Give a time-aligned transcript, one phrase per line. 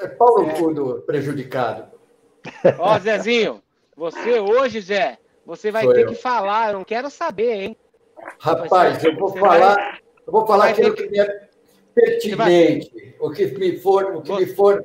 [0.00, 0.74] É Paulo é.
[0.74, 1.86] do prejudicado.
[2.78, 3.62] Ó, Zezinho,
[3.96, 6.08] você hoje, Zé, você vai Sou ter eu.
[6.08, 7.76] que falar, eu não quero saber, hein?
[8.38, 11.48] Rapaz, eu vou falar, vai, eu vou falar aquilo que me é
[11.94, 14.84] pertinente, vai, o que me for, o que me for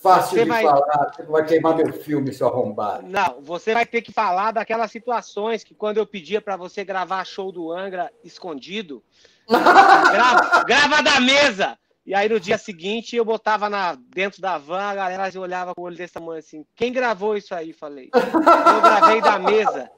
[0.00, 3.06] fácil de vai, falar, você vai queimar meu filme, seu arrombado.
[3.06, 7.24] Não, você vai ter que falar daquelas situações que quando eu pedia para você gravar
[7.24, 9.02] show do Angra escondido,
[9.48, 11.78] grava, grava da mesa.
[12.04, 15.82] E aí no dia seguinte eu botava na, dentro da van, a galera olhava com
[15.82, 16.64] o olho desse tamanho assim.
[16.74, 17.72] Quem gravou isso aí?
[17.72, 18.10] Falei.
[18.14, 19.90] Eu gravei da mesa.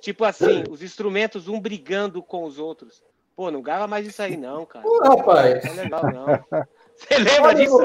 [0.00, 3.02] Tipo assim, os instrumentos um brigando com os outros.
[3.34, 4.82] Pô, não grava mais isso aí, não, cara.
[4.82, 5.64] Pô, rapaz.
[5.64, 6.64] Não é legal, não.
[6.96, 7.78] Você lembra disso?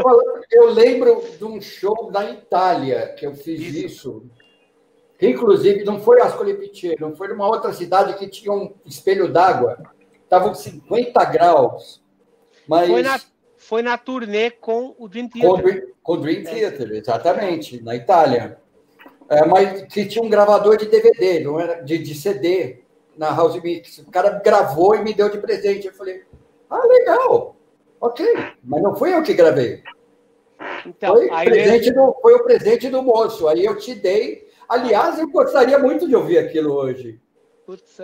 [0.49, 3.75] Eu, lembro de um show da Itália que eu fiz isso.
[3.75, 4.25] isso.
[5.21, 9.77] Inclusive, não foi Ascoli não foi numa outra cidade que tinha um espelho d'água.
[10.23, 12.00] Estavam 50 graus.
[12.67, 12.87] Mas...
[12.87, 13.19] Foi, na,
[13.57, 15.93] foi na turnê com o Dream Theater.
[16.01, 16.43] Com, o Dream é.
[16.43, 16.97] Theater, é.
[16.97, 18.57] exatamente, na Itália.
[19.29, 22.81] É, mas que tinha um gravador de DVD, não era de, de CD,
[23.17, 23.99] na House Mix.
[23.99, 25.87] O cara gravou e me deu de presente.
[25.87, 26.23] Eu falei,
[26.69, 27.55] ah, legal.
[27.99, 28.25] Ok,
[28.63, 29.83] mas não fui eu que gravei.
[30.85, 33.47] Então, foi, presente do, foi o presente do moço.
[33.47, 34.49] Aí eu te dei.
[34.67, 37.19] Aliás, eu gostaria muito de ouvir aquilo hoje.
[37.65, 37.99] Putz,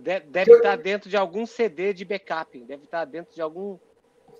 [0.00, 0.56] deve, deve eu...
[0.56, 2.58] estar dentro de algum CD de backup.
[2.64, 3.78] Deve estar dentro de algum.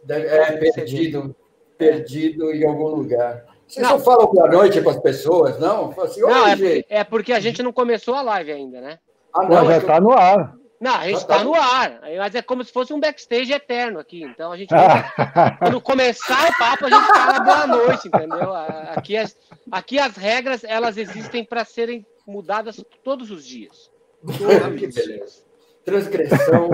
[0.04, 1.22] Deve, é, perdido.
[1.22, 1.34] CD.
[1.78, 3.46] Perdido em algum lugar.
[3.66, 5.94] Vocês não, não falam boa noite para as pessoas, não?
[5.98, 8.98] Assim, não, é, é, porque a gente não começou a live ainda, né?
[9.32, 10.56] Ah, não, já está no ar.
[10.80, 13.98] Não, a gente está tá no ar, mas é como se fosse um backstage eterno
[13.98, 14.22] aqui.
[14.22, 14.70] Então a gente,
[15.60, 18.54] quando começar o papo, a gente fala boa noite, entendeu?
[18.54, 19.36] Aqui as,
[19.70, 23.90] aqui as regras elas existem para serem mudadas todos os dias.
[24.20, 25.46] Todos os dias.
[25.82, 26.68] Transgressão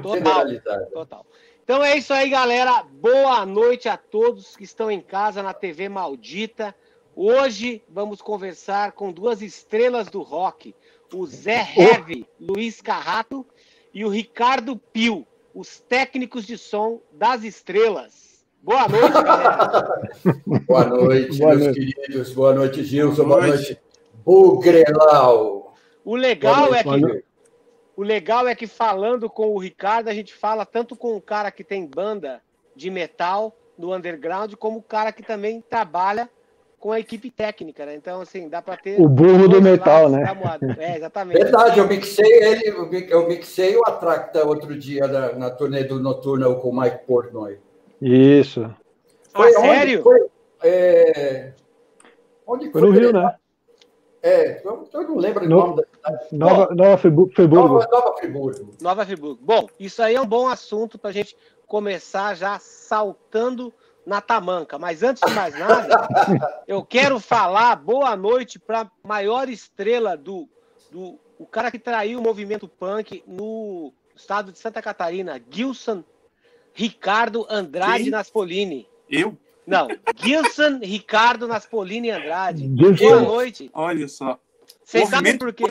[0.00, 0.44] total,
[0.92, 1.26] total.
[1.68, 2.82] Então é isso aí, galera.
[2.82, 6.74] Boa noite a todos que estão em casa na TV Maldita.
[7.14, 10.74] Hoje vamos conversar com duas estrelas do rock
[11.12, 13.44] o Zé Heve, Luiz Carrato
[13.92, 18.46] e o Ricardo Pio, os técnicos de som das estrelas.
[18.62, 19.88] Boa noite, galera.
[20.66, 21.94] Boa noite, Boa meus noite.
[21.94, 22.32] queridos.
[22.32, 23.24] Boa noite, Gilson.
[23.24, 23.80] Boa noite, noite
[24.24, 25.74] Bugrelau.
[26.02, 27.27] O legal noite, é que
[27.98, 31.50] o legal é que falando com o Ricardo, a gente fala tanto com o cara
[31.50, 32.40] que tem banda
[32.76, 36.30] de metal no underground, como o cara que também trabalha
[36.78, 37.96] com a equipe técnica, né?
[37.96, 39.00] Então, assim, dá para ter.
[39.00, 40.22] O burro do metal, né?
[40.78, 41.42] É, exatamente.
[41.42, 46.54] Verdade, eu mixei ele, eu mixei o Atracta outro dia na, na turnê do Noturna
[46.54, 47.58] com o Mike Portnoy.
[48.00, 48.72] Isso.
[49.34, 50.04] Foi ah, sério?
[50.04, 50.24] Foi,
[50.62, 51.50] é...
[52.46, 52.80] onde foi?
[52.80, 53.34] Foi no Rio, né?
[54.22, 55.82] É, eu, eu não lembro o no, nome da
[56.32, 57.48] Nova, Nova Friburgo.
[57.48, 58.74] Nova, Nova Friburgo.
[58.80, 59.38] Nova Friburgo.
[59.42, 61.36] Bom, isso aí é um bom assunto para a gente
[61.66, 63.72] começar já saltando
[64.06, 64.78] na tamanca.
[64.78, 66.08] Mas antes de mais nada,
[66.66, 70.48] eu quero falar boa noite para a maior estrela do,
[70.90, 71.18] do.
[71.38, 76.02] O cara que traiu o movimento punk no estado de Santa Catarina, Gilson
[76.72, 78.10] Ricardo Andrade Quem?
[78.10, 78.88] Naspolini.
[79.08, 79.36] Eu?
[79.66, 79.86] Não,
[80.16, 82.66] Gilson Ricardo Naspolini Andrade.
[82.66, 83.70] Boa noite.
[83.74, 84.38] Olha só.
[84.88, 85.64] Vocês sabem por quê?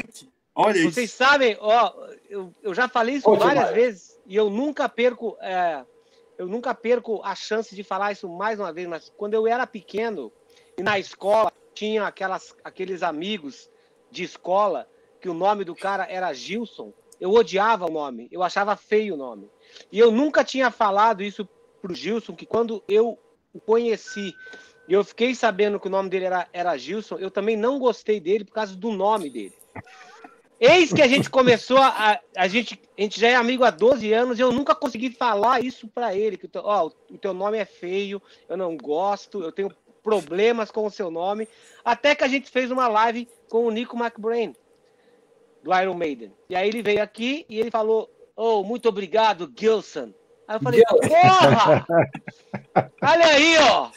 [0.54, 1.18] Olha Vocês isso.
[1.18, 1.92] sabem, ó,
[2.30, 5.36] eu, eu já falei isso várias vezes e eu nunca perco.
[5.42, 5.84] É,
[6.38, 9.66] eu nunca perco a chance de falar isso mais uma vez, mas quando eu era
[9.66, 10.32] pequeno
[10.78, 13.68] e na escola tinha aquelas, aqueles amigos
[14.12, 14.88] de escola
[15.20, 19.18] que o nome do cara era Gilson, eu odiava o nome, eu achava feio o
[19.18, 19.50] nome.
[19.92, 21.50] E eu nunca tinha falado isso
[21.82, 23.18] pro Gilson, que quando eu
[23.52, 24.36] o conheci
[24.88, 28.20] e eu fiquei sabendo que o nome dele era, era Gilson, eu também não gostei
[28.20, 29.54] dele por causa do nome dele.
[30.60, 34.12] Eis que a gente começou a, a gente, a gente já é amigo há 12
[34.12, 37.66] anos e eu nunca consegui falar isso para ele, que ó, o teu nome é
[37.66, 39.72] feio, eu não gosto, eu tenho
[40.02, 41.48] problemas com o seu nome,
[41.84, 44.56] até que a gente fez uma live com o Nico McBrain
[45.62, 46.34] do Iron Maiden.
[46.50, 50.14] E aí ele veio aqui e ele falou: "Oh, muito obrigado, Gilson".
[50.48, 51.86] Aí eu falei: "Porra!
[53.04, 53.92] Olha aí, ó.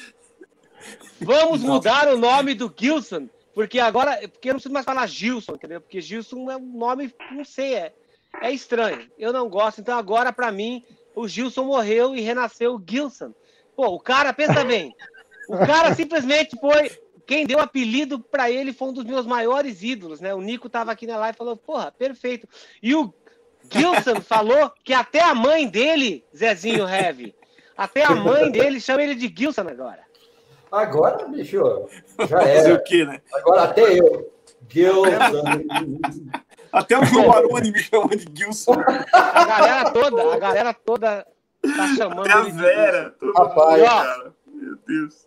[1.21, 5.53] Vamos mudar o nome do Gilson porque agora, porque eu não preciso mais falar Gilson,
[5.53, 5.80] entendeu?
[5.80, 7.92] Porque Gilson é um nome, não sei, é,
[8.41, 9.10] é estranho.
[9.18, 9.80] Eu não gosto.
[9.80, 10.84] Então agora, para mim,
[11.15, 13.34] o Gilson morreu e renasceu o Gilson.
[13.74, 14.94] Pô, o cara, pensa bem.
[15.48, 16.91] O cara simplesmente foi.
[17.27, 20.34] Quem deu apelido para ele foi um dos meus maiores ídolos, né?
[20.34, 22.48] O Nico tava aqui na live e falou: porra, perfeito.
[22.82, 23.12] E o
[23.71, 27.34] Gilson falou que até a mãe dele, Zezinho Heavy,
[27.77, 30.09] até a mãe dele chama ele de Gilson agora.
[30.70, 31.88] Agora, bicho,
[32.28, 32.74] já era.
[32.74, 33.20] o quê, né?
[33.34, 34.32] Agora até eu.
[34.68, 35.42] Gilson.
[36.72, 38.74] Até o João Baroni me chama de Gilson.
[39.12, 41.26] A galera toda, a galera toda
[41.60, 43.10] tá chamando Até a de Vera.
[43.18, 43.82] Tô- Rapaz.
[43.82, 44.32] cara.
[44.46, 45.26] Meu Deus.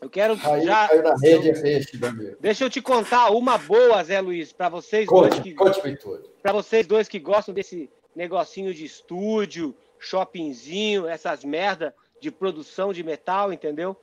[0.00, 0.88] Eu quero Aí já.
[0.88, 2.36] caiu na rede é meu amigo.
[2.40, 6.28] Deixa eu te contar uma boa, Zé Luiz, para vocês dois Conte, que conte-me tudo.
[6.42, 13.04] para vocês dois que gostam desse negocinho de estúdio, shoppingzinho, essas merda de produção de
[13.04, 13.96] metal, entendeu?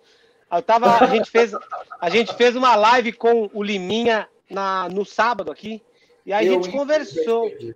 [0.54, 1.54] Eu tava, a gente fez,
[2.00, 5.82] a gente fez uma live com o Liminha na, no sábado aqui
[6.26, 7.76] e aí a gente conversou, entendi.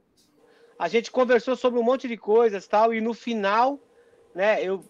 [0.78, 3.80] a gente conversou sobre um monte de coisas tal e no final,
[4.34, 4.64] né?
[4.64, 4.84] Eu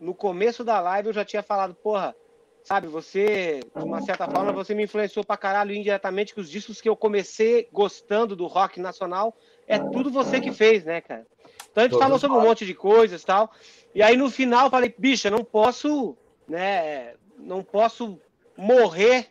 [0.00, 2.14] no começo da live eu já tinha falado, porra,
[2.62, 6.80] sabe, você, de uma certa forma, você me influenciou pra caralho indiretamente que os discos
[6.80, 11.26] que eu comecei gostando do rock nacional é tudo você que fez, né, cara?
[11.70, 13.50] Então a gente Todos falou sobre um monte de coisas e tal.
[13.94, 16.16] E aí no final eu falei, bicha, não posso,
[16.48, 18.20] né, não posso
[18.56, 19.28] morrer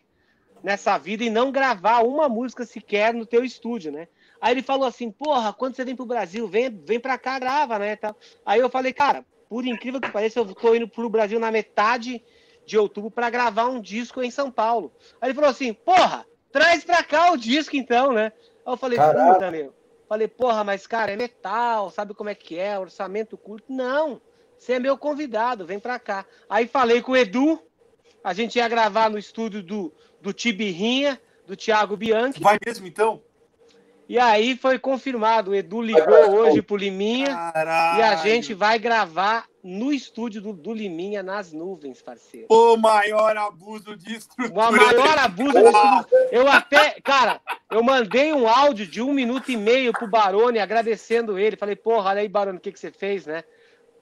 [0.62, 4.08] nessa vida e não gravar uma música sequer no teu estúdio, né?
[4.40, 7.78] Aí ele falou assim, porra, quando você vem pro Brasil, vem, vem pra cá, grava,
[7.78, 7.96] né?
[7.96, 8.16] Tal.
[8.44, 12.22] Aí eu falei, cara, por incrível que pareça, eu tô indo pro Brasil na metade
[12.66, 14.92] de outubro para gravar um disco em São Paulo.
[15.20, 18.32] Aí ele falou assim, porra, traz pra cá o disco então, né?
[18.66, 19.34] Aí eu falei, Caralho.
[19.34, 19.74] puta, meu.
[20.08, 23.72] Falei, porra, mas cara, é metal, sabe como é que é, orçamento curto.
[23.72, 24.20] Não,
[24.58, 26.24] você é meu convidado, vem pra cá.
[26.48, 27.60] Aí falei com o Edu,
[28.24, 32.40] a gente ia gravar no estúdio do, do Tibirrinha, do Thiago Bianchi.
[32.40, 33.20] Vai mesmo, então?
[34.08, 35.50] E aí foi confirmado.
[35.50, 37.98] O Edu ligou hoje pro Liminha Caralho.
[37.98, 42.46] e a gente vai gravar no estúdio do, do Liminha nas nuvens, parceiro.
[42.50, 44.70] O maior abuso de O estrutura.
[44.72, 46.06] maior abuso disso.
[46.30, 47.40] Eu até, cara,
[47.70, 51.56] eu mandei um áudio de um minuto e meio pro Barone agradecendo ele.
[51.56, 53.42] Falei, porra, olha aí, Barone, o que, que você fez, né?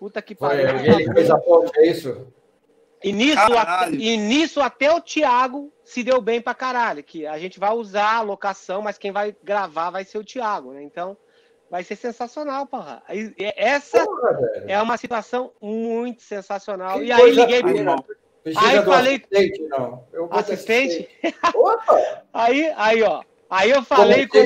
[0.00, 0.68] Puta que pariu.
[0.68, 2.26] ele fez a ponte, é isso?
[3.04, 3.40] E nisso,
[3.98, 7.02] e nisso até o Thiago se deu bem pra caralho.
[7.02, 10.72] Que a gente vai usar a locação, mas quem vai gravar vai ser o Thiago,
[10.72, 10.82] né?
[10.82, 11.16] Então
[11.70, 13.02] vai ser sensacional, porra.
[13.08, 16.98] É- Essa Porra, é uma situação muito sensacional.
[16.98, 18.04] Que e aí liguei pro.
[18.42, 20.04] Precisa Aí falei- assistente, não.
[20.12, 21.08] Eu Assistente?
[21.54, 22.22] Opa!
[22.32, 23.22] Aí, aí, ó.
[23.48, 24.38] Aí eu falei com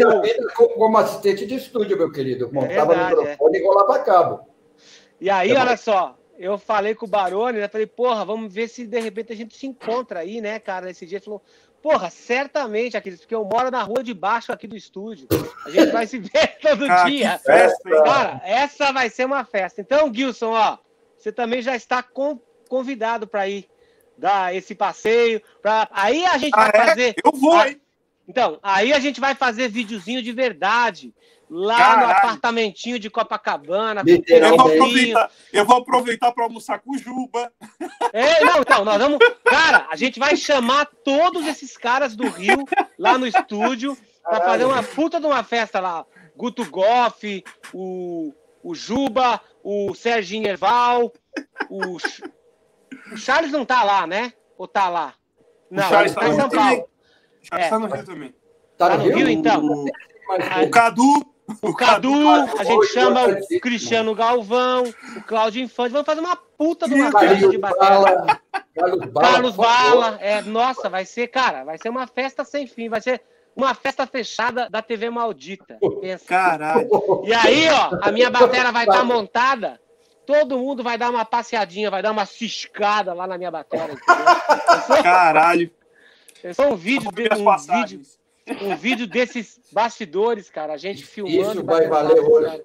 [0.55, 2.51] como, como assistente de estúdio, meu querido.
[2.53, 4.49] Montava verdade, no microfone e rolava cabo.
[5.21, 5.61] E aí, bom.
[5.61, 7.69] olha só, eu falei com o Barone, né?
[7.69, 10.87] Falei, porra, vamos ver se de repente a gente se encontra aí, né, cara?
[10.87, 11.43] Nesse dia ele falou,
[11.83, 15.27] porra, certamente, aqueles, porque eu moro na rua de baixo aqui do estúdio.
[15.65, 17.39] A gente vai se ver todo Cara, dia.
[17.39, 17.91] festa?
[18.05, 19.81] Cara, essa vai ser uma festa.
[19.81, 20.79] Então, Gilson, ó,
[21.17, 23.69] você também já está con- convidado para ir
[24.19, 25.41] dar esse passeio.
[25.63, 25.89] Pra...
[25.93, 26.87] Aí a gente Ah, vai é?
[26.89, 27.15] fazer.
[27.25, 27.81] Eu vou, Ah, hein?
[28.29, 31.15] Então, aí a gente vai fazer videozinho de verdade.
[31.49, 32.11] Lá no Caralho.
[32.11, 34.03] apartamentinho de Copacabana.
[34.03, 37.53] com Eu vou aproveitar, eu vou aproveitar para almoçar com o Juba.
[38.13, 39.19] É, não, então, nós vamos.
[39.45, 42.65] Cara, a gente vai chamar todos esses caras do Rio
[42.99, 46.05] lá no estúdio pra fazer uma puta de uma festa lá.
[46.37, 51.13] Guto Goff, o, o Juba, o Serginho Erval,
[51.71, 51.97] o,
[53.13, 54.33] o Charles não tá lá, né?
[54.59, 55.15] Ou tá lá?
[55.71, 56.51] Não, o Charles ele tá tá em no São.
[56.51, 56.96] Paulo.
[57.53, 57.71] O Charles É.
[57.71, 58.35] tá no Rio também.
[58.77, 59.65] Tá, Tá no Rio, então?
[59.65, 59.85] O,
[60.65, 61.27] o Cadu.
[61.63, 62.29] O Cadu,
[62.59, 63.61] a gente chama o.
[63.61, 64.83] Cristiano Galvão,
[65.17, 65.93] o Cláudio Infante.
[65.93, 67.59] Vamos fazer uma puta de uma Carlos festa de.
[67.59, 68.41] Bala,
[68.75, 69.29] Carlos Bala.
[69.33, 69.57] Carlos.
[69.57, 73.23] Bala, é, nossa, vai ser, cara, vai ser uma festa sem fim, vai ser
[73.55, 75.79] uma festa fechada da TV maldita.
[76.01, 76.25] Pensa.
[76.27, 76.89] Caralho.
[77.25, 79.81] E aí, ó, a minha bateria vai estar montada,
[80.27, 83.85] todo mundo vai dar uma passeadinha, vai dar uma ciscada lá na minha bateria.
[83.95, 85.71] entendeu?
[86.47, 86.57] Caralho.
[86.57, 88.03] Pensou um vídeo, de, um vídeo,
[88.63, 91.53] um vídeo desses bastidores, cara, a gente filmando.
[91.59, 92.65] Isso vai batendo valer cara.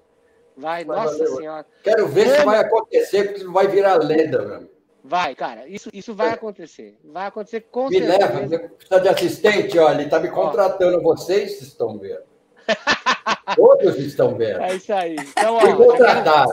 [0.56, 1.66] Vai, Vai nossa valer senhora.
[1.82, 4.54] Quero ver se vai acontecer, porque isso vai virar lenda, meu.
[4.56, 4.72] amigo.
[5.04, 6.96] Vai, cara, isso, isso vai acontecer.
[7.02, 8.46] Vai acontecer com Me leva, certeza.
[8.46, 12.22] você precisa de assistente, olha, ele está me contratando, vocês estão vendo.
[13.56, 14.60] Todos estão vendo.
[14.60, 15.16] É isso aí.
[15.18, 16.52] Então, ó, quero, contratado.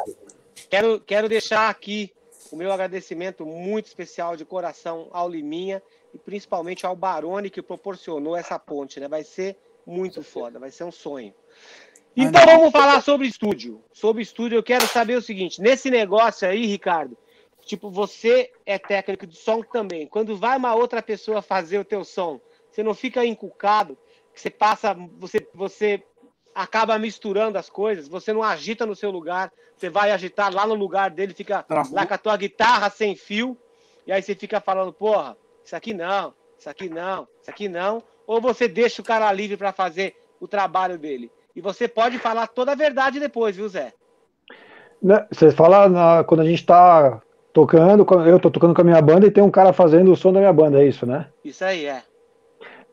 [0.68, 2.12] quero, quero deixar aqui
[2.52, 5.82] o meu agradecimento muito especial de coração ao Liminha
[6.14, 9.08] e principalmente ao Barone que proporcionou essa ponte, né?
[9.08, 11.34] Vai ser muito foda, vai ser um sonho.
[12.16, 13.82] Então vamos falar sobre estúdio.
[13.94, 17.18] Sobre estúdio, eu quero saber o seguinte: nesse negócio aí, Ricardo,
[17.66, 20.08] tipo, você é técnico de som também.
[20.08, 22.42] Quando vai uma outra pessoa fazer o teu som,
[22.72, 23.98] você não fica encucado,
[24.34, 26.04] que você passa, você, você
[26.60, 30.74] acaba misturando as coisas, você não agita no seu lugar, você vai agitar lá no
[30.76, 31.96] lugar dele, fica Travou.
[31.96, 33.58] lá com a tua guitarra sem fio,
[34.06, 38.04] e aí você fica falando, porra, isso aqui não, isso aqui não, isso aqui não,
[38.28, 41.32] ou você deixa o cara livre para fazer o trabalho dele.
[41.56, 43.94] E você pode falar toda a verdade depois, viu, Zé?
[45.02, 47.22] Né, Você fala na- quando a gente tá
[47.54, 50.34] tocando, eu tô tocando com a minha banda e tem um cara fazendo o som
[50.34, 51.28] da minha banda, é isso, né?
[51.44, 52.04] Isso aí é.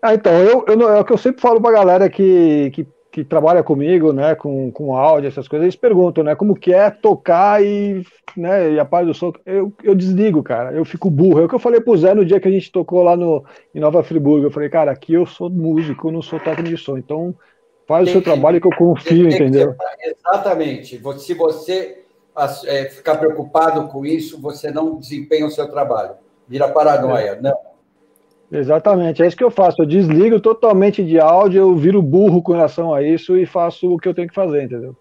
[0.00, 3.24] Ah, então, eu, eu, é o que eu sempre falo pra galera que, que, que
[3.24, 7.64] trabalham comigo, né, com, com áudio, essas coisas, eles perguntam, né, como que é tocar
[7.64, 8.04] e,
[8.36, 9.32] né, e a parte do som.
[9.46, 11.40] Eu, eu desligo, cara, eu fico burro.
[11.40, 13.42] É o que eu falei pro Zé no dia que a gente tocou lá no,
[13.74, 14.44] em Nova Friburgo.
[14.44, 17.34] Eu falei, cara, aqui eu sou músico, eu não sou técnico de som, então
[17.88, 19.74] faz tem o seu trabalho que eu confio, entendeu?
[20.04, 21.00] exatamente.
[21.18, 22.02] Se você
[22.66, 26.16] é, ficar preocupado com isso, você não desempenha o seu trabalho.
[26.46, 27.30] Vira paranoia.
[27.30, 27.40] É.
[27.40, 27.56] Não.
[28.50, 29.82] Exatamente, é isso que eu faço.
[29.82, 33.98] Eu desligo totalmente de áudio, eu viro burro com relação a isso e faço o
[33.98, 34.94] que eu tenho que fazer, entendeu?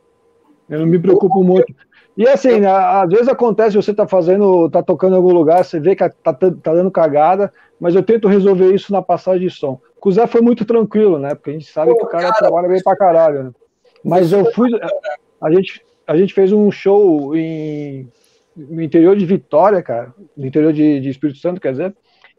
[0.67, 1.73] Eu não me preocupo muito.
[2.17, 5.79] E assim, né, às vezes acontece, você tá fazendo, tá tocando em algum lugar, você
[5.79, 9.79] vê que tá, tá dando cagada, mas eu tento resolver isso na passagem de som.
[9.99, 11.35] Com o Zé foi muito tranquilo, né?
[11.35, 13.51] Porque a gente sabe Pô, que o cara, cara, trabalha bem pra caralho, né?
[14.03, 14.69] Mas eu fui.
[15.41, 18.07] A gente, a gente fez um show em,
[18.55, 21.95] no interior de Vitória, cara, no interior de, de Espírito Santo, quer dizer.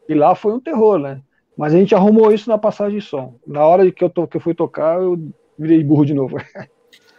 [0.07, 1.21] E lá foi um terror, né?
[1.57, 3.35] Mas a gente arrumou isso na passagem de som.
[3.45, 5.19] Na hora que eu, to, que eu fui tocar, eu
[5.57, 6.37] virei burro de novo.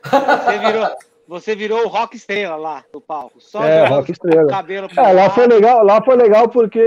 [0.01, 0.89] Você virou,
[1.27, 3.39] você virou o rock estrela lá no palco.
[3.41, 4.49] Só é, rock estrela.
[4.49, 6.83] Cabelo é, lá foi legal, lá foi legal porque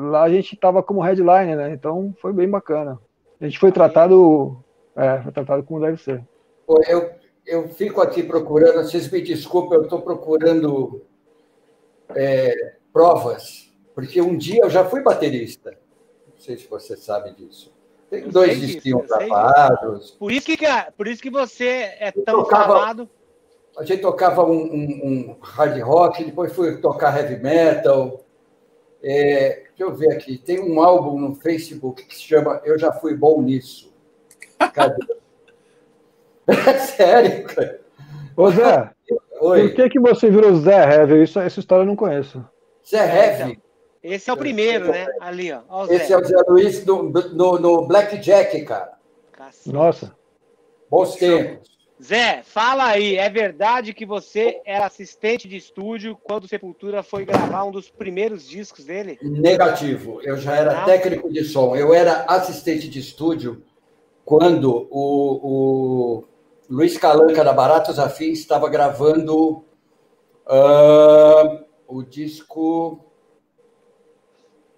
[0.00, 1.72] lá a gente tava como headline, né?
[1.74, 2.98] Então foi bem bacana.
[3.38, 4.56] A gente foi tratado,
[4.96, 6.24] é, foi tratado como deve ser.
[6.88, 7.10] Eu,
[7.44, 11.02] eu fico aqui procurando, vocês me desculpem, eu estou procurando
[12.14, 13.65] é, provas
[13.96, 15.70] porque um dia eu já fui baterista.
[15.70, 17.72] Não sei se você sabe disso.
[18.10, 20.10] Tem dois disquinhos gravados.
[20.10, 23.08] Por isso que, por isso que você é tão falado.
[23.74, 28.20] A gente tocava um, um, um, hard rock, depois fui tocar heavy metal.
[29.02, 30.36] É, deixa eu ver aqui.
[30.36, 33.94] Tem um álbum no Facebook que se chama Eu Já Fui Bom Nisso.
[34.74, 35.06] Cadê?
[36.94, 37.80] Sério, cara?
[38.36, 38.90] Ô Zé,
[39.40, 39.68] Oi.
[39.68, 41.22] por que, que você virou Zé Heavy?
[41.22, 42.44] Isso, essa história eu não conheço.
[42.86, 43.65] Zé Heavy?
[44.06, 45.06] Esse é o primeiro, né?
[45.20, 45.86] Ali, ó.
[45.86, 48.92] Esse é o Zé Luiz no, no, no Blackjack, cara.
[49.32, 49.72] Cacete.
[49.72, 50.16] Nossa.
[50.88, 51.76] Bons tempos.
[52.02, 57.24] Zé, fala aí, é verdade que você era assistente de estúdio quando o Sepultura foi
[57.24, 59.18] gravar um dos primeiros discos dele?
[59.22, 60.84] Negativo, eu já era ah.
[60.84, 61.74] técnico de som.
[61.74, 63.62] Eu era assistente de estúdio
[64.24, 66.24] quando o, o
[66.70, 69.64] Luiz Calanca da Baratos Afins estava gravando
[70.46, 73.05] uh, o disco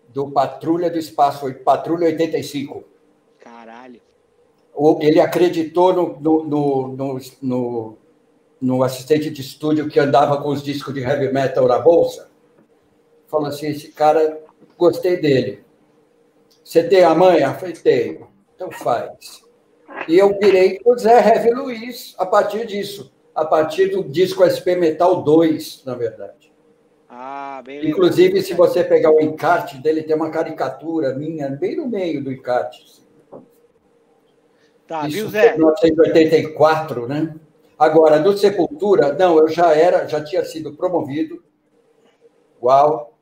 [0.08, 2.84] do Patrulha do Espaço, Patrulha 85.
[3.38, 4.00] Caralho.
[5.00, 6.44] Ele acreditou no, no,
[6.88, 7.98] no, no,
[8.60, 12.28] no assistente de estúdio que andava com os discos de heavy metal na bolsa.
[13.26, 14.40] Falou assim: esse cara,
[14.76, 15.64] gostei dele.
[16.64, 17.54] Você tem a manha?
[17.54, 18.28] falei, tenho.
[18.54, 19.42] Então faz.
[20.06, 23.12] E eu virei o Zé Heavy Luiz a partir disso.
[23.34, 26.37] A partir do disco SP Metal 2, na verdade.
[27.20, 31.88] Ah, bem Inclusive, se você pegar o encarte dele, tem uma caricatura minha bem no
[31.88, 33.02] meio do encarte.
[34.86, 35.56] Tá, Isso viu, Zé?
[35.56, 37.34] 1984, né?
[37.76, 41.42] Agora, do Sepultura, não, eu já era, já tinha sido promovido,
[42.56, 43.18] igual,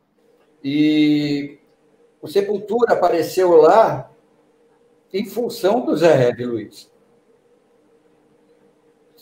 [0.63, 1.59] e
[2.21, 4.11] o Sepultura apareceu lá
[5.11, 6.93] em função do Zé Rebe Luiz.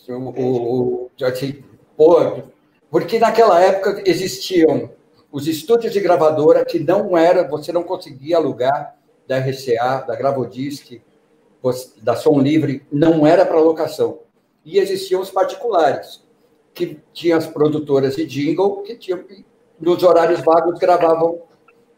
[0.09, 1.63] O, o, o, assim,
[1.97, 2.43] pô,
[2.95, 4.89] porque naquela época existiam
[5.33, 8.95] os estúdios de gravadora que não era, você não conseguia alugar
[9.27, 11.03] da RCA, da Gravodisc,
[12.01, 14.21] da Som Livre, não era para locação.
[14.65, 16.23] E existiam os particulares,
[16.73, 19.25] que tinham as produtoras de jingle, que tinham,
[19.81, 21.43] nos horários vagos gravavam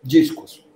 [0.02, 0.66] discos.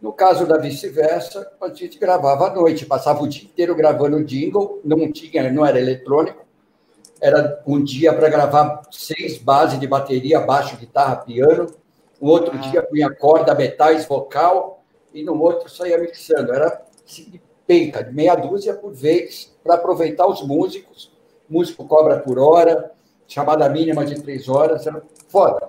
[0.00, 4.80] No caso da vice-versa, a gente gravava à noite, passava o dia inteiro gravando jingle,
[4.82, 6.47] não tinha, não era eletrônico,
[7.20, 11.66] era um dia para gravar seis bases de bateria, baixo, guitarra, piano.
[12.20, 12.58] Um outro ah.
[12.58, 14.84] dia punha corda, metais, vocal.
[15.12, 16.52] E no outro saía mixando.
[16.52, 21.12] Era assim, penca, de meia dúzia por vez, para aproveitar os músicos.
[21.48, 22.92] músico cobra por hora,
[23.26, 24.86] chamada mínima de três horas.
[24.86, 25.68] Era foda.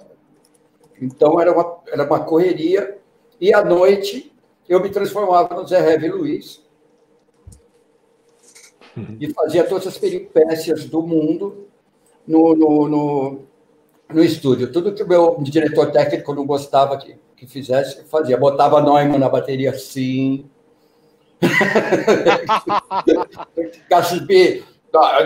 [1.02, 2.98] Então era uma, era uma correria.
[3.40, 4.36] E à noite
[4.68, 6.69] eu me transformava no Zé Heavy Luiz
[9.20, 11.68] e fazia todas as peripécias do mundo
[12.28, 13.40] no, no, no,
[14.14, 14.72] no estúdio.
[14.72, 18.38] Tudo que o meu diretor técnico não gostava que, que fizesse, fazia.
[18.38, 20.50] Botava Neumann na bateria sim.
[23.90, 24.64] Cachibi,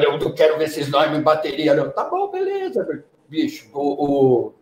[0.03, 1.89] eu não quero ver esses Neumann em bateria, não.
[1.89, 3.69] Tá bom, beleza, bicho.
[3.73, 4.53] O, o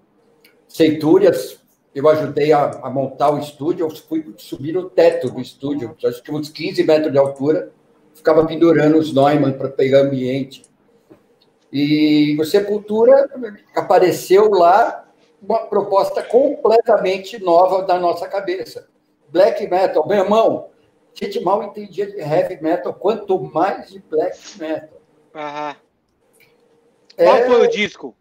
[0.67, 1.59] Centúrias,
[1.93, 6.23] eu ajudei a, a, montar o estúdio, eu fui subir no teto do estúdio, acho
[6.23, 7.71] que uns 15 metros de altura
[8.13, 10.63] ficava pendurando os Neumann para pegar ambiente.
[11.71, 13.29] E o Sepultura
[13.75, 15.07] apareceu lá
[15.41, 18.87] uma proposta completamente nova da nossa cabeça.
[19.29, 20.69] Black metal, meu irmão,
[21.19, 25.01] A gente mal entendia de heavy metal, quanto mais de black metal.
[25.33, 25.75] Aham.
[27.15, 28.15] Qual É foi o disco?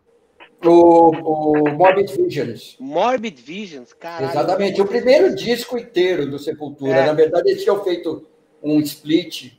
[0.65, 2.77] o, o Morbid Visions.
[2.79, 4.31] Morbid Visions, caralho.
[4.31, 6.93] Exatamente, o primeiro disco inteiro do Sepultura.
[6.97, 7.07] É.
[7.07, 8.27] Na verdade, eles tinham feito
[8.63, 9.53] um split,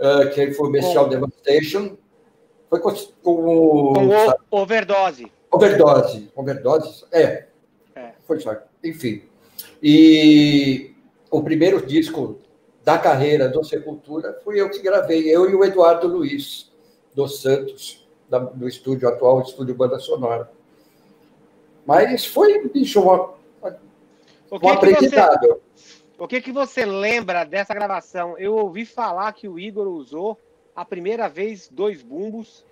[0.00, 1.96] ah, que foi o Bestial Com- Devastation.
[2.68, 5.30] Foi com, com Com o Overdose.
[5.50, 6.30] Overdose.
[6.36, 7.04] Overdose?
[7.12, 7.46] É.
[7.94, 8.12] É.
[8.26, 8.54] Foi só.
[8.84, 9.22] Enfim.
[9.82, 10.94] E
[11.30, 12.38] o primeiro disco
[12.84, 16.70] da carreira do Sepultura fui eu que gravei, eu e o Eduardo Luiz
[17.14, 20.50] dos Santos, da- do estúdio atual, estúdio Banda Sonora.
[21.84, 23.30] Mas foi, bicho, uma,
[24.50, 25.60] O um que você, aprendizado.
[26.20, 28.36] O que, que você lembra dessa gravação?
[28.38, 30.38] Eu ouvi falar que o Igor usou
[30.76, 32.64] a primeira vez dois bumbos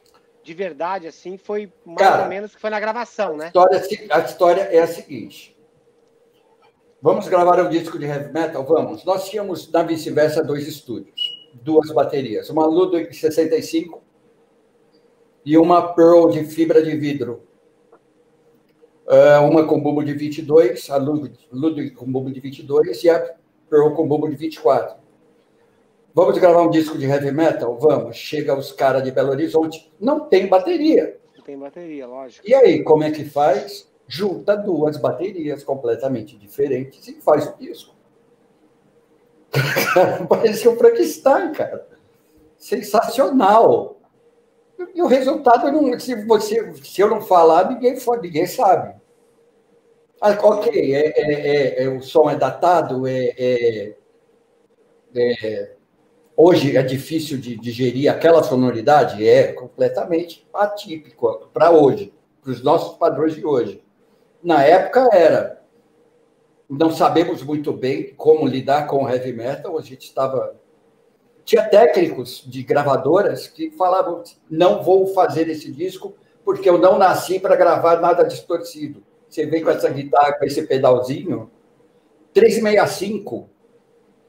[0.44, 3.46] de verdade, assim, foi mais Cara, ou menos que foi na gravação, A né?
[3.46, 5.56] história, a história é a seguinte.
[7.00, 8.64] Vamos gravar um disco de heavy metal?
[8.64, 9.04] Vamos.
[9.04, 11.20] Nós tínhamos, na vice-versa, dois estúdios,
[11.54, 12.50] duas baterias.
[12.50, 14.02] Uma Ludwig 65
[15.44, 17.47] e uma Pearl de fibra de vidro.
[19.10, 23.34] Ah, uma com bumbo de 22, a Ludwig, com bumbo de 22 e a
[23.70, 24.96] Pearl com bumbo de 24.
[26.14, 27.78] Vamos gravar um disco de heavy metal?
[27.78, 28.16] Vamos.
[28.16, 31.18] Chega os caras de Belo Horizonte, não tem bateria.
[31.34, 32.46] Não tem bateria, lógico.
[32.46, 33.90] E aí, como é que faz?
[34.06, 37.94] Junta duas baterias completamente diferentes e faz o disco.
[40.28, 41.88] Parecia um Frankenstein, cara.
[42.58, 43.96] Sensacional.
[44.94, 48.97] E o resultado, não, se, você, se eu não falar, ninguém, ninguém sabe.
[50.20, 51.32] Ah, ok, é, é-
[51.80, 53.96] é- é- o som é datado, é, é-
[55.14, 55.72] é-
[56.36, 59.26] hoje é difícil de digerir aquela sonoridade?
[59.26, 63.82] É completamente atípico para hoje, para os nossos padrões de hoje.
[64.42, 65.62] Na época era.
[66.68, 70.54] Não sabemos muito bem como lidar com o heavy metal, a gente estava.
[71.44, 77.40] Tinha técnicos de gravadoras que falavam: não vou fazer esse disco porque eu não nasci
[77.40, 79.02] para gravar nada distorcido.
[79.28, 81.50] Você vem com essa guitarra, com esse pedalzinho.
[82.32, 83.48] 365.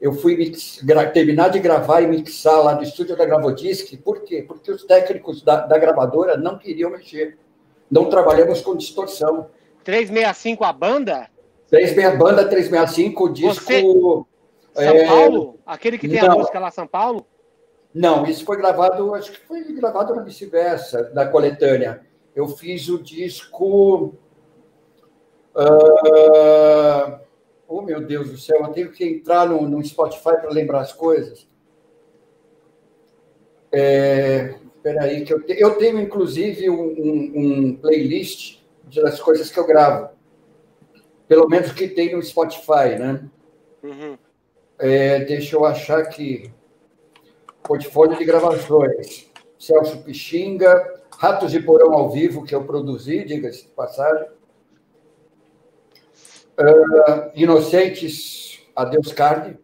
[0.00, 0.52] Eu fui
[1.12, 3.96] terminar de gravar e mixar lá no estúdio da Gravodisc.
[3.98, 4.42] Por quê?
[4.46, 7.38] Porque os técnicos da, da gravadora não queriam mexer.
[7.90, 9.50] Não trabalhamos com distorção.
[9.84, 11.28] 365 a banda?
[11.68, 13.64] 36 banda 365, o disco.
[13.64, 13.82] Você-
[14.84, 15.58] São é, Paulo?
[15.66, 16.38] Aquele que tem a não.
[16.38, 17.26] música lá, São Paulo?
[17.92, 22.06] Não, isso foi gravado, acho que foi gravado na vice-versa, da coletânea.
[22.34, 24.14] Eu fiz o disco.
[25.54, 27.20] Ah,
[27.68, 30.92] oh, meu Deus do céu, eu tenho que entrar no, no Spotify para lembrar as
[30.92, 31.48] coisas.
[33.72, 37.32] É, Espera aí, que eu, te- eu tenho, inclusive, um, um-
[37.66, 38.60] um playlist
[38.94, 40.08] das coisas que eu gravo.
[41.28, 43.22] Pelo menos que tem no Spotify, né?
[43.82, 44.16] Uhum.
[44.78, 46.50] É, deixa eu achar aqui.
[47.62, 49.30] Portfólio de gravações.
[49.58, 54.26] Celso Pixinga, Ratos de Porão ao Vivo, que eu produzi, diga-se de passagem.
[56.60, 59.58] Ah, Inocentes, Adeus Carne.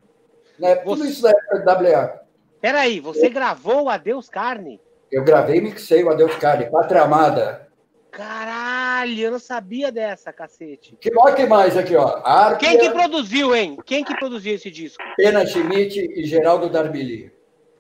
[0.59, 0.77] Né?
[0.77, 2.21] Tudo Você- isso da época da WA.
[2.61, 4.81] Peraí, você gravou Adeus Carne?
[5.13, 7.69] Eu gravei e mixei o Adeus Carne, Pátria Amada.
[8.11, 10.97] Caralho, eu não sabia dessa, cacete.
[10.99, 12.23] Que, olha que mais aqui, ó.
[12.57, 13.77] Quem que produziu, hein?
[13.85, 15.03] Quem que produziu esse disco?
[15.19, 17.31] Pena Schmidt e Geraldo Darbili.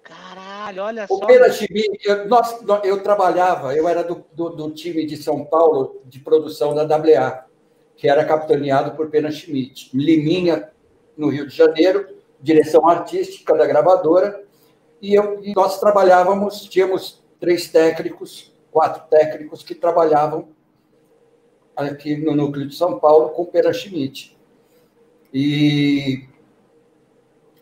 [0.05, 1.25] Caralho, olha O só.
[1.27, 6.03] Pena Schmidt, eu, nós- eu trabalhava, eu era do, do- do time de São Paulo
[6.05, 7.46] de produção da WA,
[7.97, 9.91] que era capitaneado por Pena Schmidt.
[9.95, 10.71] Liminha,
[11.17, 12.07] no Rio de Janeiro,
[12.41, 14.45] direção artística da gravadora,
[15.01, 20.49] e, eu, e nós trabalhávamos, tínhamos três técnicos, quatro técnicos que trabalhavam
[21.75, 24.37] aqui no núcleo de São Paulo com Pena Schmidt.
[25.33, 26.27] E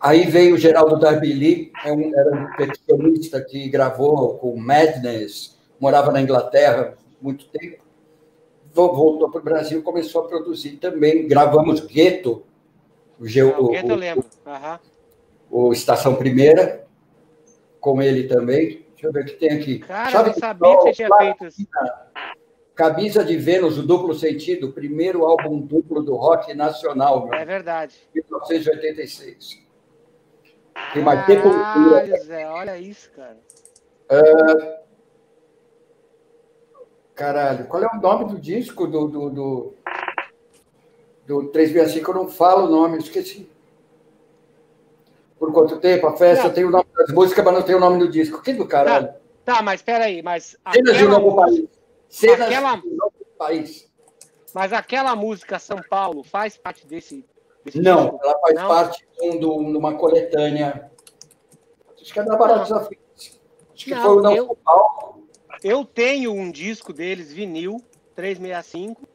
[0.04, 6.20] Aí veio o Geraldo Darbili, é era um percussionista que gravou com Madness, morava na
[6.20, 7.82] Inglaterra muito tempo.
[8.74, 11.26] Vo- Voltou para o Brasil, começou a produzir também.
[11.28, 12.42] Gravamos Gueto,
[13.18, 14.24] o, Ge- Não, o- Gueto eu lembro.
[14.44, 14.80] Aham.
[15.50, 16.84] o Estação Primeira,
[17.80, 18.84] com ele também.
[18.90, 19.78] Deixa eu ver o que tem aqui.
[19.78, 21.66] Cara, eu Chave de sabia que você tinha feito isso.
[22.74, 27.94] Camisa de Vênus, o duplo sentido, primeiro álbum duplo do rock nacional, meu, É verdade.
[28.12, 29.62] 1986.
[30.92, 31.24] Tem mais
[32.24, 33.38] Zé, olha isso, cara.
[37.14, 39.74] Caralho, qual é o nome do disco do, do, do,
[41.26, 42.10] do 365?
[42.10, 43.48] Eu não falo o nome, esqueci.
[45.38, 46.06] Por quanto tempo?
[46.08, 46.54] A festa Não.
[46.54, 48.42] tem o nome das músicas, mas não tem o nome do disco.
[48.42, 49.14] Que do caralho?
[49.44, 51.68] Tá, mas peraí, mas Cenas de um novo país.
[52.08, 53.92] Cenas aquela- de um novo país.
[54.54, 57.24] mas aquela música São Paulo faz parte desse
[57.76, 58.20] Não, disco?
[58.24, 58.68] ela faz Não?
[58.68, 60.90] parte de, um, de, uma coletânea.
[62.00, 62.98] Acho que é da Baratos Afins.
[63.74, 64.58] Acho que Não, foi o Não eu,
[65.64, 67.82] eu tenho um disco deles, vinil,
[68.14, 69.08] 365,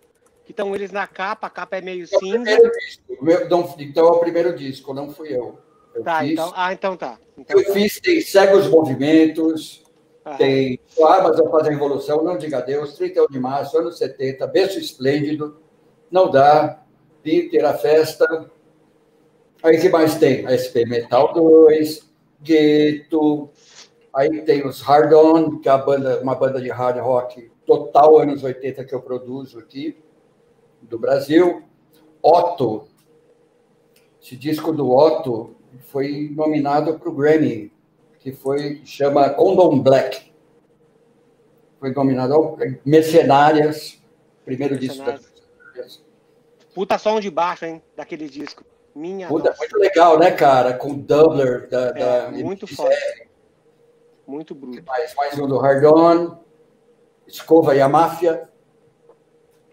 [0.43, 2.57] que estão eles na capa, a capa é meio é cinza.
[3.21, 5.59] Meu, não, então é o primeiro disco, não fui eu.
[5.93, 7.19] eu tá, fiz, então, ah, então tá.
[7.37, 7.73] Então eu tá.
[7.73, 9.83] fiz, tem Segue os Movimentos,
[10.25, 10.35] ah.
[10.37, 14.79] tem Armas a Fazer a Revolução, Não Diga Deus, 31 de Março, anos 70, Berço
[14.79, 15.59] Esplêndido,
[16.09, 16.83] Não Dá,
[17.21, 18.49] Peter, A Festa.
[19.61, 20.47] Aí que mais tem?
[20.47, 22.09] A SP Metal 2,
[22.41, 23.51] Gueto,
[24.13, 28.43] aí tem os Hard On, que é banda, uma banda de hard rock total anos
[28.43, 29.97] 80 que eu produzo aqui,
[30.81, 31.63] do Brasil.
[32.21, 32.87] Otto,
[34.21, 37.71] esse disco do Otto foi nominado para o Grammy,
[38.19, 40.33] que foi chama Condom Black.
[41.79, 44.01] Foi nominado ao Mercenárias,
[44.43, 45.19] primeiro disco da
[46.73, 48.63] Puta som de baixo, hein, daquele disco.
[48.95, 50.73] Minha Puta, muito legal, né, cara?
[50.73, 53.28] Com o Doubler da, é, da muito forte.
[54.29, 54.83] Muito bruto.
[54.85, 56.37] Mais, mais um do Hard On.
[57.25, 58.47] Escova e a Máfia.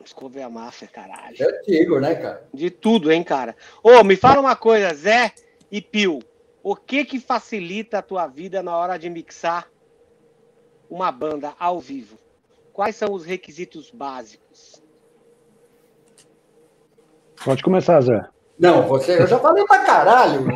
[0.03, 1.37] Escova e a Máfia, caralho.
[1.39, 2.49] É antigo, né, cara?
[2.55, 3.55] De tudo, hein, cara.
[3.83, 5.35] Ô, me fala uma coisa, Zé
[5.71, 6.21] e Pio.
[6.63, 9.71] O que que facilita a tua vida na hora de mixar
[10.89, 12.19] uma banda ao vivo?
[12.73, 14.83] Quais são os requisitos básicos?
[17.45, 18.27] Pode começar, Zé.
[18.59, 20.47] Não, você, eu já falei pra caralho.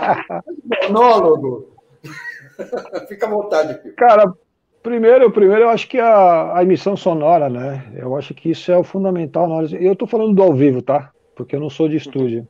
[0.88, 1.75] Monólogo.
[3.08, 3.92] Fica à vontade.
[3.92, 4.32] Cara,
[4.86, 7.92] Primeiro, primeiro eu acho que a, a emissão sonora, né?
[7.96, 9.48] Eu acho que isso é o fundamental.
[9.48, 11.10] Na hora Eu estou falando do ao vivo, tá?
[11.34, 12.46] Porque eu não sou de estúdio.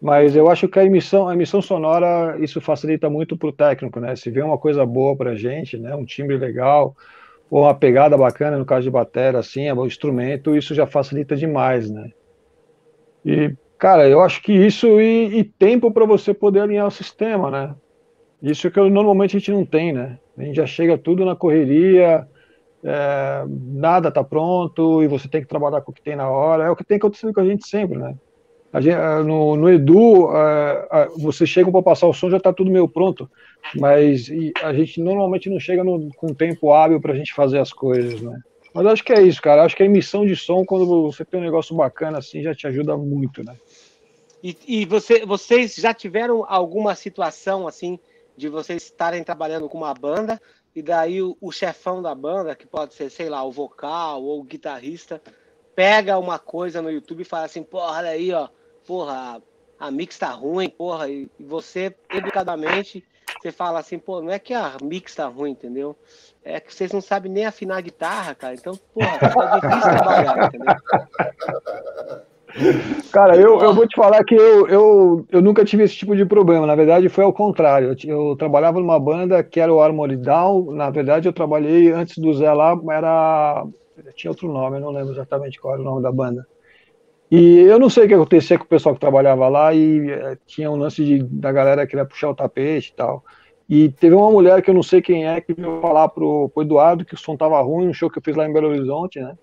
[0.00, 4.00] Mas eu acho que a emissão, a emissão sonora, isso facilita muito para o técnico,
[4.00, 4.16] né?
[4.16, 5.94] Se vê uma coisa boa para a gente, né?
[5.94, 6.96] Um timbre legal,
[7.50, 11.36] ou uma pegada bacana, no caso de bateria, assim, é um instrumento, isso já facilita
[11.36, 12.12] demais, né?
[13.26, 17.50] E, cara, eu acho que isso e, e tempo para você poder alinhar o sistema,
[17.50, 17.74] né?
[18.42, 20.18] Isso que eu, normalmente a gente não tem, né?
[20.36, 22.26] A gente já chega tudo na correria,
[22.82, 26.64] é, nada está pronto e você tem que trabalhar com o que tem na hora.
[26.64, 28.16] É o que tem acontecido com a gente sempre, né?
[28.74, 32.70] Gente, é, no, no, Edu, é, você chega para passar o som, já está tudo
[32.70, 33.30] meio pronto,
[33.76, 34.30] mas
[34.62, 38.20] a gente normalmente não chega no, com tempo hábil para a gente fazer as coisas,
[38.20, 38.40] né?
[38.74, 39.62] Mas acho que é isso, cara.
[39.62, 42.66] Acho que a emissão de som, quando você tem um negócio bacana assim, já te
[42.66, 43.54] ajuda muito, né?
[44.42, 47.98] E, e você, vocês já tiveram alguma situação assim
[48.36, 50.40] de vocês estarem trabalhando com uma banda
[50.74, 54.40] e daí o, o, chefão da banda, que pode ser, sei lá, o vocal ou
[54.40, 55.20] o guitarrista,
[55.74, 58.48] pega uma coisa no YouTube e fala assim, porra, olha aí, ó,
[58.86, 59.42] porra,
[59.78, 63.04] a, mix tá ruim, porra, e, e, você, educadamente,
[63.40, 65.96] você fala assim, pô, não é que a mix tá ruim, entendeu?
[66.42, 70.46] É que vocês não sabem nem afinar a guitarra, cara, então, porra, tá difícil trabalhar,
[70.46, 70.74] entendeu?
[73.12, 76.24] Cara, eu, eu vou te falar que eu, eu, eu nunca tive esse tipo de
[76.24, 76.66] problema.
[76.66, 77.94] Na verdade, foi ao contrário.
[78.04, 80.72] Eu, eu trabalhava numa banda que era o Armory Down.
[80.72, 83.64] Na verdade, eu trabalhei antes do Zé lá, era.
[84.14, 86.46] Tinha outro nome, eu não lembro exatamente qual era o nome da banda.
[87.30, 90.36] E eu não sei o que acontecia com o pessoal que trabalhava lá e é,
[90.46, 93.24] tinha um lance de, da galera que queria puxar o tapete e tal.
[93.68, 96.62] E teve uma mulher que eu não sei quem é que veio falar pro, pro
[96.62, 99.18] Eduardo que o som tava ruim no show que eu fiz lá em Belo Horizonte,
[99.18, 99.34] né?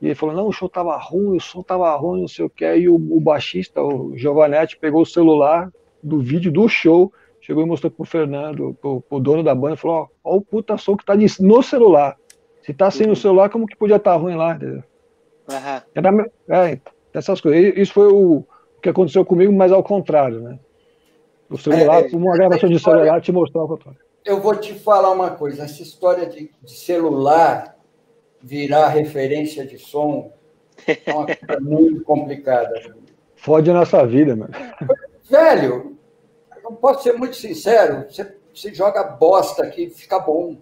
[0.00, 2.50] E ele falou: não, o show tava ruim, o som tava ruim, não sei o
[2.50, 2.64] que.
[2.64, 7.66] Aí o, o baixista, o Giovanetti, pegou o celular do vídeo do show, chegou e
[7.66, 10.96] mostrou pro Fernando, pro, pro dono da banda, e falou: ó, ó, o puta som
[10.96, 12.16] que tá no celular.
[12.62, 13.16] Se tá sem no uhum.
[13.16, 14.54] celular, como que podia estar tá ruim lá?
[14.54, 14.82] Entendeu?
[15.48, 16.24] Uhum.
[16.48, 16.80] é,
[17.14, 17.76] essas coisas.
[17.76, 18.44] Isso foi o,
[18.86, 20.58] que aconteceu comigo, mas ao contrário, né?
[21.50, 24.00] O celular, é, uma gravação de celular te mostrou ao contrário.
[24.24, 27.75] Eu vou te falar uma coisa, essa história de, de celular
[28.46, 30.32] virar referência de som
[30.86, 32.94] é uma coisa muito complicada.
[33.34, 34.52] Fode a nossa vida, mano.
[35.28, 35.96] Velho,
[36.62, 40.58] eu posso ser muito sincero, você, você joga bosta aqui, fica bom.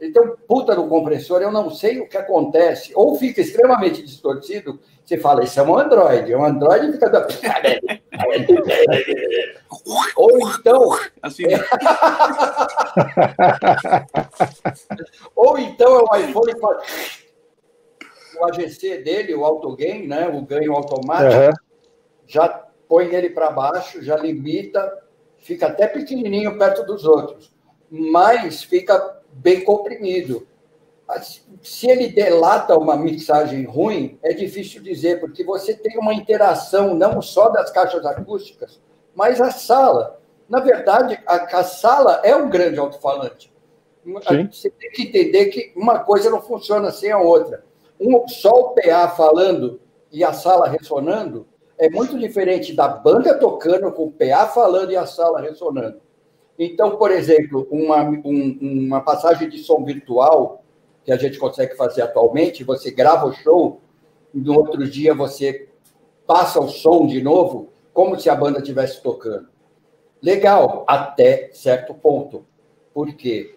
[0.00, 2.92] Ele tem um puta no compressor, eu não sei o que acontece.
[2.94, 6.34] Ou fica extremamente distorcido, você fala, isso é um Android.
[6.34, 7.08] Um Android fica.
[10.14, 10.98] Ou então.
[11.22, 11.44] Assim.
[15.34, 17.24] Ou então é um iPhone que faz.
[18.38, 20.28] O AGC dele, o autogain, né?
[20.28, 21.52] o ganho automático, uhum.
[22.26, 22.46] já
[22.86, 24.92] põe ele para baixo, já limita,
[25.38, 27.50] fica até pequenininho perto dos outros,
[27.90, 30.46] mas fica bem comprimido.
[31.62, 37.22] Se ele delata uma mixagem ruim, é difícil dizer, porque você tem uma interação não
[37.22, 38.80] só das caixas acústicas,
[39.14, 40.20] mas a sala.
[40.48, 43.52] Na verdade, a, a sala é um grande alto-falante.
[44.50, 47.64] Você tem que entender que uma coisa não funciona sem a outra.
[48.00, 51.46] Um, só o PA falando e a sala ressonando
[51.78, 56.00] é muito diferente da banda tocando com o PA falando e a sala ressonando.
[56.58, 60.64] Então, por exemplo, uma, um, uma passagem de som virtual
[61.08, 63.80] que a gente consegue fazer atualmente, você grava o show,
[64.34, 65.66] no outro dia você
[66.26, 69.48] passa o som de novo, como se a banda estivesse tocando.
[70.20, 72.44] Legal, até certo ponto.
[72.92, 73.56] Por quê?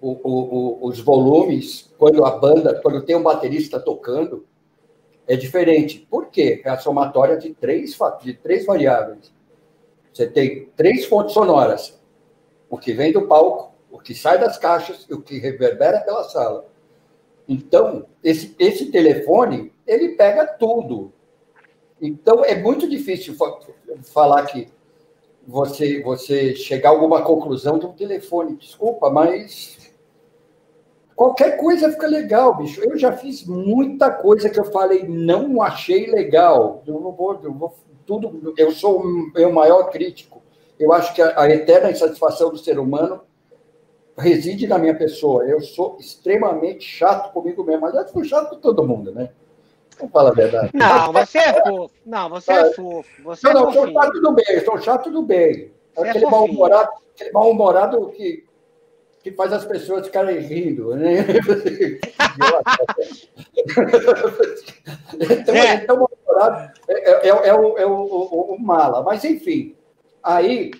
[0.00, 4.46] O, o, os volumes, quando a banda, quando tem um baterista tocando,
[5.26, 5.98] é diferente.
[6.10, 6.62] Por quê?
[6.64, 9.30] É a somatória de três, de três variáveis.
[10.14, 12.00] Você tem três fontes sonoras:
[12.70, 16.24] o que vem do palco, o que sai das caixas e o que reverbera pela
[16.24, 16.74] sala.
[17.48, 21.12] Então, esse, esse telefone, ele pega tudo.
[22.00, 23.34] Então, é muito difícil
[24.02, 24.68] falar que
[25.46, 28.56] você, você chegar a alguma conclusão de um telefone.
[28.56, 29.94] Desculpa, mas
[31.14, 32.82] qualquer coisa fica legal, bicho.
[32.82, 36.82] Eu já fiz muita coisa que eu falei, não achei legal.
[36.86, 40.42] Eu vou, eu vou tudo, eu sou o meu maior crítico.
[40.78, 43.20] Eu acho que a, a eterna insatisfação do ser humano
[44.16, 45.44] reside na minha pessoa.
[45.44, 47.86] Eu sou extremamente chato comigo mesmo.
[47.86, 49.30] Aliás, fui chato com todo mundo, né?
[49.98, 50.70] Vamos falar a verdade.
[50.74, 51.94] Não, você é fofo.
[52.04, 53.22] Não, você é fofo.
[53.24, 55.72] Você não, é não, sou chato do bem, sou chato do bem.
[55.94, 58.44] Você aquele é mal-humorado aquele mal-humorado que,
[59.22, 61.24] que faz as pessoas ficarem rindo, né?
[65.18, 65.74] então, é.
[65.76, 69.02] então mal-humorado é, é, é, o, é o, o, o mala.
[69.02, 69.74] Mas, enfim,
[70.22, 70.72] aí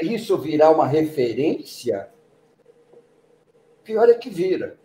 [0.00, 2.08] isso virar uma referência,
[3.82, 4.78] pior é que vira.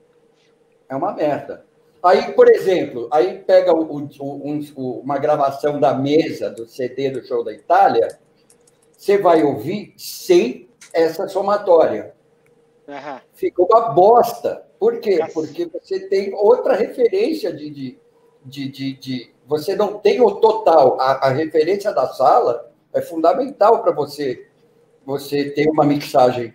[0.90, 1.66] É uma merda.
[2.02, 4.62] Aí, por exemplo, aí pega o, o, um,
[5.04, 8.20] uma gravação da mesa do CD do show da Itália,
[8.92, 12.14] você vai ouvir sem essa somatória.
[12.88, 13.20] Uhum.
[13.34, 14.66] Fica uma bosta.
[14.80, 15.20] Por quê?
[15.34, 18.00] Porque você tem outra referência de, de,
[18.44, 21.00] de, de, de Você não tem o total.
[21.00, 24.49] A, a referência da sala é fundamental para você
[25.10, 26.54] você ter uma mixagem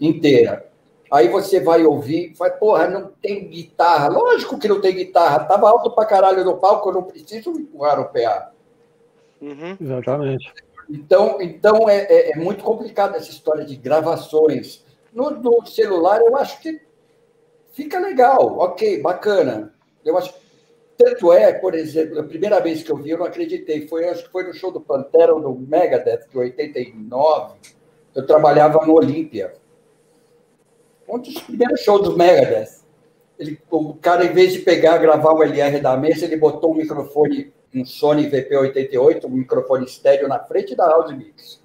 [0.00, 0.68] inteira.
[1.08, 4.08] Aí você vai ouvir, vai, porra, não tem guitarra.
[4.08, 5.44] Lógico que não tem guitarra.
[5.44, 8.50] Tava alto pra caralho no palco, eu não preciso empurrar o PA.
[9.40, 9.76] Uhum.
[9.80, 10.52] Exatamente.
[10.90, 14.84] Então, então é, é, é, muito complicado essa história de gravações.
[15.12, 16.80] No, no, celular, eu acho que
[17.72, 19.72] fica legal, ok, bacana.
[20.04, 20.34] Eu acho
[20.96, 23.86] tanto é, por exemplo, a primeira vez que eu vi, eu não acreditei.
[23.86, 27.54] Foi, acho que foi no show do Pantera ou do Megadeth, de 89.
[28.14, 29.54] Eu trabalhava no Olímpia.
[31.08, 32.82] Um dos primeiros shows do Megadeth.
[33.38, 36.76] Ele, o cara, em vez de pegar gravar o LR da mesa, ele botou um
[36.76, 41.60] microfone, um Sony VP88, um microfone estéreo na frente da House Mix.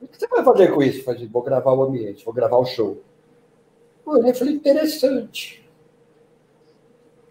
[0.00, 1.04] O que você vai fazer com isso?
[1.04, 3.02] Falei, vou gravar o ambiente, vou gravar o show.
[4.06, 5.62] Eu falei, interessante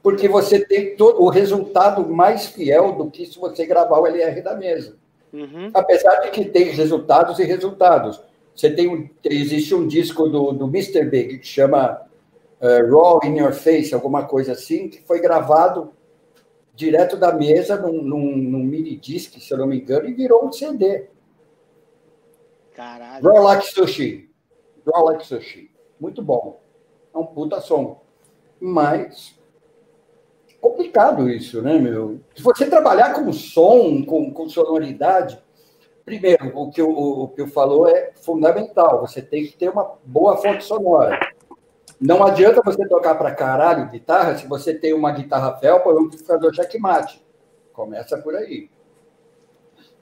[0.01, 4.41] porque você tem todo, o resultado mais fiel do que se você gravar o LR
[4.41, 4.97] da mesa.
[5.33, 5.71] Uhum.
[5.73, 8.21] Apesar de que tem resultados e resultados.
[8.55, 11.05] Você tem um, existe um disco do, do Mr.
[11.05, 12.01] Big que chama
[12.59, 15.93] uh, Raw in Your Face, alguma coisa assim, que foi gravado
[16.75, 20.45] direto da mesa num, num, num mini disc, se eu não me engano, e virou
[20.45, 21.07] um CD.
[22.73, 23.23] Caralho.
[23.23, 24.29] Raw Like Sushi.
[24.85, 25.71] Raw Like Sushi.
[25.99, 26.59] Muito bom.
[27.13, 28.01] É um puta som.
[28.59, 29.39] Mas
[30.61, 32.21] complicado isso, né, meu?
[32.35, 35.41] Se você trabalhar com som, com, com sonoridade,
[36.05, 39.01] primeiro, o que, o, o que eu falou é fundamental.
[39.01, 41.19] Você tem que ter uma boa fonte sonora.
[41.99, 46.05] Não adianta você tocar para caralho guitarra se você tem uma guitarra felpa ou um
[46.05, 47.23] amplificador checkmate.
[47.73, 48.69] Começa por aí.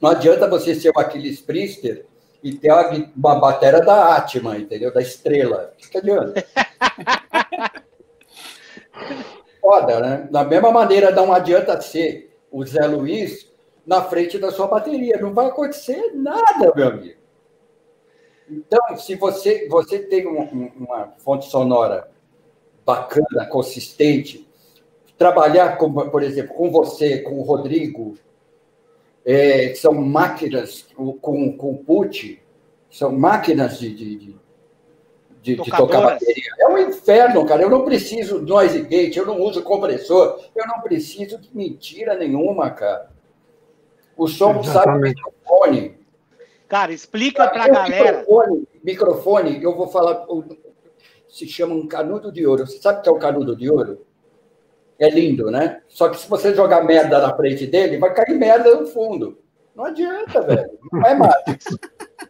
[0.02, 2.06] Não adianta você ser o Aquiles Priester
[2.42, 4.94] e ter uma, uma bateria da Atman, entendeu?
[4.94, 5.74] Da estrela.
[5.74, 6.46] O que adianta?
[9.62, 10.28] foda, né?
[10.32, 13.52] Da mesma maneira, não adianta ser o Zé Luiz
[13.86, 15.20] na frente da sua bateria.
[15.20, 17.20] Não vai acontecer nada, meu amigo.
[18.50, 22.10] Então, se você, você tem uma, fonte sonora
[22.84, 24.50] bacana, consistente,
[25.18, 28.16] trabalhar, com, por exemplo, com você, com o Rodrigo,
[29.24, 32.10] é, são máquinas com, com o
[32.90, 34.36] são máquinas de, de
[35.42, 36.52] de, de, tocar bateria.
[36.60, 37.62] É um inferno, cara.
[37.62, 42.70] Eu não preciso noise gate, eu não uso compressor, eu não preciso de mentira nenhuma,
[42.70, 43.10] cara.
[44.18, 44.74] O som Exatamente.
[44.74, 46.00] sai do microfone.
[46.68, 48.20] Cara, explica para a galera.
[48.20, 50.26] Microfone, microfone, eu vou falar,
[51.28, 52.68] se chama um canudo de ouro.
[52.68, 54.06] Você sabe o que é um canudo de ouro?
[55.00, 55.82] É lindo, né?
[55.88, 59.40] Só que se você jogar merda na frente dele, vai cair merda no fundo.
[59.74, 60.78] Não adianta, velho.
[60.92, 61.64] Não é mais.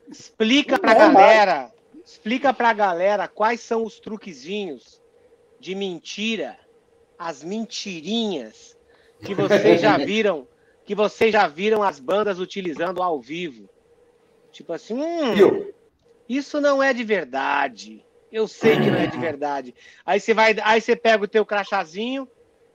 [0.08, 1.56] Explica para a é galera.
[1.56, 1.79] Mais
[2.12, 5.00] Explica para a galera quais são os truquezinhos
[5.60, 6.58] de mentira,
[7.20, 8.76] as mentirinhas
[9.24, 10.48] que vocês já viram,
[10.86, 13.70] que vocês já viram as bandas utilizando ao vivo.
[14.52, 15.72] Tipo assim, hum,
[16.28, 18.04] isso não é de verdade.
[18.32, 19.76] Eu sei que não é de verdade.
[20.04, 22.28] Aí você vai, aí você pega o teu crachazinho,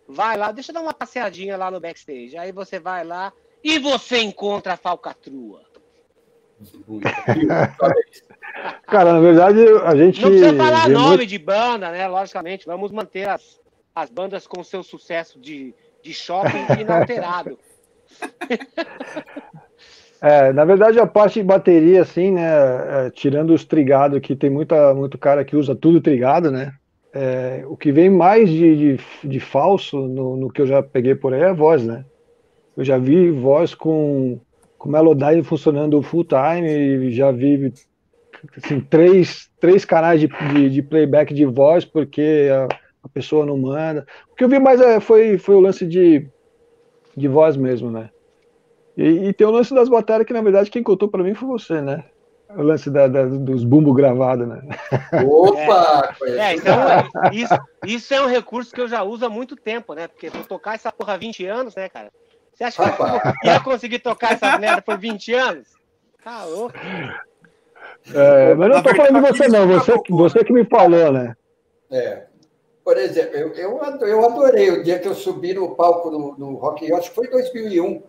[0.07, 2.37] vai lá, deixa eu dar uma passeadinha lá no backstage.
[2.37, 3.33] Aí você vai lá
[3.65, 5.65] e você encontra a falcatrua.
[8.87, 10.23] Cara, na verdade, a gente.
[10.23, 11.27] Não precisa falar nome muito...
[11.27, 12.07] de banda, né?
[12.07, 13.61] Logicamente, vamos manter as,
[13.95, 17.59] as bandas com seu sucesso de, de shopping inalterado.
[20.21, 22.47] É, na verdade, a parte de bateria, assim, né?
[23.07, 26.73] É, tirando os trigados, que tem muita, muito cara que usa tudo trigado, né?
[27.13, 31.15] É, o que vem mais de, de, de falso no, no, que eu já peguei
[31.15, 32.05] por aí é a voz, né?
[32.77, 34.41] Eu já vi voz com,
[34.79, 37.73] com Melodyne funcionando full time, já vi
[38.57, 42.69] assim, três, três canais de, de, de playback de voz, porque a,
[43.03, 44.07] a, pessoa não manda.
[44.31, 46.27] O que eu vi mais é, foi, foi o lance de,
[47.17, 48.11] de voz mesmo, né?
[48.97, 51.49] E, e, tem o lance das baterias que, na verdade, quem contou para mim foi
[51.49, 52.05] você, né?
[52.57, 54.63] O lance da, da, dos bumbos gravados, né?
[55.27, 56.15] Opa!
[56.23, 56.77] É, é, então,
[57.33, 57.55] isso,
[57.85, 60.07] isso é um recurso que eu já uso há muito tempo, né?
[60.07, 62.13] Porque vou tocar essa porra há 20 anos, né, cara?
[62.55, 65.69] Você acha que eu ia conseguir tocar essa merda por 20 anos?
[66.23, 66.75] Tá louco.
[68.13, 69.69] É, mas não estou falando de você, não.
[69.69, 71.35] Você, você que me falou, né?
[71.91, 72.25] É.
[72.85, 76.85] Por exemplo, eu, eu adorei o dia que eu subi no palco no, no Rock
[76.85, 78.03] in acho que foi em 2001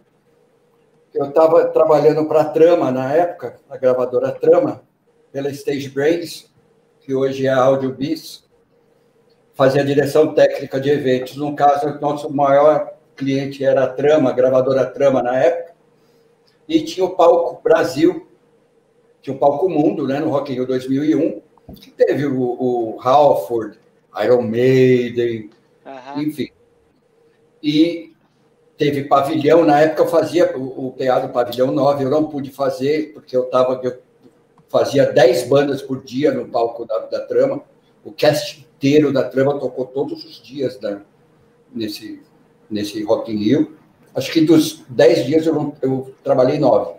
[1.15, 4.81] eu estava trabalhando para a Trama na época, a gravadora Trama,
[5.31, 6.53] pela Stage Brains,
[6.99, 8.43] que hoje é a Audio Bis,
[9.53, 11.37] fazia direção técnica de eventos.
[11.37, 15.73] No caso, nosso maior cliente era a Trama, a gravadora Trama na época,
[16.67, 18.24] e tinha o Palco Brasil,
[19.25, 21.41] tinha o Palco Mundo, né, no Rock in Rio 2001,
[21.73, 23.75] que teve o, o Halford,
[24.23, 25.49] Iron Maiden,
[25.83, 26.21] uhum.
[26.21, 26.49] enfim.
[27.61, 28.13] E
[28.77, 33.13] teve pavilhão, na época eu fazia o, o teatro Pavilhão 9, eu não pude fazer,
[33.13, 33.97] porque eu estava eu
[34.69, 37.63] fazia 10 bandas por dia no palco da, da trama,
[38.03, 41.01] o cast inteiro da trama tocou todos os dias da,
[41.73, 42.21] nesse,
[42.69, 43.75] nesse Rock in Rio.
[44.13, 46.93] Acho que dos 10 dias eu, não, eu trabalhei 9.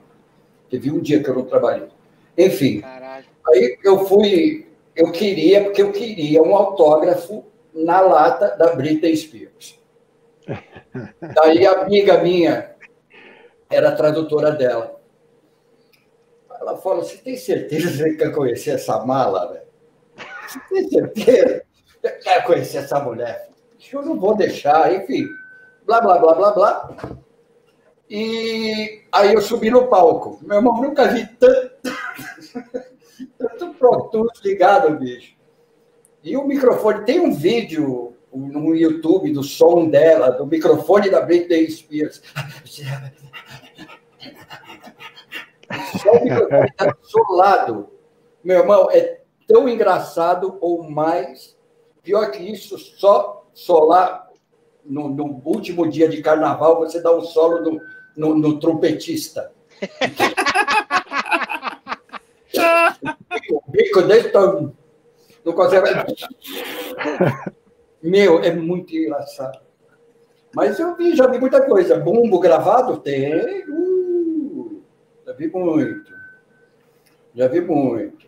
[0.69, 1.95] Teve um dia que eu não trabalhei.
[2.37, 3.25] Enfim, Caralho.
[3.49, 9.79] aí eu fui, eu queria, porque eu queria um autógrafo na lata da Britney Spears.
[11.35, 12.75] Daí a amiga minha
[13.71, 15.01] era tradutora dela.
[16.61, 19.67] Ela falou: Você tem certeza que você quer conhecer essa mala, velho?
[20.47, 21.63] Você tem certeza?
[22.01, 23.49] Você quer conhecer essa mulher?
[23.93, 25.27] Eu não vou deixar, enfim.
[25.85, 26.97] Blá, blá, blá, blá, blá.
[28.09, 30.39] E aí eu subi no palco.
[30.43, 31.76] Meu irmão, nunca vi tanto,
[33.39, 35.37] tanto Pro Tools ligado, bicho.
[36.23, 41.71] E o microfone, tem um vídeo no YouTube do som dela, do microfone da Britney
[41.71, 42.23] Spears.
[46.03, 47.91] Só o microfone está solado.
[48.43, 51.57] Meu irmão, é tão engraçado ou mais.
[52.03, 54.31] Pior que isso, só solar
[54.85, 57.81] no, no último dia de carnaval, você dá um solo no,
[58.17, 59.53] no, no trompetista.
[63.51, 64.33] o bico desse
[65.45, 65.89] não consegue.
[68.03, 69.59] Meu, é muito engraçado.
[70.55, 71.99] Mas eu vi, já vi muita coisa.
[71.99, 73.63] Bumbo gravado tem.
[73.69, 74.83] Uh,
[75.25, 76.13] já vi muito.
[77.35, 78.27] Já vi muito.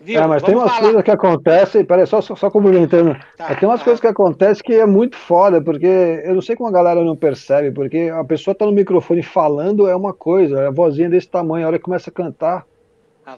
[0.00, 0.20] Viu?
[0.20, 0.82] É, mas Vamos tem umas falar.
[0.82, 3.16] coisas que acontecem, peraí, só, só, só complementando.
[3.36, 3.84] Tá, tem umas tá.
[3.84, 5.86] coisas que acontecem que é muito foda, porque
[6.24, 9.88] eu não sei como a galera não percebe, porque a pessoa tá no microfone falando
[9.88, 12.66] é uma coisa, a vozinha desse tamanho, a hora que começa a cantar,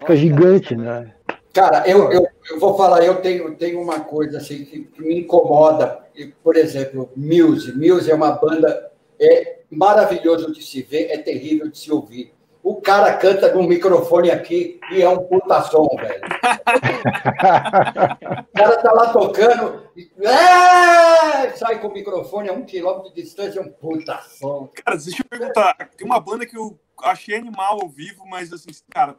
[0.00, 1.14] fica gigante, né?
[1.52, 5.20] Cara, eu, eu, eu, vou falar, eu tenho, tenho uma coisa assim que, que me
[5.20, 6.00] incomoda.
[6.42, 7.72] Por exemplo, Muse.
[7.72, 12.32] Muse é uma banda é maravilhoso de se ver, é terrível de se ouvir.
[12.62, 16.22] O cara canta no microfone aqui e é um puta som, velho.
[18.40, 19.82] o cara tá lá tocando,
[20.18, 21.50] é!
[21.50, 24.70] sai com o microfone a um quilômetro de distância, é um puta som.
[24.82, 25.74] Cara, deixa eu perguntar.
[25.94, 29.14] Tem uma banda que eu achei animal ao vivo, mas assim, cara,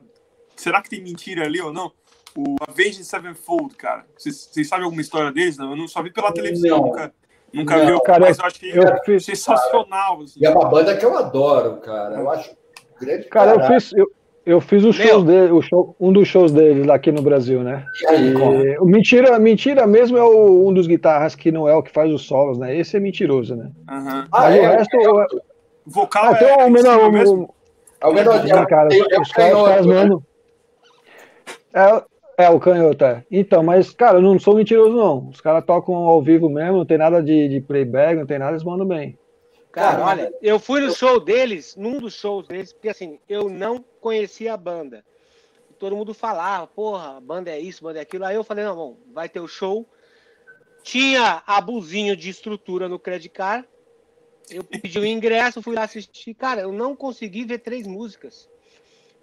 [0.56, 1.92] será que tem mentira ali ou não?
[2.36, 4.06] o Avenged Sevenfold, cara.
[4.18, 5.58] Vocês, sabem alguma história deles?
[5.58, 5.72] Não?
[5.72, 6.86] Eu não só vi pela televisão, não.
[6.88, 7.14] nunca,
[7.54, 10.22] nunca não, vi, cara, mas eu achei eu fiz, sensacional.
[10.22, 10.40] Assim.
[10.42, 12.20] E é uma banda que eu adoro, cara.
[12.20, 12.54] Eu acho
[13.00, 14.12] grande Cara, eu fiz, eu,
[14.46, 17.86] eu fiz o show dele, o show, um dos shows deles aqui no Brasil, né?
[18.12, 18.36] E
[18.78, 22.12] o mentira, mentira mesmo é o, um dos guitarras que não é o que faz
[22.12, 22.76] os solos, né?
[22.78, 23.72] Esse é mentiroso, né?
[23.90, 24.28] Uhum.
[24.32, 24.96] Ah, Mas é, o resto.
[24.98, 25.28] É, o
[25.86, 27.56] vocal ah, é, é o menor, mesmo?
[28.02, 28.90] É o menor, é, cara,
[29.22, 30.22] os caras, mesmo.
[31.76, 33.26] É, é, o canhoto, é.
[33.30, 35.28] Então, mas, cara, eu não sou mentiroso, não.
[35.28, 38.54] Os caras tocam ao vivo mesmo, não tem nada de, de playback, não tem nada,
[38.54, 39.20] eles mandam bem.
[39.74, 43.84] Cara, olha, eu fui no show deles, num dos shows deles, porque assim, eu não
[44.00, 45.04] conhecia a banda.
[45.78, 48.24] Todo mundo falava, porra, a banda é isso, a banda é aquilo.
[48.24, 49.86] Aí eu falei, não, bom, vai ter o show.
[50.82, 53.68] Tinha abusinho de estrutura no Credit Card.
[54.50, 56.34] Eu pedi o ingresso, fui lá assistir.
[56.36, 58.50] Cara, eu não consegui ver três músicas.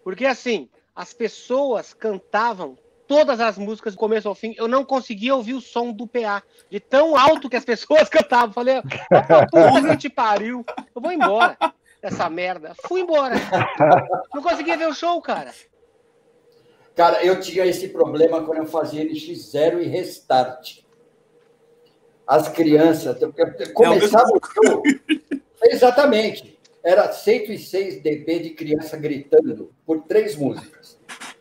[0.05, 2.77] Porque assim, as pessoas cantavam
[3.07, 4.55] todas as músicas do começo ao fim.
[4.57, 8.53] Eu não conseguia ouvir o som do PA, de tão alto que as pessoas cantavam.
[8.53, 8.83] Falei,
[9.51, 10.65] porra, te pariu.
[10.95, 11.57] Eu vou embora
[12.01, 12.75] dessa merda.
[12.87, 13.37] Fui embora.
[14.35, 15.53] Não conseguia ver o show, cara.
[16.95, 20.81] Cara, eu tinha esse problema quando eu fazia NX0 e Restart.
[22.27, 23.19] As crianças,
[23.75, 24.83] começava o show.
[25.65, 26.52] Exatamente.
[26.83, 30.99] Era 106 dB de criança gritando por três músicas.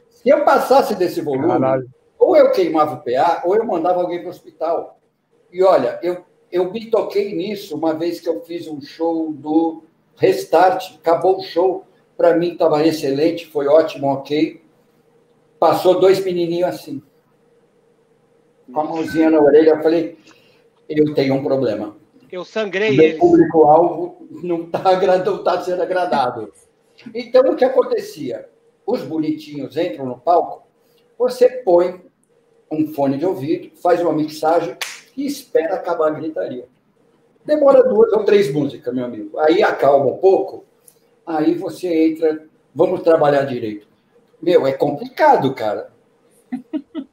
[0.10, 1.89] Se eu passasse desse volume, Caralho.
[2.18, 5.00] ou eu queimava o PA, ou eu mandava alguém para o hospital.
[5.52, 9.84] E olha, eu, eu me toquei nisso uma vez que eu fiz um show do
[10.16, 11.86] Restart, acabou o show,
[12.16, 14.62] para mim estava excelente, foi ótimo, ok.
[15.60, 17.02] Passou dois menininhos assim,
[18.72, 20.18] com a mãozinha na orelha, eu falei,
[20.88, 21.96] eu tenho um problema.
[22.32, 24.80] Eu sangrei Meu público-alvo não está
[25.44, 26.52] tá sendo agradado.
[27.14, 28.50] Então, o que acontecia?
[28.86, 30.64] os bonitinhos entram no palco,
[31.18, 32.02] você põe
[32.70, 34.76] um fone de ouvido, faz uma mixagem
[35.16, 36.68] e espera acabar a gritaria.
[37.46, 39.38] Demora duas ou três músicas, meu amigo.
[39.40, 40.64] Aí acalma um pouco,
[41.26, 43.88] aí você entra, vamos trabalhar direito.
[44.42, 45.91] Meu, é complicado, cara.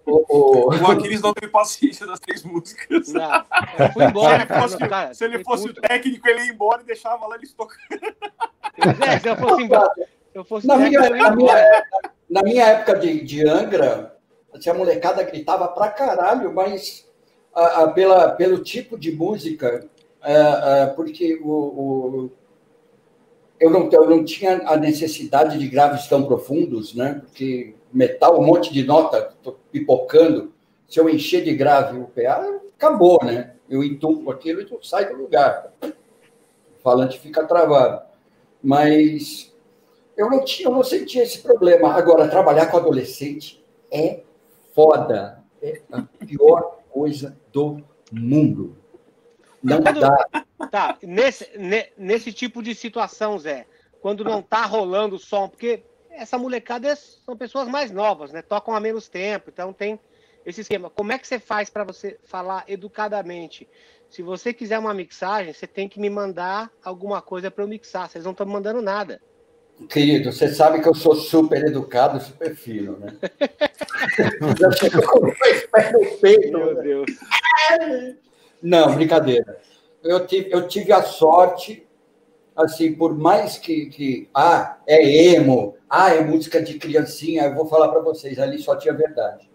[0.07, 0.68] O, o...
[0.68, 3.12] o Aquiles não teve paciência das três músicas.
[3.12, 3.45] Não,
[4.09, 7.26] embora, se ele fosse, cara, se ele fosse o técnico, ele ia embora e deixava
[7.26, 7.78] lá eles tocando.
[9.07, 9.93] É, se eu fosse embora,
[10.34, 11.84] eu fosse na, minha, na, minha,
[12.30, 14.16] na minha época de, de Angra,
[14.55, 17.09] assim, a molecada gritava pra caralho, mas
[17.55, 19.86] a, a, pela, pelo tipo de música,
[20.22, 22.32] a, é, é, porque o, o,
[23.61, 27.21] eu, não, eu não tinha a necessidade de graves tão profundos, né?
[27.25, 29.35] Porque metal, um monte de nota
[29.71, 30.53] pipocando,
[30.89, 33.55] se eu encher de grave o PA, acabou, né?
[33.69, 35.73] Eu entupo aquilo e sai do lugar.
[35.83, 38.03] O falante fica travado.
[38.63, 39.53] Mas
[40.17, 41.93] eu não tinha, eu não sentia esse problema.
[41.93, 44.21] Agora, trabalhar com adolescente é
[44.75, 45.45] foda.
[45.61, 48.78] É a pior coisa do mundo.
[49.63, 50.45] Não quando, dá.
[50.71, 51.49] Tá, nesse,
[51.97, 53.67] nesse tipo de situação, Zé,
[54.01, 58.43] quando não tá rolando o som, porque essa molecada é, são pessoas mais novas, né?
[58.43, 59.99] Tocam há menos tempo, então tem
[60.45, 60.91] esse esquema.
[60.91, 63.69] Como é que você faz para você falar educadamente?
[64.09, 68.09] Se você quiser uma mixagem, você tem que me mandar alguma coisa para eu mixar.
[68.09, 69.21] Vocês não estão mandando nada.
[69.89, 73.17] Querido, você sabe que eu sou super educado, super fino, né?
[74.59, 76.59] Já chegou com no peito.
[76.59, 76.83] Meu né?
[76.83, 77.11] Deus.
[78.63, 79.61] Não, brincadeira.
[80.03, 81.87] Eu tive, eu tive a sorte,
[82.57, 84.29] assim, por mais que, que.
[84.35, 88.77] Ah, é emo, ah, é música de criancinha, eu vou falar para vocês, ali só
[88.77, 89.51] tinha verdade.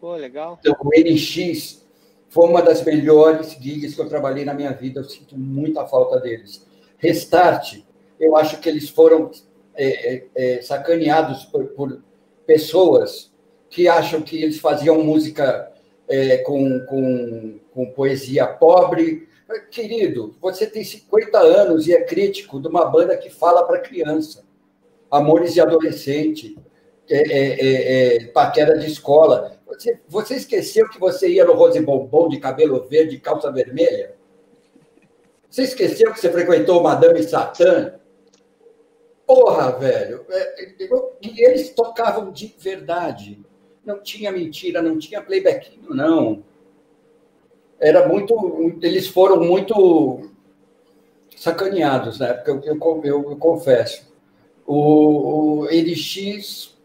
[0.00, 0.58] Pô, legal.
[0.60, 1.86] Então, o NX
[2.28, 6.20] foi uma das melhores gigs que eu trabalhei na minha vida, eu sinto muita falta
[6.20, 6.66] deles.
[6.98, 7.78] Restart
[8.18, 9.30] eu acho que eles foram
[9.74, 12.02] é, é, é, sacaneados por, por,
[12.46, 13.32] pessoas
[13.68, 15.72] que acham que eles faziam música
[16.08, 19.28] é, com, com, com poesia pobre.
[19.70, 24.44] Querido, você tem 50 anos e é crítico de uma banda que fala para criança.
[25.10, 26.58] Amores de adolescente,
[27.08, 29.56] é, é, é, paquera de escola.
[29.66, 34.14] Você, você esqueceu que você ia no Rose Bombom de cabelo verde, calça vermelha?
[35.48, 37.94] Você esqueceu que você frequentou Madame Satã?
[39.26, 40.24] Porra, velho.
[40.28, 40.76] É, é,
[41.22, 43.44] e eles tocavam de verdade.
[43.86, 46.42] Não tinha mentira, não tinha playback, não.
[47.80, 48.76] Era muito.
[48.82, 50.28] Eles foram muito
[51.36, 54.12] sacaneados na época, eu, eu, eu, eu confesso.
[54.66, 56.76] O, o NX,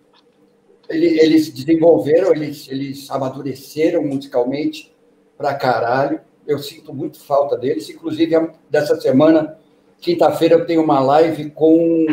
[0.88, 4.96] ele, eles desenvolveram, eles, eles amadureceram musicalmente
[5.38, 6.22] pra caralho.
[6.46, 7.90] Eu sinto muito falta deles.
[7.90, 8.36] Inclusive,
[8.70, 9.58] dessa semana
[10.02, 12.08] Quinta-feira eu tenho uma live com,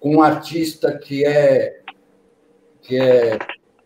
[0.00, 1.80] com um artista que é,
[2.82, 3.38] que é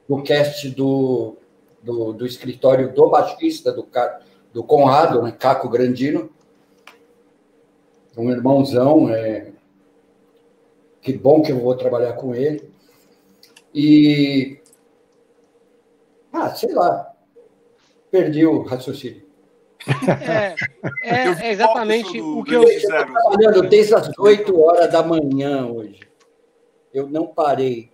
[0.08, 1.36] do cast do,
[1.82, 3.86] do, do escritório do baixista, do,
[4.52, 6.30] do Conrado, né, Caco Grandino.
[8.16, 9.52] Um irmãozão, é,
[11.00, 12.68] que bom que eu vou trabalhar com ele.
[13.72, 14.58] E.
[16.32, 17.14] Ah, sei lá.
[18.10, 19.28] Perdi o raciocínio.
[20.08, 20.54] É,
[21.04, 22.64] é, é exatamente o que eu.
[22.64, 26.00] Estou trabalhando desde as 8 horas da manhã hoje.
[26.92, 27.90] Eu não parei.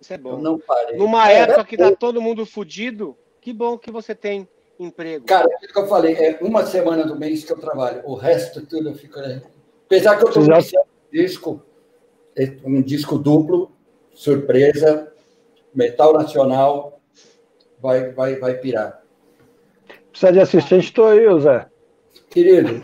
[0.00, 0.32] Isso é bom.
[0.32, 0.96] Eu não parei.
[0.96, 5.24] Numa é, época que está todo mundo fudido, que bom que você tem emprego?
[5.24, 8.14] Cara, é o que eu falei, é uma semana do mês que eu trabalho, o
[8.14, 9.18] resto tudo eu fico.
[9.86, 11.62] Apesar que eu estou um disco,
[12.36, 13.72] é um disco duplo,
[14.12, 15.12] surpresa,
[15.74, 17.00] metal nacional,
[17.80, 19.02] vai, vai, vai pirar.
[20.10, 21.66] Precisa de assistente, estou aí, Zé.
[22.30, 22.80] Querido,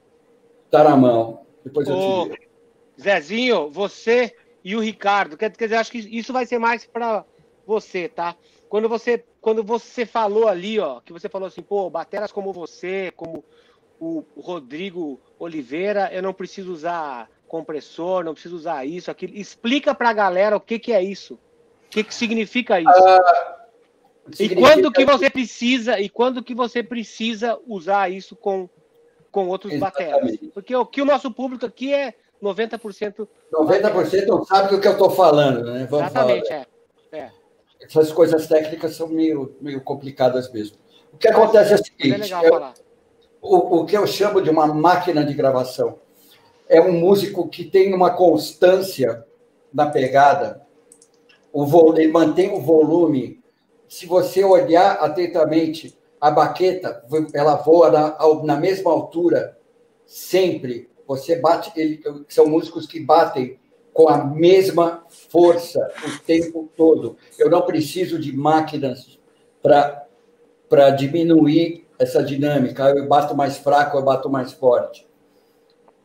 [0.70, 1.46] tá na mão.
[1.64, 2.46] Depois eu Ô, te
[3.00, 4.34] Zezinho, você
[4.66, 7.24] e o Ricardo, quer, quer dizer, acho que isso vai ser mais para
[7.64, 8.34] você, tá?
[8.68, 13.12] Quando você, quando você falou ali, ó, que você falou assim, pô, bateras como você,
[13.14, 13.44] como
[14.00, 19.36] o Rodrigo Oliveira, eu não preciso usar compressor, não preciso usar isso, aquilo.
[19.36, 21.34] Explica para a galera o que, que é isso.
[21.34, 22.90] O que, que significa isso?
[22.90, 23.66] Ah,
[24.32, 24.60] significa...
[24.60, 28.68] E quando que você precisa, e quando que você precisa usar isso com,
[29.30, 30.10] com outros Exatamente.
[30.10, 30.52] bateras?
[30.52, 33.28] Porque o que o nosso público aqui é 90%.
[33.52, 35.86] 90% não sabe do que eu estou falando, né?
[35.90, 36.66] Vamos Exatamente, falar.
[37.12, 37.18] é.
[37.18, 37.30] é.
[37.80, 40.76] Essas coisas técnicas são meio, meio complicadas mesmo.
[41.12, 42.72] O que acontece é o seguinte: é eu,
[43.40, 45.98] o, o que eu chamo de uma máquina de gravação
[46.68, 49.24] é um músico que tem uma constância
[49.72, 50.66] na pegada,
[51.52, 53.42] o volume, ele mantém o volume.
[53.88, 59.56] Se você olhar atentamente, a baqueta ela voa na, na mesma altura
[60.04, 60.90] sempre.
[61.06, 63.58] Você bate, ele, são músicos que batem
[63.92, 67.16] com a mesma força o tempo todo.
[67.38, 69.18] Eu não preciso de máquinas
[69.62, 72.90] para diminuir essa dinâmica.
[72.90, 75.06] Eu bato mais fraco, eu bato mais forte.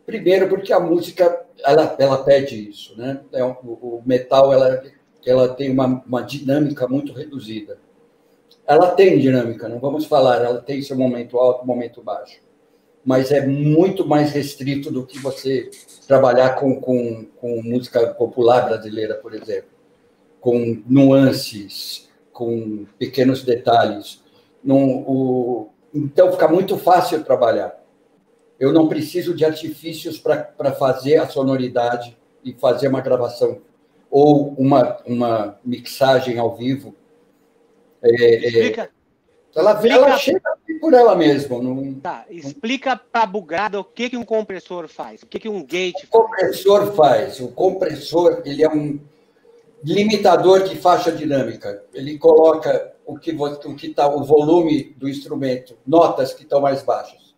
[0.06, 3.22] Primeiro, porque a música ela, ela pede isso, né?
[3.34, 4.84] É o metal ela,
[5.26, 7.78] ela tem uma, uma dinâmica muito reduzida.
[8.66, 12.40] Ela tem dinâmica, não vamos falar, ela tem seu momento alto, momento baixo
[13.04, 15.70] mas é muito mais restrito do que você
[16.08, 19.70] trabalhar com, com, com música popular brasileira, por exemplo,
[20.40, 24.22] com nuances, com pequenos detalhes.
[24.66, 27.82] o, então fica muito fácil trabalhar.
[28.60, 33.62] Eu não preciso de artifícios para fazer a sonoridade e fazer uma gravação
[34.10, 36.94] ou uma, uma mixagem ao vivo.
[38.04, 38.90] É, é,
[39.56, 40.42] ela, ela chega
[40.82, 41.62] por ela mesma.
[41.62, 41.94] Não...
[41.94, 45.64] Tá, explica para a bugada o que, que um compressor faz, o que, que um
[45.64, 46.04] gate faz.
[46.06, 47.40] O compressor faz.
[47.40, 49.00] O compressor ele é um
[49.84, 51.84] limitador de faixa dinâmica.
[51.94, 56.82] Ele coloca o que o que está o volume do instrumento, notas que estão mais
[56.82, 57.36] baixas,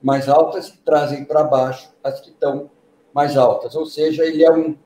[0.00, 2.70] mais altas que trazem para baixo as que estão
[3.12, 3.74] mais altas.
[3.74, 4.76] Ou seja, ele é um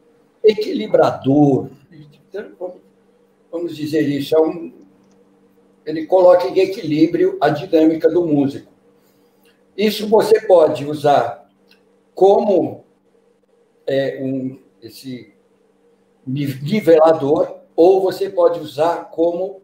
[0.42, 1.68] equilibrador.
[1.92, 2.76] Então,
[3.50, 4.79] vamos dizer isso, é um
[5.90, 8.72] ele coloca em equilíbrio a dinâmica do músico.
[9.76, 11.50] Isso você pode usar
[12.14, 12.84] como
[13.86, 15.34] é, um, esse
[16.26, 19.62] nivelador, ou você pode usar como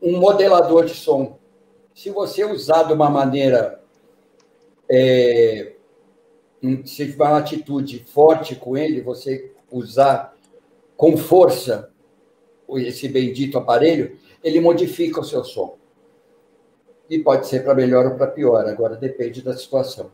[0.00, 1.38] um modelador de som.
[1.94, 3.82] Se você usar de uma maneira,
[4.88, 5.72] é,
[6.84, 10.36] se tiver uma atitude forte com ele, você usar
[10.96, 11.90] com força
[12.68, 15.76] esse bendito aparelho, ele modifica o seu som.
[17.08, 20.10] E pode ser para melhor ou para pior, agora depende da situação.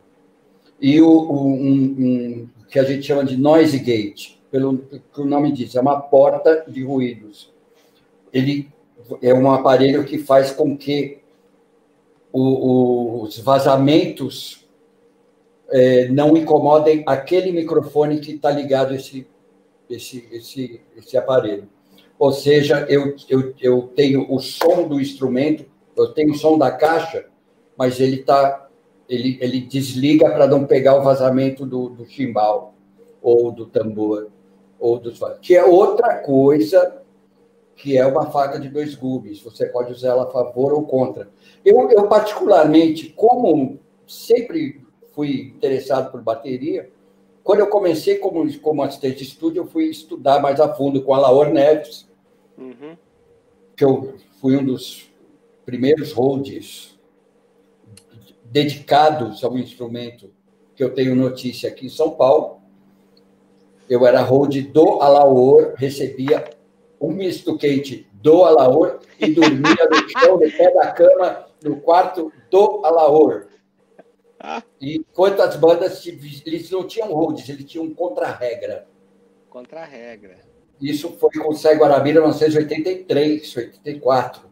[0.79, 5.25] E o, o um, um, que a gente chama de noise gate, pelo que o
[5.25, 7.51] nome diz, é uma porta de ruídos.
[8.31, 8.69] Ele
[9.21, 11.19] é um aparelho que faz com que
[12.31, 14.67] o, o, os vazamentos
[15.69, 19.27] é, não incomodem aquele microfone que está ligado esse,
[19.89, 21.67] esse, esse, esse aparelho.
[22.23, 26.71] Ou seja, eu, eu, eu tenho o som do instrumento, eu tenho o som da
[26.71, 27.25] caixa,
[27.77, 28.69] mas ele tá,
[29.09, 32.75] ele, ele desliga para não pegar o vazamento do, do chimbal,
[33.21, 34.29] ou do tambor,
[34.79, 37.01] ou dos que é outra coisa
[37.75, 39.41] que é uma faca de dois gumes.
[39.41, 41.27] Você pode usar ela a favor ou contra.
[41.65, 46.89] Eu, eu particularmente, como sempre fui interessado por bateria,
[47.43, 51.13] quando eu comecei como, como assistente de estúdio, eu fui estudar mais a fundo com
[51.13, 52.12] a Laor Neves,
[52.57, 52.97] Uhum.
[53.75, 55.11] Que eu fui um dos
[55.65, 56.99] primeiros holds
[58.45, 60.31] dedicados ao instrumento
[60.75, 62.61] que eu tenho notícia aqui em São Paulo.
[63.89, 66.49] Eu era hold do Alaor, recebia
[66.99, 72.31] um misto quente do Alaor e dormia no chão, de pé da cama, no quarto
[72.49, 73.47] do Alaor.
[74.79, 78.87] E quantas bandas, eles não tinham holds, eles tinham contra-regra.
[79.49, 80.42] Contra-regra.
[80.81, 84.49] Isso foi com o Sai Guarabira em 1983, 84.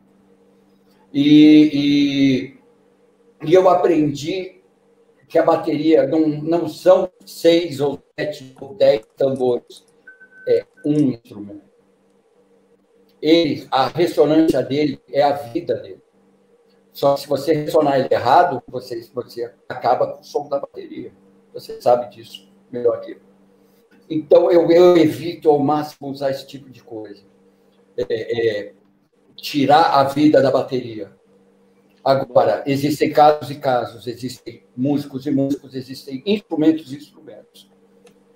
[1.14, 2.58] E,
[3.44, 4.62] e, e eu aprendi
[5.28, 9.86] que a bateria não, não são seis ou sete ou dez tambores,
[10.48, 11.72] é um instrumento.
[13.22, 16.02] Ele, a ressonância dele é a vida dele.
[16.92, 21.14] Só que se você ressonar ele errado, você, você acaba com o som da bateria.
[21.54, 23.31] Você sabe disso melhor que eu.
[24.10, 27.24] Então, eu, eu evito ao máximo usar esse tipo de coisa.
[27.98, 28.74] É, é,
[29.36, 31.12] tirar a vida da bateria.
[32.04, 37.70] Agora, existem casos e casos, existem músicos e músicos, existem instrumentos e instrumentos.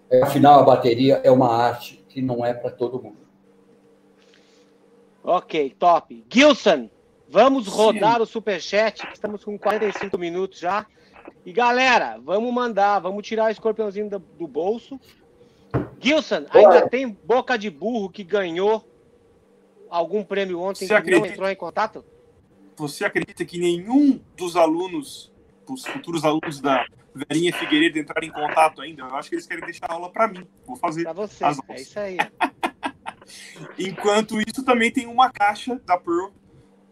[0.09, 3.25] É, afinal, a bateria é uma arte que não é para todo mundo.
[5.23, 6.23] Ok, top.
[6.31, 6.89] Gilson,
[7.27, 8.21] vamos rodar Sim.
[8.21, 10.85] o superchat, estamos com 45 minutos já.
[11.43, 14.99] E galera, vamos mandar, vamos tirar o escorpiãozinho do, do bolso.
[15.99, 18.87] Gilson, ainda tem boca de burro que ganhou
[19.89, 21.25] algum prêmio ontem Você que acredita?
[21.25, 22.05] não entrou em contato?
[22.77, 25.31] Você acredita que nenhum dos alunos,
[25.67, 29.03] os futuros alunos da Verinha Figueiredo entraram em contato ainda?
[29.03, 30.45] Eu acho que eles querem deixar a aula para mim.
[30.65, 31.03] Vou fazer.
[31.03, 32.17] Para você, as é isso aí.
[33.79, 36.31] Enquanto isso, também tem uma caixa da Pearl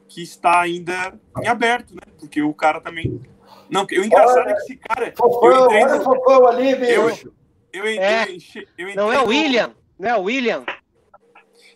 [0.08, 2.02] que está ainda em aberto, né?
[2.18, 3.22] Porque o cara também.
[3.70, 5.14] Não, o engraçado é que esse cara.
[5.16, 6.04] Fofão, eu entrei no...
[6.04, 7.28] Fofão ali, bicho.
[7.28, 7.34] Eu,
[7.74, 8.28] eu, entrei, é.
[8.78, 9.76] eu entrei, Não é o William?
[9.98, 10.64] Não é o William?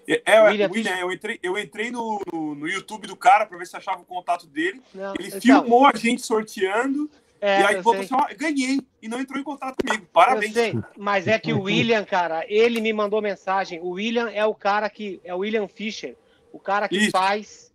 [0.08, 3.68] É, é William, William eu entrei, eu entrei no, no, YouTube do cara para ver
[3.68, 4.82] se achava o contato dele.
[4.94, 7.10] Não, ele então, filmou a gente sorteando.
[7.42, 10.08] É, e aí botou assim, ganhei e não entrou em contato comigo.
[10.12, 10.56] Parabéns.
[10.98, 13.80] mas é que o William, cara, ele me mandou mensagem.
[13.80, 16.16] O William é o cara que é o William Fischer,
[16.52, 17.12] o cara que Isso.
[17.12, 17.72] faz,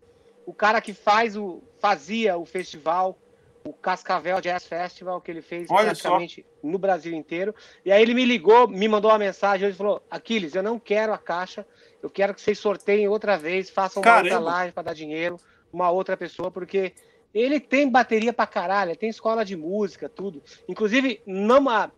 [0.47, 3.19] o cara que faz o fazia o festival,
[3.65, 6.69] o Cascavel Jazz Festival que ele fez Olha praticamente só.
[6.69, 7.55] no Brasil inteiro.
[7.85, 11.13] E aí ele me ligou, me mandou uma mensagem, ele falou: "Aquiles, eu não quero
[11.13, 11.67] a caixa,
[12.03, 15.37] eu quero que vocês sorteiem outra vez, façam uma outra live para dar dinheiro,
[15.73, 16.93] uma outra pessoa, porque
[17.33, 20.43] ele tem bateria pra caralho, tem escola de música, tudo.
[20.69, 21.91] Inclusive, numa,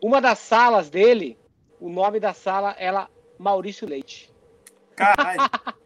[0.00, 1.38] uma das salas dele,
[1.80, 3.08] o nome da sala era
[3.38, 4.32] Maurício Leite.
[4.94, 5.40] Caralho.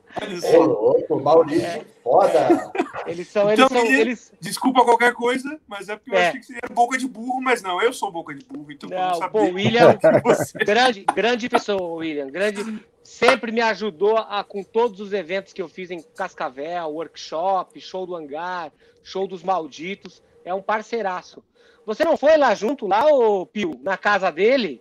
[0.55, 1.85] Ô, louco, Maurício, é.
[2.03, 2.73] foda.
[3.07, 4.33] Eles são, eles então, são, eles...
[4.41, 6.29] Desculpa qualquer coisa, mas é porque eu é.
[6.29, 9.19] achei que seria boca de burro, mas não, eu sou boca de burro, então não,
[9.19, 9.99] não Pô, William,
[10.65, 15.69] grande, grande pessoa, William, grande, sempre me ajudou a, com todos os eventos que eu
[15.69, 18.71] fiz em Cascavel, workshop, show do hangar,
[19.03, 21.43] show dos malditos, é um parceiraço.
[21.87, 24.81] Você não foi lá junto, lá, ô Pio, na casa dele?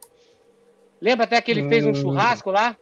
[1.02, 1.96] Lembra até que ele fez um hum.
[1.96, 2.78] churrasco lá?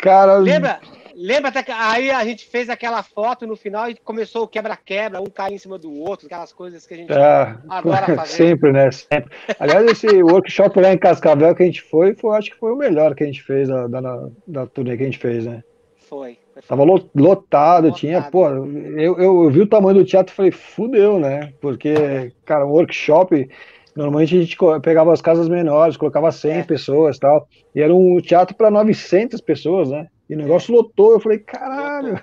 [0.00, 0.36] Cara.
[0.38, 0.80] Lembra?
[1.18, 5.18] Lembra até que aí a gente fez aquela foto no final e começou o quebra-quebra,
[5.18, 8.32] um cair em cima do outro, aquelas coisas que a gente é, adora fazer.
[8.32, 8.90] Sempre, né?
[8.90, 9.30] Sempre.
[9.58, 12.76] Aliás, esse workshop lá em Cascavel que a gente foi, foi, acho que foi o
[12.76, 15.64] melhor que a gente fez da, da, da turnê que a gente fez, né?
[16.06, 16.36] Foi.
[16.52, 20.36] foi Tava lotado, lotado, tinha, pô, eu, eu, eu, vi o tamanho do teatro e
[20.36, 21.54] falei, fudeu, né?
[21.62, 23.48] Porque, cara, o workshop,
[23.96, 26.62] normalmente a gente pegava as casas menores, colocava 100 é.
[26.62, 30.08] pessoas tal, e era um teatro para 900 pessoas, né?
[30.28, 31.12] E o negócio lotou.
[31.12, 32.22] Eu falei, caralho.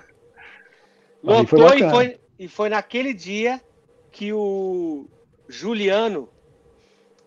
[1.22, 3.60] Lotou foi e, foi, e foi naquele dia
[4.12, 5.06] que o
[5.48, 6.28] Juliano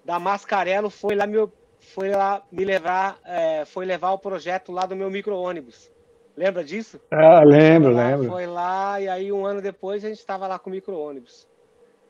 [0.05, 1.35] da Mascarelo foi lá me,
[1.79, 5.91] foi lá me levar, é, foi levar o projeto lá do meu micro-ônibus.
[6.37, 7.01] Lembra disso?
[7.11, 8.29] Ah, lembro, foi lá, lembro.
[8.29, 11.47] Foi lá e aí um ano depois a gente estava lá com o micro-ônibus.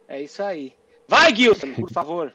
[0.08, 0.74] É isso aí.
[1.08, 2.34] Vai, Gilson, por favor.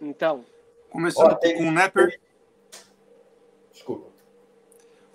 [0.00, 0.44] Então.
[0.90, 2.18] Começando com o Nepper.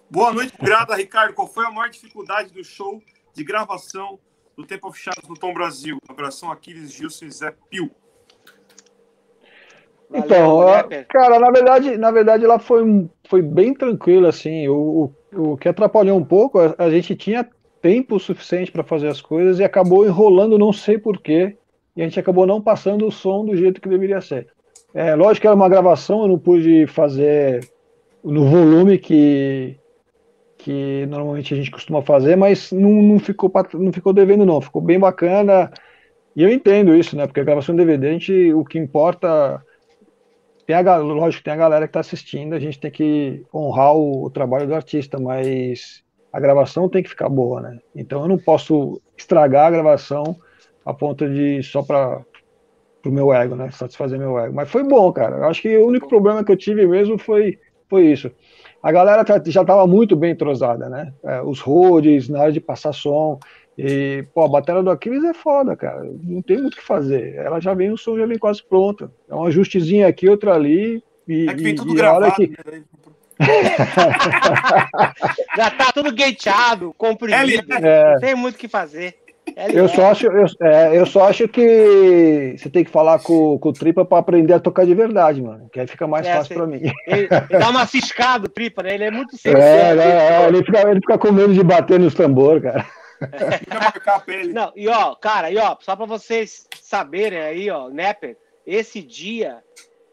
[0.09, 1.33] Boa noite, Grada, Ricardo.
[1.33, 3.01] Qual foi a maior dificuldade do show
[3.33, 4.19] de gravação
[4.55, 5.97] do Tempo of Shadows no Tom Brasil?
[6.07, 7.89] Abração, Aquiles, Gilson e Zé Pio.
[10.13, 10.59] Então,
[11.09, 14.67] cara, na verdade, na verdade ela foi, foi bem tranquila, assim.
[14.67, 17.49] O, o, o que atrapalhou um pouco, a, a gente tinha
[17.81, 21.57] tempo suficiente para fazer as coisas e acabou enrolando, não sei porquê,
[21.95, 24.47] e a gente acabou não passando o som do jeito que deveria ser.
[24.93, 27.69] É, lógico que era uma gravação, eu não pude fazer
[28.23, 29.77] no volume que,
[30.57, 34.59] que normalmente a gente costuma fazer, mas não, não, ficou, não ficou devendo, não.
[34.59, 35.71] Ficou bem bacana.
[36.35, 37.27] E eu entendo isso, né?
[37.27, 39.61] Porque a gravação DVD, a gente, o que importa.
[40.65, 44.25] Tem a, lógico, tem a galera que está assistindo, a gente tem que honrar o,
[44.25, 47.77] o, trabalho do artista, mas a gravação tem que ficar boa, né?
[47.95, 50.35] Então eu não posso estragar a gravação
[50.85, 52.21] a ponto de só para
[53.05, 53.69] o meu ego, né?
[53.71, 54.53] Satisfazer meu ego.
[54.53, 55.37] Mas foi bom, cara.
[55.37, 57.59] Eu acho que o único problema que eu tive mesmo foi,
[57.89, 58.31] foi isso
[58.85, 61.11] a galera já estava muito bem entrosada, né?
[61.23, 63.39] É, os roads, na hora de passar som.
[63.75, 66.03] E, pô, a bateria do Aquiles é foda, cara.
[66.21, 67.33] Não tem muito o que fazer.
[67.33, 69.11] Ela já vem, o som já vem quase pronto.
[69.27, 71.03] É um ajustezinho aqui, outro ali.
[71.27, 72.47] E, é que vem tudo e gravado, que...
[72.47, 72.83] né?
[75.57, 77.73] já tá tudo gateado, comprimido.
[77.73, 79.17] É, não tem muito o que fazer.
[79.73, 83.69] Eu só, acho, eu, é, eu só acho que você tem que falar com, com
[83.69, 85.69] o Tripa para aprender a tocar de verdade, mano.
[85.71, 86.81] Que aí fica mais é, fácil para mim.
[87.07, 88.95] Ele, ele, dá uma ciscada, o Tripa, né?
[88.95, 89.61] Ele é muito sério.
[89.61, 92.85] É, é, é, ele, fica, ele fica com medo de bater nos tambor, cara.
[94.53, 99.63] Não, e ó, cara, e ó, só pra vocês saberem aí, ó, Nepper, esse dia,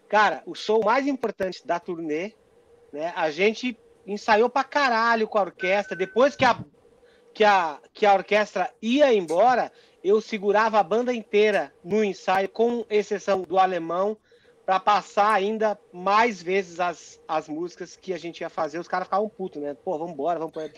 [0.09, 2.33] cara, o show mais importante da turnê,
[2.93, 3.13] né?
[3.17, 3.77] A gente
[4.07, 5.97] ensaiou pra caralho com a orquestra.
[5.97, 6.57] Depois que a,
[7.43, 9.73] que a, que a orquestra ia embora,
[10.05, 14.17] eu segurava a banda inteira no ensaio, com exceção do alemão,
[14.65, 18.79] para passar ainda mais vezes as, as músicas que a gente ia fazer.
[18.79, 19.75] Os caras ficavam putos, né?
[19.75, 20.71] Pô, vamos embora, vamos pôr.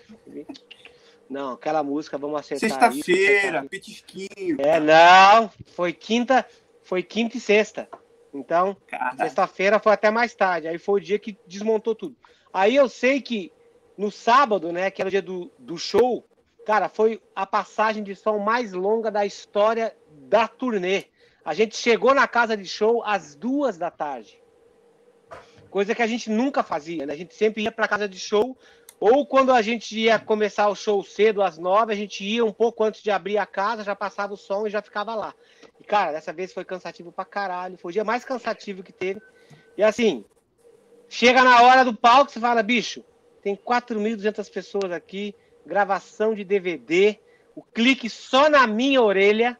[1.28, 2.70] Não, aquela música, vamos acertar.
[2.70, 4.56] Sexta-feira, petisquinho.
[4.58, 6.46] É, não, foi quinta,
[6.82, 7.86] foi quinta e sexta.
[8.32, 8.74] Então,
[9.18, 10.66] sexta-feira foi até mais tarde.
[10.66, 12.16] Aí foi o dia que desmontou tudo.
[12.50, 13.52] Aí eu sei que
[13.98, 16.24] no sábado, né, que era o dia do, do show,
[16.64, 21.04] cara, foi a passagem de som mais longa da história da turnê.
[21.44, 24.40] A gente chegou na casa de show às duas da tarde.
[25.70, 27.12] Coisa que a gente nunca fazia, né?
[27.12, 28.56] A gente sempre ia para casa de show,
[29.00, 32.52] ou quando a gente ia começar o show cedo, às nove, a gente ia um
[32.52, 35.34] pouco antes de abrir a casa, já passava o som e já ficava lá.
[35.80, 37.76] E, cara, dessa vez foi cansativo pra caralho.
[37.76, 39.20] Foi o dia mais cansativo que teve.
[39.76, 40.24] E assim,
[41.08, 43.04] chega na hora do palco, você fala, bicho,
[43.42, 45.34] tem 4.200 pessoas aqui,
[45.66, 47.18] gravação de DVD,
[47.54, 49.58] o clique só na minha orelha,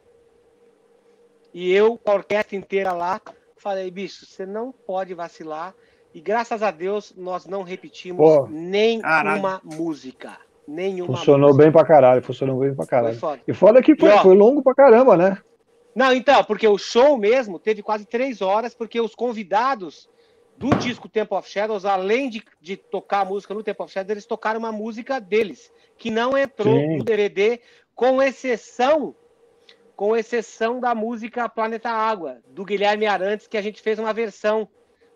[1.52, 3.20] e eu, com a orquestra inteira lá,
[3.57, 5.74] falei, bicho, você não pode vacilar.
[6.12, 10.36] E graças a Deus, nós não repetimos Pô, nenhuma música.
[10.66, 11.64] Nenhuma funcionou música.
[11.64, 13.16] bem pra caralho, funcionou bem pra caralho.
[13.16, 13.40] Foda.
[13.46, 15.38] E foda que foi, e, ó, foi longo pra caramba, né?
[15.94, 20.09] Não, então, porque o show mesmo teve quase três horas, porque os convidados
[20.57, 24.11] do disco Temple of Shadows, além de, de tocar a música no Temple of Shadows,
[24.11, 26.98] eles tocaram uma música deles, que não entrou Sim.
[26.98, 27.61] no DVD,
[27.94, 29.14] com exceção
[29.96, 34.68] com exceção da música Planeta Água, do Guilherme Arantes, que a gente fez uma versão,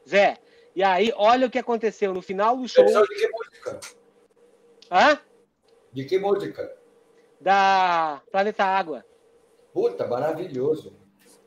[0.08, 0.38] Zé.
[0.74, 2.84] E aí, olha o que aconteceu no final do show.
[2.84, 3.80] Versão de que música?
[4.90, 5.18] Hã?
[5.92, 6.76] De que música?
[7.40, 9.04] Da Planeta Água.
[9.72, 10.96] Puta, maravilhoso.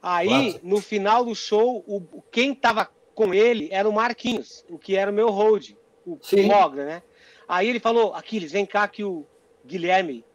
[0.01, 2.89] Aí, no final do show, o, quem tava
[3.21, 6.47] com ele era o Marquinhos, o que era o meu hold, o Sim.
[6.47, 7.03] Mogla, né?
[7.47, 9.27] Aí ele falou, Aquiles, vem cá que o
[9.63, 10.25] Guilherme,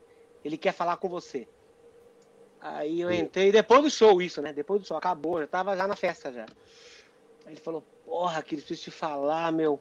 [0.44, 1.48] ele quer falar com você.
[2.60, 4.52] Aí eu entrei, depois do show, isso, né?
[4.52, 6.46] Depois do show, acabou, já tava já na festa já.
[7.44, 9.80] Aí ele falou, porra, que preciso te falar, meu.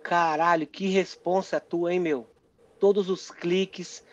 [0.00, 2.30] Caralho, que responsa tua, hein, meu?
[2.78, 4.04] Todos os cliques.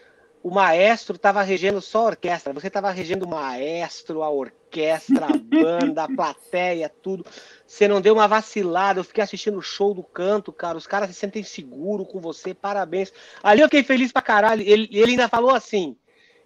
[0.41, 2.53] O maestro tava regendo só a orquestra.
[2.53, 7.25] Você tava regendo o maestro, a orquestra, a banda, a plateia, tudo.
[7.67, 8.99] Você não deu uma vacilada.
[9.01, 10.77] Eu fiquei assistindo o show do canto, cara.
[10.77, 12.53] Os caras se sentem seguros com você.
[12.53, 13.11] Parabéns.
[13.43, 14.61] Ali eu fiquei feliz pra caralho.
[14.61, 15.97] Ele, ele ainda falou assim.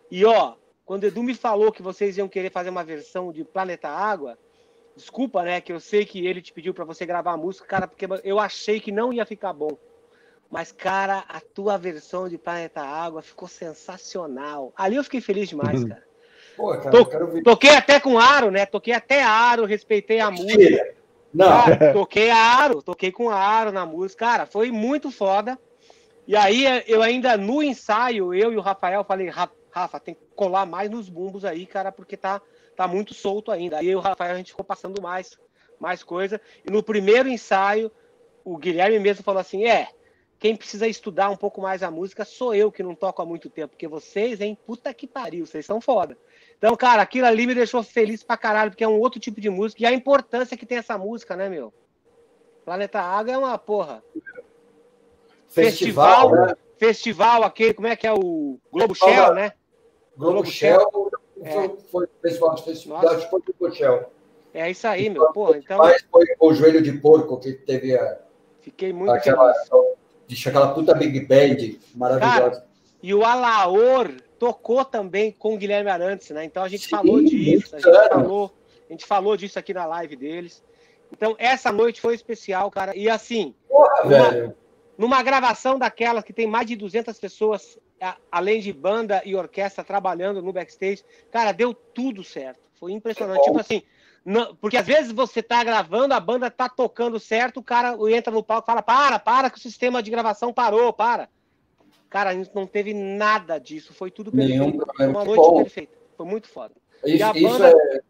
[0.09, 3.43] E ó, quando o Edu me falou que vocês iam querer fazer uma versão de
[3.43, 4.37] Planeta Água,
[4.95, 7.87] desculpa, né, que eu sei que ele te pediu para você gravar a música, cara,
[7.87, 9.77] porque eu achei que não ia ficar bom.
[10.49, 14.71] Mas, cara, a tua versão de Planeta Água ficou sensacional.
[14.75, 15.89] Ali eu fiquei feliz demais, uhum.
[15.89, 16.03] cara.
[16.55, 18.65] Pô, cara to toquei até com aro, né?
[18.65, 20.95] Toquei até aro, respeitei a música.
[21.33, 21.47] Não.
[21.47, 24.25] Cara, toquei aro, toquei com aro na música.
[24.25, 25.57] Cara, foi muito foda.
[26.27, 30.65] E aí eu ainda no ensaio, eu e o Rafael falei, Rafa, tem que colar
[30.65, 32.41] mais nos bumbos aí, cara, porque tá,
[32.75, 33.79] tá muito solto ainda.
[33.79, 35.37] Aí o Rafael a gente ficou passando mais,
[35.79, 36.39] mais coisa.
[36.65, 37.91] E no primeiro ensaio,
[38.45, 39.89] o Guilherme mesmo falou assim: é,
[40.43, 43.49] quem precisa estudar um pouco mais a música sou eu que não toco há muito
[43.49, 46.17] tempo, porque vocês, hein, puta que pariu, vocês são foda.
[46.57, 49.49] Então, cara, aquilo ali me deixou feliz pra caralho, porque é um outro tipo de
[49.49, 51.73] música e a importância que tem essa música, né, meu?
[52.65, 54.03] Planeta Água é uma porra.
[55.47, 56.55] Festival, festival, né?
[56.75, 59.53] festival aquele, como é que é o Globo Shell, né?
[60.17, 61.69] Globo, Globo Shell, Shell é.
[61.89, 64.11] foi o festival de festividade, foi o Globo Shell.
[64.53, 65.31] É isso aí, meu.
[65.31, 65.77] Porra, então...
[65.77, 68.19] Mas foi o joelho de porco que teve a.
[68.59, 69.53] Fiquei muito aquela,
[70.47, 72.61] aquela puta Big Band maravilhosa.
[72.61, 72.65] Cara,
[73.01, 76.43] e o Alaor tocou também com o Guilherme Arantes, né?
[76.45, 78.53] Então a gente Sim, falou disso, a gente falou,
[78.89, 80.63] a gente falou disso aqui na live deles.
[81.11, 82.95] Então essa noite foi especial, cara.
[82.95, 84.55] E assim, Porra, numa,
[84.97, 87.77] numa gravação daquelas que tem mais de 200 pessoas
[88.31, 92.59] além de banda e orquestra trabalhando no backstage, cara, deu tudo certo.
[92.79, 93.43] Foi impressionante.
[93.43, 93.81] Tipo assim,
[94.25, 98.31] não, porque às vezes você tá gravando, a banda tá tocando certo, o cara entra
[98.31, 101.29] no palco e fala: para, para, que o sistema de gravação parou, para.
[102.09, 104.85] Cara, a gente não teve nada disso, foi tudo perfeito.
[104.95, 105.63] Foi uma noite bom.
[105.63, 105.97] perfeita.
[106.15, 106.73] Foi muito foda.
[107.03, 108.01] Isso, e a banda, é...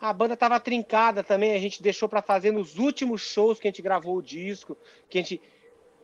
[0.00, 3.70] a banda tava trincada também, a gente deixou para fazer nos últimos shows que a
[3.70, 4.76] gente gravou o disco,
[5.10, 5.42] que a gente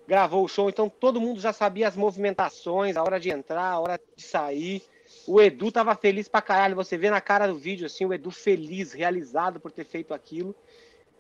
[0.07, 3.81] gravou o show, então todo mundo já sabia as movimentações, a hora de entrar, a
[3.81, 4.83] hora de sair.
[5.27, 6.77] O Edu tava feliz pra caralho.
[6.77, 10.55] Você vê na cara do vídeo, assim, o Edu feliz, realizado por ter feito aquilo.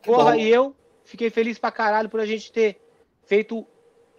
[0.02, 0.38] Porra, Bom.
[0.38, 0.74] e eu
[1.04, 2.80] fiquei feliz pra caralho por a gente ter
[3.26, 3.66] feito,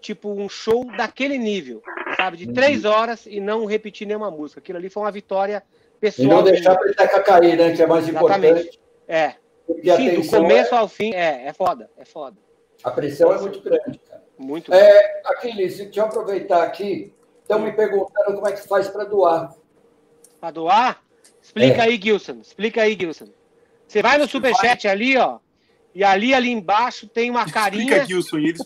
[0.01, 1.81] tipo, um show daquele nível.
[2.15, 2.37] sabe?
[2.37, 2.91] De três uhum.
[2.91, 4.59] horas e não repetir nenhuma música.
[4.59, 5.63] Aquilo ali foi uma vitória
[5.99, 6.27] pessoal.
[6.27, 7.75] E não deixar a peteca cair, né?
[7.75, 8.47] Que é mais Exatamente.
[8.47, 8.79] importante.
[9.07, 9.35] É.
[9.95, 10.77] Sim, do começo é...
[10.77, 12.37] ao fim, é, é foda, é foda.
[12.83, 14.23] A pressão é muito grande, cara.
[14.37, 17.13] Muito é, Aquiles, deixa eu aproveitar aqui.
[17.41, 19.53] Estão me perguntando como é que faz para doar.
[20.39, 21.01] Para doar?
[21.41, 21.81] Explica é.
[21.81, 22.39] aí, Gilson.
[22.41, 23.27] Explica aí, Gilson.
[23.87, 24.91] Você vai no superchat vai.
[24.91, 25.39] ali, ó.
[25.93, 27.83] E ali, ali embaixo, tem uma carinha.
[27.83, 28.37] Explica, Gilson.
[28.37, 28.61] Eles...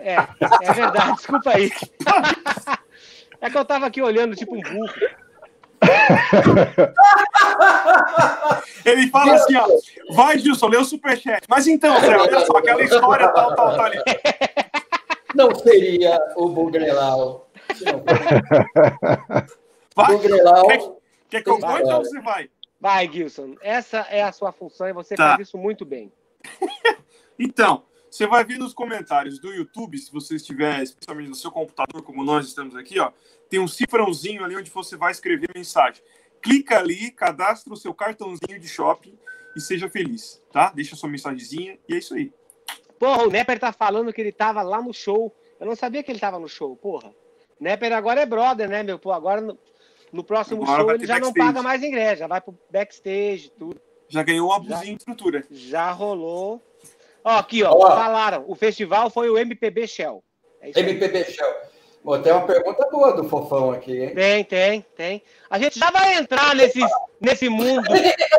[0.00, 0.16] É,
[0.62, 1.16] é verdade.
[1.16, 1.70] Desculpa aí.
[3.40, 4.92] É que eu tava aqui olhando, tipo um burro.
[8.84, 9.68] Ele fala assim, ó,
[10.10, 11.46] vai, Gilson, lê o superchat.
[11.48, 13.98] Mas então, olha só, aquela história tal, tal, tal ali.
[15.34, 17.48] Não seria o Bugrelau.
[19.94, 20.97] Vai, Bugrelau.
[21.28, 22.50] Quer, que eu conte ou você vai?
[22.80, 23.56] Vai, Gilson.
[23.60, 25.36] Essa é a sua função e você tá.
[25.36, 26.12] faz isso muito bem.
[27.38, 32.02] então, você vai ver nos comentários do YouTube, se você estiver, especialmente no seu computador,
[32.02, 33.12] como nós estamos aqui, ó,
[33.50, 36.02] tem um cifrãozinho ali onde você vai escrever mensagem.
[36.40, 39.18] Clica ali, cadastra o seu cartãozinho de shopping
[39.56, 40.70] e seja feliz, tá?
[40.74, 42.32] Deixa sua mensagenzinha e é isso aí.
[42.98, 45.34] Porra, o Nepper tá falando que ele tava lá no show.
[45.60, 47.14] Eu não sabia que ele tava no show, porra.
[47.60, 48.98] Nepper agora é brother, né, meu?
[48.98, 49.56] Pô, agora
[50.12, 51.38] no, próximo agora show ele já backstage.
[51.38, 53.80] não paga mais ingresso, já vai pro backstage, tudo.
[54.08, 55.44] Já ganhou um abusinho de estrutura.
[55.50, 56.62] Já rolou.
[57.22, 58.44] Ó, aqui, ó, ó, falaram.
[58.46, 60.22] O festival foi o MPB Shell.
[60.62, 61.54] É MPB Shell.
[62.02, 64.14] Pô, tem uma pergunta boa do Fofão aqui, hein?
[64.14, 65.22] Tem, tem, tem.
[65.50, 66.80] A gente já vai entrar nesse,
[67.20, 67.86] nesse mundo.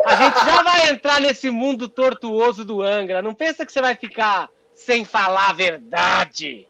[0.04, 3.22] A gente já vai entrar nesse mundo tortuoso do Angra.
[3.22, 6.66] Não pensa que você vai ficar sem falar a verdade.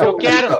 [0.00, 0.58] eu quero,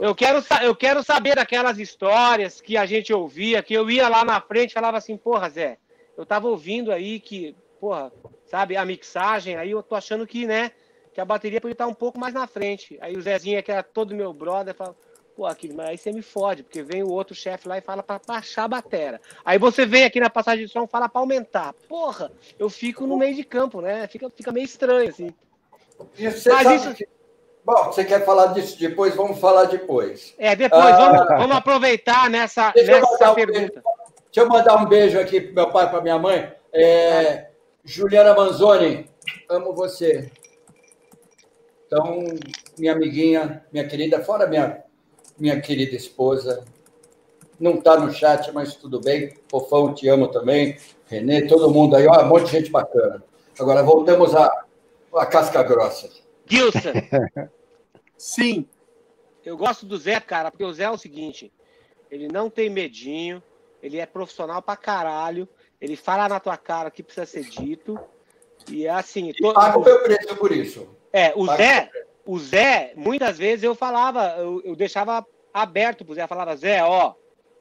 [0.00, 4.24] eu quero, eu quero saber daquelas histórias que a gente ouvia, que eu ia lá
[4.24, 5.78] na frente e falava assim, porra, Zé,
[6.16, 8.12] eu tava ouvindo aí que, porra,
[8.46, 10.70] sabe, a mixagem, aí eu tô achando que, né,
[11.12, 12.98] que a bateria podia estar um pouco mais na frente.
[13.00, 14.94] Aí o Zezinho, que era todo meu brother, fala,
[15.34, 18.02] pô, aqui, mas aí você me fode, porque vem o outro chefe lá e fala
[18.02, 19.20] para baixar a batera.
[19.44, 21.74] Aí você vem aqui na passagem de som e fala para aumentar.
[21.88, 24.06] Porra, eu fico no meio de campo, né?
[24.08, 25.30] Fica, fica meio estranho, assim.
[26.18, 26.94] Mas isso...
[26.94, 27.08] Que...
[27.66, 29.16] Bom, você quer falar disso depois?
[29.16, 30.32] Vamos falar depois.
[30.38, 33.80] É, depois, ah, vamos, vamos, aproveitar nessa, nessa pergunta.
[33.80, 36.52] Um deixa eu mandar um beijo aqui pro meu pai e para minha mãe.
[36.72, 37.48] É,
[37.84, 39.10] Juliana Manzoni,
[39.50, 40.30] amo você.
[41.84, 42.22] Então,
[42.78, 44.84] minha amiguinha, minha querida, fora minha,
[45.36, 46.64] minha querida esposa,
[47.58, 49.34] não está no chat, mas tudo bem.
[49.50, 50.76] Fofão, te amo também.
[51.06, 53.24] Renê, todo mundo aí, ó, um monte de gente bacana.
[53.58, 54.48] Agora voltamos à,
[55.16, 56.08] à casca grossa.
[56.46, 56.92] Gilson.
[58.16, 58.68] Sim.
[59.44, 61.52] Eu gosto do Zé, cara, porque o Zé é o seguinte:
[62.10, 63.42] ele não tem medinho,
[63.82, 65.48] ele é profissional pra caralho,
[65.80, 67.98] ele fala na tua cara o que precisa ser dito.
[68.68, 69.30] E é assim.
[69.30, 70.88] E paga o meu preço por isso.
[71.12, 71.90] É, o Zé,
[72.24, 77.14] o Zé, muitas vezes eu falava, eu, eu deixava aberto pro Zé, falava, Zé, ó,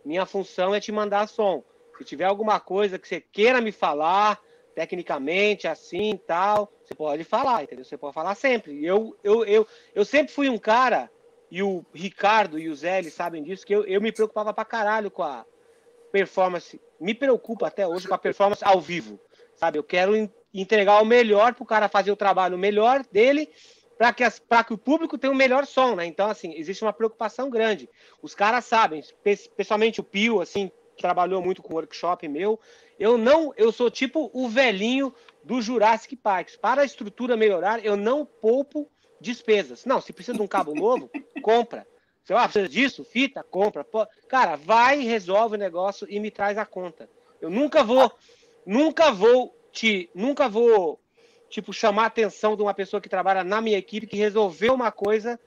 [0.03, 1.64] minha função é te mandar som.
[1.97, 4.39] Se tiver alguma coisa que você queira me falar,
[4.74, 7.84] tecnicamente, assim tal, você pode falar, entendeu?
[7.86, 8.84] Você pode falar sempre.
[8.86, 11.10] Eu, eu, eu, eu sempre fui um cara,
[11.50, 14.66] e o Ricardo e o Zé, eles sabem disso, que eu, eu me preocupava pra
[14.66, 15.46] caralho com a
[16.12, 16.80] performance.
[17.00, 19.20] Me preocupa até hoje com a performance ao vivo,
[19.56, 19.78] sabe?
[19.78, 23.50] Eu quero entregar o melhor para o cara fazer o trabalho melhor dele
[23.98, 24.24] para que,
[24.68, 26.06] que o público tenha o melhor som, né?
[26.06, 27.90] Então, assim, existe uma preocupação grande.
[28.22, 29.04] Os caras sabem,
[29.56, 32.60] pessoalmente o Pio, assim, trabalhou muito com workshop meu.
[33.00, 35.14] Eu não, eu sou tipo o velhinho
[35.46, 36.50] do Jurassic Park.
[36.60, 38.89] Para a estrutura melhorar, eu não poupo
[39.22, 39.86] despesas.
[39.86, 41.10] Não, se precisa de um cabo novo,
[41.41, 41.88] compra.
[42.24, 43.84] Se ah, precisa disso, fita, compra.
[43.84, 47.08] Pô, cara, vai, resolve o negócio e me traz a conta.
[47.39, 48.12] Eu nunca vou,
[48.66, 51.00] nunca vou te, nunca vou
[51.48, 54.91] tipo chamar a atenção de uma pessoa que trabalha na minha equipe que resolveu uma
[54.91, 55.39] coisa,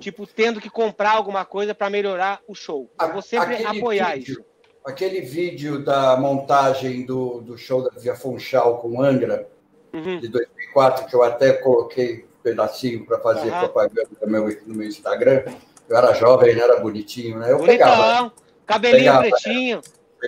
[0.00, 2.92] tipo tendo que comprar alguma coisa para melhorar o show.
[3.00, 4.44] Eu vou sempre aquele apoiar vídeo, isso.
[4.84, 9.48] Aquele vídeo da montagem do, do show da Via Funchal com Angra
[9.92, 10.18] uhum.
[10.18, 13.58] de 2004 que eu até coloquei um pedacinho para fazer uhum.
[13.58, 15.44] propaganda no meu, no meu Instagram.
[15.88, 17.50] Eu era jovem, não era bonitinho, né?
[17.52, 18.32] Eu Bonitão, pegava.
[18.66, 19.80] Cabelinho pegava, pretinho.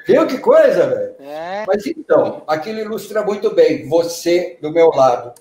[0.07, 1.15] Viu que coisa, velho?
[1.21, 1.65] É.
[1.67, 3.89] Mas então, aquilo ilustra muito bem.
[3.89, 5.35] Você do meu lado,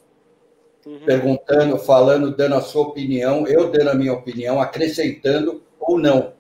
[0.85, 0.99] uhum.
[1.05, 6.33] perguntando, falando, dando a sua opinião, eu dando a minha opinião, acrescentando ou não.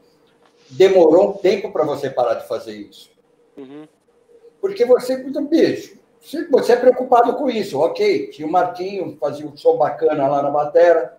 [0.69, 3.09] Demorou um tempo para você parar de fazer isso.
[3.57, 3.87] Uhum.
[4.61, 5.97] Porque você, muito bicho,
[6.51, 8.27] você é preocupado com isso, ok.
[8.27, 11.17] Tinha o Marquinho, fazia um som bacana lá na batera,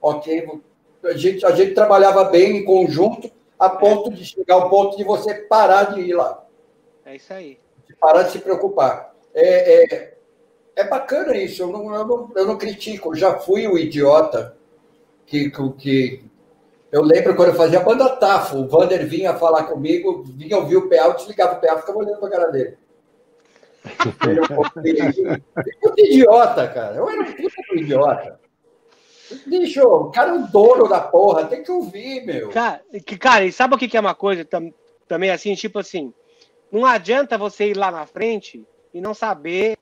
[0.00, 0.60] ok.
[1.04, 5.04] A gente, a gente trabalhava bem em conjunto, a ponto de chegar ao ponto de
[5.04, 6.44] você parar de ir lá.
[7.04, 7.58] É isso aí.
[7.86, 9.14] De parar de se preocupar.
[9.34, 10.14] É, é,
[10.76, 13.10] é bacana isso, eu não, eu, não, eu não critico.
[13.10, 14.56] Eu já fui o idiota
[15.26, 16.24] que, que
[16.90, 20.88] Eu lembro quando eu fazia banda Tafo, o Vander vinha falar comigo, vinha ouvir o
[20.88, 22.78] PA, eu desligava o PA, ficava olhando pra cara dele.
[24.26, 24.46] Ele é um
[25.80, 26.96] puta idiota, cara.
[26.96, 28.40] Eu era um puta idiota.
[29.46, 32.48] Bicho, o cara é o dono da porra, tem que ouvir, meu.
[32.48, 32.80] Cara,
[33.20, 34.46] cara e sabe o que é uma coisa
[35.06, 35.54] também assim?
[35.54, 36.12] Tipo assim,
[36.72, 39.76] não adianta você ir lá na frente e não saber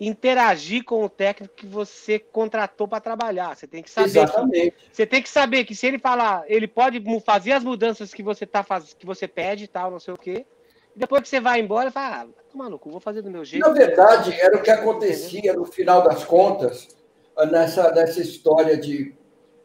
[0.00, 3.56] interagir com o técnico que você contratou para trabalhar.
[3.56, 4.08] Você tem que saber.
[4.08, 4.70] Exatamente.
[4.70, 8.22] Que, você tem que saber que se ele falar, ele pode fazer as mudanças que
[8.22, 10.46] você tá faz, que você pede, tal, não sei o quê.
[10.94, 13.66] E depois que você vai embora, fala, ah, cu, vou fazer do meu jeito.
[13.66, 16.88] Na verdade, era o que acontecia no final das contas,
[17.50, 19.14] nessa, nessa história de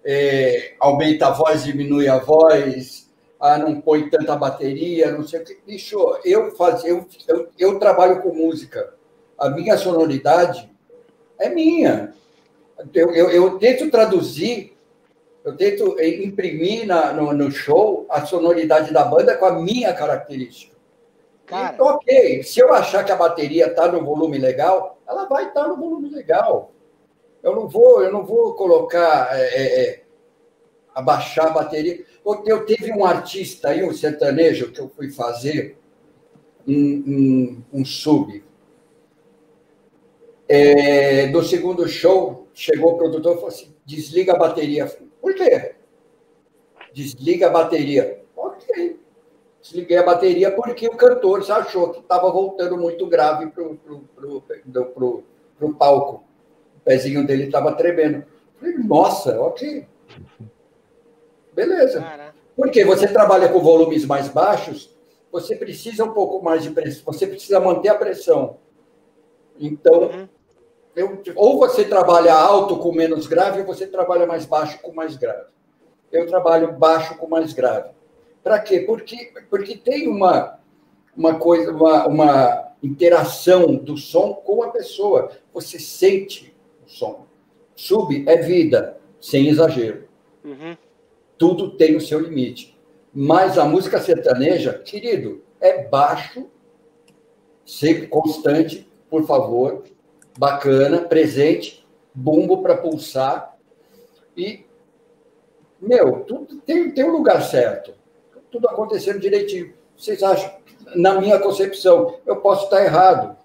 [0.04, 3.10] é, aumenta a voz, diminui a voz,
[3.40, 5.60] ah, não põe tanta bateria, não sei o que.
[5.66, 8.94] Bicho, eu, faz, eu, eu, eu trabalho com música
[9.42, 10.72] a minha sonoridade
[11.40, 12.14] é minha.
[12.94, 14.78] Eu, eu, eu tento traduzir,
[15.44, 20.76] eu tento imprimir na, no, no, show a sonoridade da banda com a minha característica.
[21.48, 21.74] Cara.
[21.74, 25.64] Então, ok, se eu achar que a bateria está no volume legal, ela vai estar
[25.64, 26.72] tá no volume legal.
[27.42, 30.04] Eu não vou, eu não vou colocar, é, é,
[30.94, 32.06] abaixar a bateria.
[32.46, 35.78] Eu teve um artista aí, um sertanejo, que eu fui fazer
[36.68, 38.44] um, um, um sub,
[40.54, 44.86] é, do segundo show, chegou o produtor e falou assim: desliga a bateria.
[45.22, 45.76] Por quê?
[46.94, 48.22] Desliga a bateria.
[48.36, 49.00] Ok.
[49.62, 55.24] Desliguei a bateria porque o cantor achou que estava voltando muito grave para o
[55.78, 56.26] palco.
[56.76, 58.26] O pezinho dele estava tremendo.
[58.60, 59.88] Falei, nossa, ok.
[61.54, 62.34] Beleza.
[62.58, 64.94] Porque você trabalha com volumes mais baixos,
[65.32, 68.58] você precisa um pouco mais de pressão, você precisa manter a pressão.
[69.58, 70.28] Então, uhum.
[70.96, 75.16] Eu, ou você trabalha alto com menos grave, ou você trabalha mais baixo com mais
[75.16, 75.46] grave.
[76.12, 77.92] Eu trabalho baixo com mais grave.
[78.44, 78.82] Para quê?
[78.82, 80.60] Porque, porque tem uma,
[81.16, 85.32] uma coisa, uma, uma interação do som com a pessoa.
[85.54, 86.54] Você sente
[86.86, 87.26] o som.
[87.76, 90.08] Sub é vida, sem exagero.
[90.44, 90.76] Uhum.
[91.38, 92.78] Tudo tem o seu limite.
[93.14, 96.48] Mas a música sertaneja, querido, é baixo,
[97.66, 99.84] sempre constante, por favor,
[100.38, 103.56] bacana, presente, bumbo para pulsar.
[104.36, 104.66] E,
[105.80, 107.94] meu, tudo tem, tem um lugar certo.
[108.52, 109.74] Tudo acontecendo direitinho.
[109.98, 110.52] Vocês acham,
[110.96, 113.38] na minha concepção, eu posso estar errado,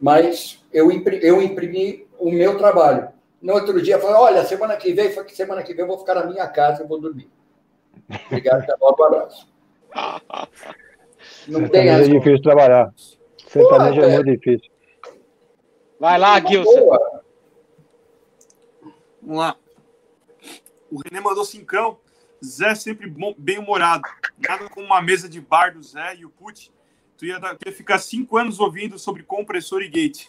[0.00, 3.08] mas eu imprimi, eu imprimi o meu trabalho.
[3.40, 6.14] No outro dia, eu falei: olha, semana que vem, semana que vem eu vou ficar
[6.14, 7.28] na minha casa e vou dormir.
[8.26, 9.48] Obrigado, até logo, abraço.
[11.46, 12.92] Não tem é difícil trabalhar.
[13.46, 14.69] Sertanejo é muito difícil.
[16.00, 16.88] Vai lá, Gilson.
[19.20, 19.54] Vamos lá.
[20.90, 21.98] O René mandou cincão.
[22.42, 24.08] Zé sempre bem-humorado.
[24.38, 26.72] Nada como uma mesa de bar do Zé e o Put.
[27.18, 30.28] Tu ia, tu ia ficar cinco anos ouvindo sobre compressor e gate.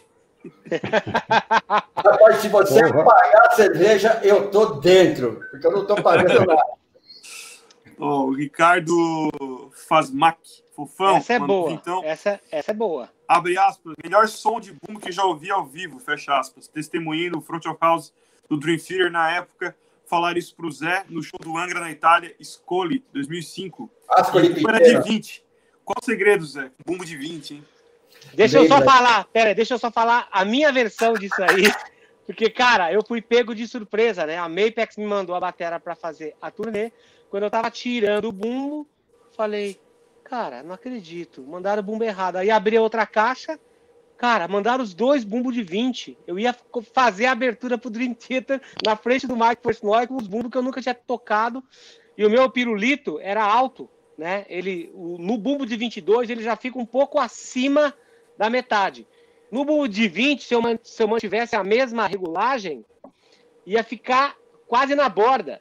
[1.96, 6.62] Rapaz, se você pagar a cerveja, eu tô dentro, porque eu não tô pagando nada.
[7.98, 11.16] Oh, o Ricardo Fazmac, fofão.
[11.16, 11.70] Essa é boa.
[11.70, 15.64] Então, essa, essa é boa abre aspas, melhor som de boom que já ouvi ao
[15.64, 16.68] vivo, fecha aspas.
[16.68, 18.12] Testemunhei no Front of House
[18.48, 19.74] do Dream Theater na época,
[20.06, 23.90] falar isso pro Zé no show do Angra na Itália, Scoli, 2005.
[24.10, 25.44] Ascoli era de 20.
[25.84, 26.70] Qual o segredo, Zé?
[26.84, 27.64] Bumbo de 20, hein?
[28.34, 28.84] Deixa Bem, eu só né?
[28.84, 31.72] falar, pera, deixa eu só falar a minha versão disso aí.
[32.26, 34.38] Porque, cara, eu fui pego de surpresa, né?
[34.38, 36.92] A Mapex me mandou a bateria para fazer a turnê.
[37.30, 38.86] Quando eu tava tirando o bumbo,
[39.34, 39.80] falei,
[40.32, 41.42] Cara, não acredito.
[41.42, 42.36] Mandaram bumbo errado.
[42.36, 43.60] Aí abri outra caixa.
[44.16, 46.16] Cara, mandaram os dois bumbos de 20.
[46.26, 46.56] Eu ia
[46.94, 50.56] fazer a abertura pro Dream Theater na frente do Mike Portnoy com os bumbos que
[50.56, 51.62] eu nunca tinha tocado.
[52.16, 54.46] E o meu pirulito era alto, né?
[54.48, 57.94] Ele, o, no bumbo de 22, ele já fica um pouco acima
[58.38, 59.06] da metade.
[59.50, 62.86] No bumbo de 20, se eu, se eu mantivesse a mesma regulagem,
[63.66, 64.34] ia ficar
[64.66, 65.60] quase na borda.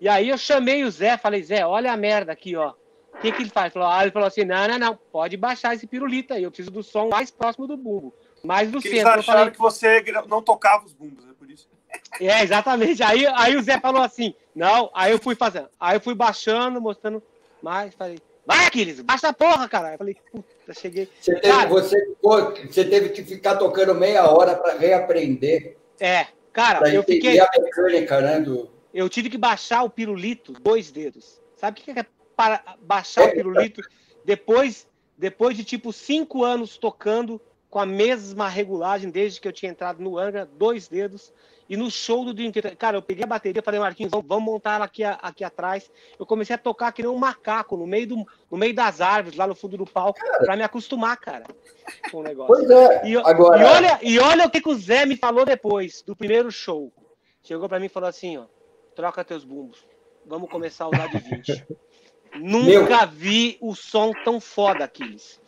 [0.00, 2.74] E aí eu chamei o Zé, falei, Zé, olha a merda aqui, ó
[3.20, 3.72] que, que ele faz?
[3.72, 6.42] Falou, ah, ele falou assim: não, não, não, pode baixar esse pirulito aí.
[6.42, 8.14] Eu preciso do som mais próximo do bumbo.
[8.42, 9.12] Mais do Porque centro.
[9.12, 11.68] Eles acharam falei, que você não tocava os bumbos, é por isso.
[12.20, 13.02] É, exatamente.
[13.02, 15.68] Aí, aí o Zé falou assim: não, aí eu fui fazendo.
[15.78, 17.22] Aí eu fui baixando, mostrando
[17.62, 17.94] mais.
[17.94, 19.92] Falei, vai, Aquiles, baixa a porra, cara.
[19.92, 21.08] Eu falei, puta, cheguei.
[21.20, 25.76] Você teve, cara, você, você teve que ficar tocando meia hora para reaprender.
[26.00, 27.38] É, cara, eu fiquei.
[27.38, 28.70] A mecânica, né, do...
[28.92, 31.40] Eu tive que baixar o pirulito, dois dedos.
[31.56, 32.06] Sabe o que é
[32.42, 33.80] para baixar o pirulito
[34.24, 37.40] depois, depois de tipo cinco anos tocando
[37.70, 41.32] com a mesma regulagem desde que eu tinha entrado no Angra, dois dedos.
[41.68, 44.74] E no show do Dream Theater, cara, eu peguei a bateria, falei, Marquinhos, vamos montar
[44.74, 45.90] ela aqui, aqui atrás.
[46.18, 49.38] Eu comecei a tocar que nem um macaco no meio, do, no meio das árvores,
[49.38, 51.44] lá no fundo do palco, para me acostumar, cara,
[52.10, 52.54] com o negócio.
[52.54, 53.62] Pois é, e, agora...
[53.62, 56.92] e, olha, e olha o que, que o Zé me falou depois do primeiro show.
[57.42, 58.44] Chegou para mim e falou assim, ó,
[58.94, 59.86] troca teus bumbos,
[60.26, 61.66] vamos começar a usar de 20.
[62.38, 63.08] Nunca Meu...
[63.08, 65.40] vi o som tão foda, Aquiles.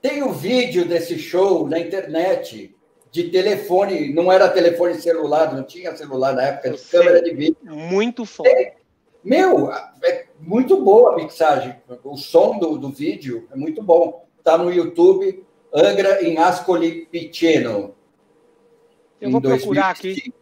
[0.00, 2.74] Tem um vídeo desse show na internet
[3.10, 7.56] de telefone, não era telefone celular, não tinha celular na época, de câmera de vídeo.
[7.62, 8.48] Muito foda.
[8.48, 8.74] É,
[9.22, 11.76] meu, é muito boa a mixagem.
[12.02, 14.26] O som do, do vídeo é muito bom.
[14.38, 17.94] Está no YouTube, Angra em Ascoli Piceno.
[19.20, 20.32] Eu vou procurar aqui.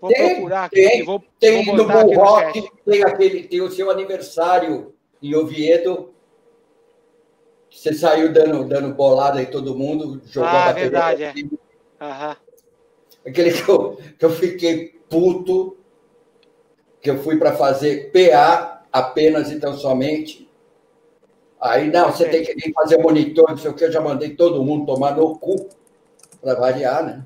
[0.00, 0.76] Vou tem, procurar aqui.
[0.76, 6.12] Tem, vou, tem vou no Bull Rock, tem, aquele, tem o seu aniversário em Oviedo.
[7.70, 11.32] Você saiu dando, dando bolada em todo mundo, jogando ah, a verdade, é.
[11.32, 12.36] Uhum.
[13.26, 15.76] Aquele que eu, que eu fiquei puto,
[17.00, 20.50] que eu fui para fazer PA apenas e tão somente.
[21.60, 24.30] Aí, não, você tem que vir fazer monitor, não sei o que, eu já mandei
[24.30, 25.68] todo mundo tomar no cu,
[26.40, 27.24] para variar, né?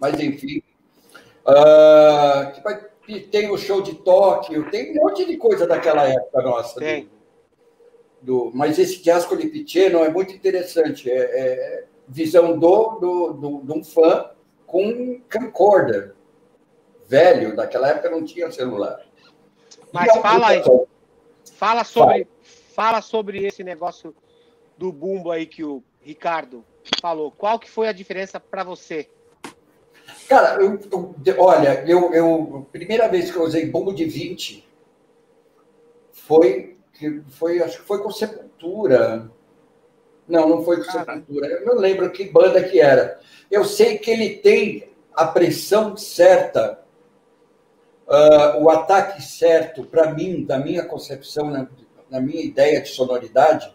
[0.00, 0.62] Mas, enfim.
[1.46, 2.52] Uh,
[3.20, 6.78] tem o show de Tóquio, tem um monte de coisa daquela época nossa.
[6.78, 7.08] Tem.
[8.20, 11.10] Do, do, mas esse de Ascoli Piceno é muito interessante.
[11.10, 14.30] É, é, visão do, do, do, de um fã
[14.66, 16.14] com um camcorder
[17.06, 19.00] velho, naquela época não tinha celular.
[19.92, 20.62] Mas e fala aí,
[21.54, 22.28] fala sobre,
[22.74, 24.14] fala sobre esse negócio
[24.76, 26.64] do bumbo aí que o Ricardo
[27.00, 27.32] falou.
[27.32, 29.08] Qual que foi a diferença para você?
[30.28, 30.78] Cara, eu,
[31.24, 34.68] eu, olha, eu, eu, primeira vez que eu usei bumbo de 20
[36.12, 36.76] foi,
[37.28, 39.30] foi acho que foi com Sepultura.
[40.28, 41.46] Não, não foi com Sepultura.
[41.46, 43.18] Eu não lembro que banda que era.
[43.50, 46.78] Eu sei que ele tem a pressão certa,
[48.06, 51.66] uh, o ataque certo, para mim, da minha concepção, na,
[52.10, 53.74] na, minha ideia de sonoridade,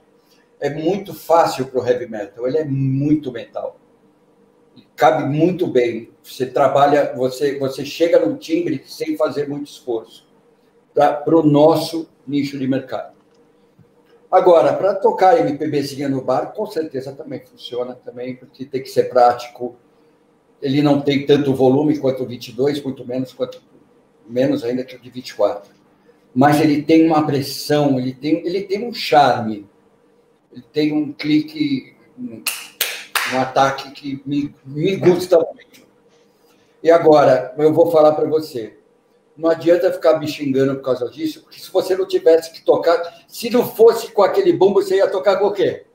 [0.59, 2.47] é muito fácil para o heavy metal.
[2.47, 3.79] Ele é muito metal.
[4.95, 6.09] Cabe muito bem.
[6.23, 10.27] Você trabalha, você, você chega no timbre sem fazer muito esforço
[10.93, 13.13] para o nosso nicho de mercado.
[14.31, 19.03] Agora, para tocar MPBzinha no bar, com certeza também funciona também, porque tem que ser
[19.03, 19.75] prático.
[20.61, 23.61] Ele não tem tanto volume quanto o 22, muito menos quanto
[24.27, 25.71] menos ainda que o de 24.
[26.33, 29.67] Mas ele tem uma pressão, ele tem, ele tem um charme.
[30.51, 32.41] Ele tem um clique, um,
[33.33, 35.83] um ataque que me, me gusta muito.
[36.81, 38.77] E agora, eu vou falar para você
[39.35, 43.25] não adianta ficar me xingando por causa disso, porque se você não tivesse que tocar,
[43.27, 45.85] se não fosse com aquele bumbo, você ia tocar com o quê?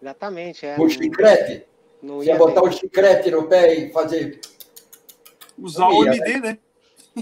[0.00, 0.76] Exatamente, é.
[0.76, 1.66] Com chiclete?
[2.02, 4.40] Não você ia, ia botar o um chiclete no pé e fazer.
[5.58, 6.58] Usar o MD, né?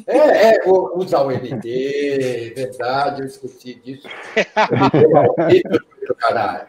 [0.06, 0.60] É, é,
[0.94, 4.06] usar o MD, verdade, eu esqueci disso.
[6.18, 6.68] Caralho.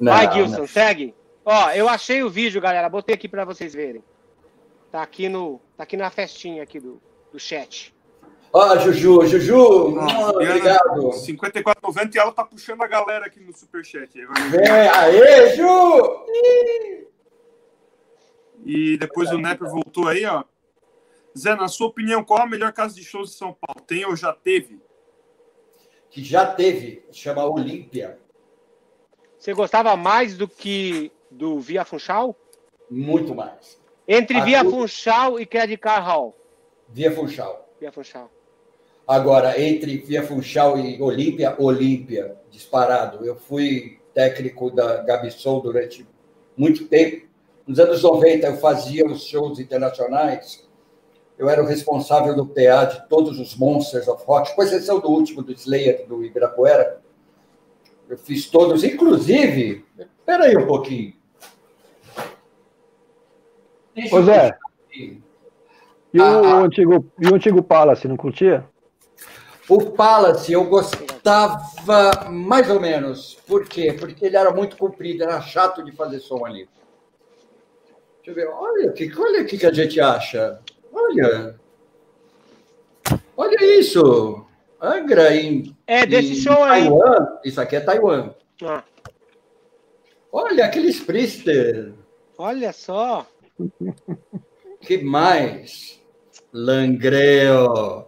[0.00, 0.66] Não, Vai, Gilson, não.
[0.66, 1.14] segue.
[1.52, 2.88] Ó, eu achei o vídeo, galera.
[2.88, 4.04] Botei aqui para vocês verem.
[4.92, 7.92] Tá aqui no, tá aqui na festinha aqui do, do chat.
[8.52, 11.10] Ó, Juju, Juju, Nossa, obrigado.
[11.10, 14.16] 54,90 e ela tá puxando a galera aqui no superchat.
[14.64, 16.24] É, aê, Ju!
[18.64, 20.44] E depois o Nepper voltou aí, ó.
[21.36, 23.80] Zé, na sua opinião, qual a melhor casa de shows de São Paulo?
[23.84, 24.80] Tem ou já teve?
[26.08, 28.20] Que já teve, chama Olímpia.
[29.36, 32.36] Você gostava mais do que do Via Funchal?
[32.90, 33.78] Muito mais.
[34.06, 36.36] Entre Via Funchal e Credit Car Hall.
[36.88, 37.68] Via Funchal.
[37.78, 38.30] Via Funchal.
[39.06, 43.24] Agora, entre Via Funchal e Olímpia, Olímpia, disparado.
[43.24, 46.06] Eu fui técnico da Gabisol durante
[46.56, 47.26] muito tempo.
[47.66, 50.68] Nos anos 90, eu fazia os shows internacionais.
[51.38, 55.08] Eu era o responsável do PA de todos os Monsters of Rock, com exceção do
[55.08, 57.00] último, do Slayer, do Ibirapuera.
[58.08, 59.84] Eu fiz todos, inclusive...
[60.18, 61.14] Espera aí um pouquinho.
[64.12, 64.56] Ô Zé,
[66.12, 68.64] e o, ah, ah, antigo, e o antigo Palace, não curtia?
[69.68, 73.38] O Palace eu gostava mais ou menos.
[73.46, 73.92] Por quê?
[73.92, 76.68] Porque ele era muito comprido, era chato de fazer som ali.
[78.16, 80.60] Deixa eu ver, olha o que, olha que, que a gente acha.
[80.92, 81.54] Olha.
[83.36, 84.44] Olha isso.
[84.80, 85.76] Angra em.
[85.86, 86.82] É, desse em show aí.
[86.82, 87.38] Taiwan.
[87.44, 88.34] Isso aqui é Taiwan.
[88.64, 88.82] Ah.
[90.32, 91.92] Olha aqueles Priester.
[92.36, 93.26] Olha só
[94.80, 96.00] que mais?
[96.52, 98.06] Langreo.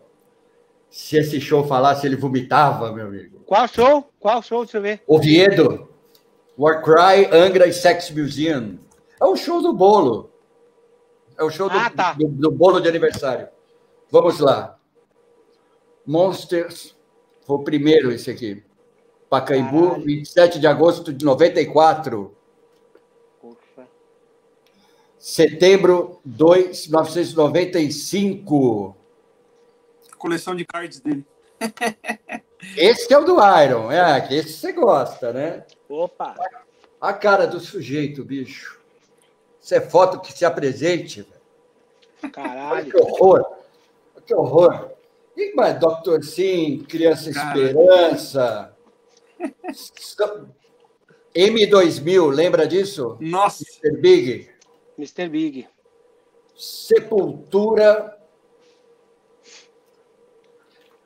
[0.90, 3.40] Se esse show falasse, ele vomitava, meu amigo.
[3.46, 4.10] Qual show?
[4.20, 4.64] Qual show?
[4.64, 5.02] Deixa eu ver.
[5.06, 5.88] Oviedo.
[6.58, 8.78] Warcry, Angra e Sex Museum.
[9.20, 10.30] É o show do bolo.
[11.38, 12.12] É o show do, Ah, tá.
[12.12, 13.48] do, do bolo de aniversário.
[14.10, 14.78] Vamos lá.
[16.06, 16.94] Monsters.
[17.46, 18.62] Foi o primeiro esse aqui.
[19.30, 20.04] Pacaembu, Caralho.
[20.04, 22.36] 27 de agosto de 94.
[25.22, 28.96] Setembro 2, 1995.
[30.18, 31.24] Coleção de cards dele.
[32.76, 33.92] Esse é o do Iron.
[33.92, 35.64] É, que esse você gosta, né?
[35.88, 36.34] Opa!
[37.00, 38.80] A cara do sujeito, bicho.
[39.60, 41.22] Isso é foto que se apresente.
[41.22, 41.40] velho.
[42.24, 42.90] Olha Caralho.
[42.90, 43.46] que horror.
[44.26, 44.90] Que horror.
[45.36, 46.20] E, mas, Dr.
[46.24, 47.60] Sim, Criança Cara.
[47.60, 48.76] Esperança.
[51.34, 53.16] M2000, lembra disso?
[53.20, 53.96] Nossa, Mr.
[54.00, 54.51] Big.
[55.02, 55.28] Mr.
[55.28, 55.68] Big.
[56.54, 58.16] Sepultura.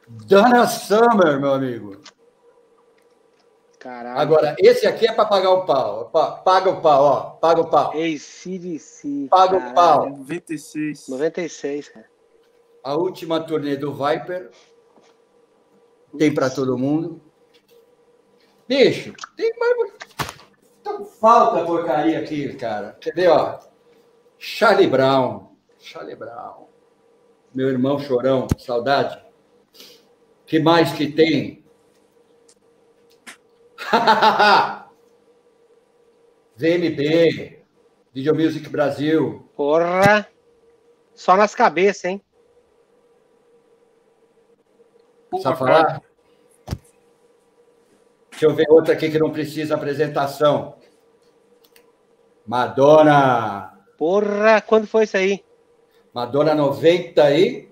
[0.07, 2.01] Dana Summer, meu amigo.
[3.79, 4.21] Caralho.
[4.21, 6.11] Agora, esse aqui é para pagar o pau.
[6.11, 7.21] Pa- Paga o pau, ó.
[7.37, 7.93] Paga o pau.
[7.93, 9.29] ACDC.
[9.31, 9.75] Paga o caralho.
[9.75, 10.11] pau.
[10.11, 11.09] 96.
[11.09, 12.07] 96, cara.
[12.85, 14.51] A última turnê do Viper.
[16.19, 17.21] Tem para todo mundo.
[18.69, 19.93] Bicho, tem mais.
[20.81, 22.97] Então, falta porcaria aqui, cara.
[23.01, 23.59] Quer ver, ó?
[24.39, 25.49] Charlie Brown.
[25.79, 26.67] Charlie Brown.
[27.55, 29.25] Meu irmão chorão, saudade.
[30.47, 31.65] que mais que tem?
[36.57, 37.63] VMB,
[38.13, 39.49] Video Music Brasil.
[39.57, 40.29] Porra!
[41.15, 42.23] Só nas cabeças, hein?
[45.31, 46.03] Precisa falar?
[48.31, 50.77] Deixa eu ver outra aqui que não precisa apresentação.
[52.47, 53.76] Madonna.
[53.97, 55.45] Porra, quando foi isso aí?
[56.13, 57.69] Madonna 90 e...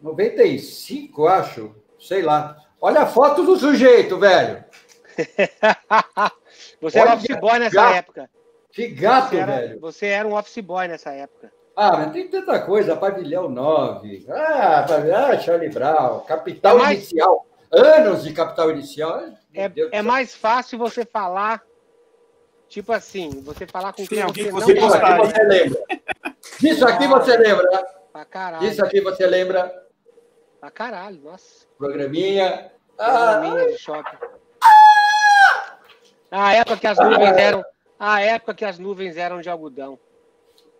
[0.00, 1.74] 95, acho.
[1.98, 2.56] Sei lá.
[2.80, 4.64] Olha a foto do sujeito, velho.
[6.80, 7.94] Você era Olha, office boy nessa gato.
[7.94, 8.30] época.
[8.70, 9.80] Que gato, Você era, velho.
[9.80, 11.52] você era um office boy nessa época.
[11.74, 12.96] Ah, mas tem tanta coisa.
[12.96, 14.26] Pavilhão 9.
[14.28, 16.20] Ah, ah Charlie Brown.
[16.20, 17.46] Capital É mais- Inicial.
[17.70, 19.22] Anos de Capital Inicial.
[19.54, 21.62] É, é mais fácil você falar,
[22.68, 25.24] tipo assim, você falar com quem alguém você que não você aqui gostaria.
[25.32, 25.82] você lembra.
[26.60, 27.08] Disso aqui Ah.
[27.08, 27.86] você lembra.
[28.12, 28.68] Pra caralho.
[28.68, 29.86] Disso aqui você lembra.
[30.60, 31.66] Pra caralho, nossa.
[31.76, 32.72] Programinha.
[32.98, 34.16] Ah, Programinha de shopping.
[36.30, 37.64] A época que as nuvens eram.
[37.98, 39.98] A época que as nuvens eram de algodão.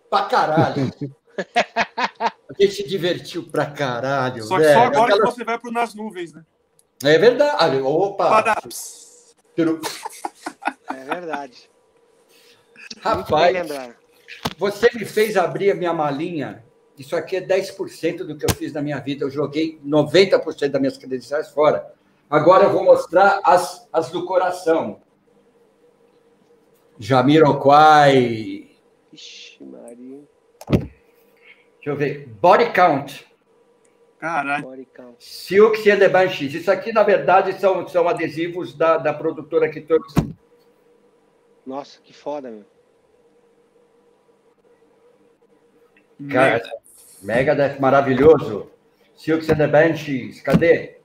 [0.09, 0.91] pra caralho.
[1.39, 4.73] A gente se divertiu pra caralho, Só que velho.
[4.77, 6.43] só agora Aquela- que você vai pro Nas Nuvens, né?
[7.03, 7.79] É verdade.
[7.79, 8.57] Opa.
[9.55, 9.79] Turu-
[10.89, 11.69] É verdade.
[13.01, 13.93] Rapaz,
[14.57, 16.63] você me fez abrir a minha malinha.
[16.97, 19.23] Isso aqui é 10% do que eu fiz na minha vida.
[19.23, 21.93] Eu joguei 90% das minhas credenciais fora.
[22.29, 25.01] Agora eu vou mostrar as, as do coração.
[26.99, 28.69] Jamiroquai.
[29.13, 30.21] Ixi, Maria.
[30.69, 32.27] Deixa eu ver.
[32.41, 33.25] Body Count.
[34.19, 34.85] Caralho.
[35.17, 36.53] Silks and the Banshees.
[36.53, 40.15] Isso aqui, na verdade, são, são adesivos da, da produtora que trouxe.
[41.65, 42.65] Nossa, que foda, meu.
[46.31, 46.61] Cara,
[47.21, 48.71] Megadeth maravilhoso.
[49.15, 50.41] Silks and the Banshees.
[50.41, 50.97] Cadê?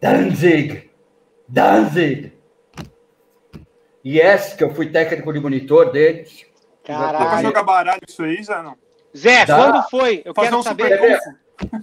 [0.00, 0.90] Danzig.
[1.48, 2.32] Danzig.
[4.04, 6.46] Yes, que eu fui técnico de monitor deles.
[6.86, 8.62] Dá pra jogar baralho isso aí, Zé?
[8.62, 8.76] Não.
[9.16, 9.56] Zé, Dá.
[9.56, 10.22] quando foi?
[10.24, 10.98] Eu Fazer quero um saber.
[10.98, 11.38] trunfo.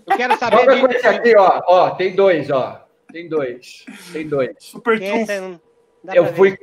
[0.08, 1.62] Eu quero saber Joga com esse aqui, ó.
[1.68, 2.88] Ó, tem dois, ó.
[3.12, 3.86] Tem dois.
[4.12, 4.56] Tem dois.
[4.60, 5.62] Super Quem é trunfo.
[6.14, 6.58] Eu fui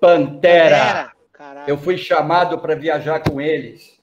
[0.00, 1.12] Pantera.
[1.36, 1.64] Pantera.
[1.66, 3.93] Eu fui chamado para viajar com eles.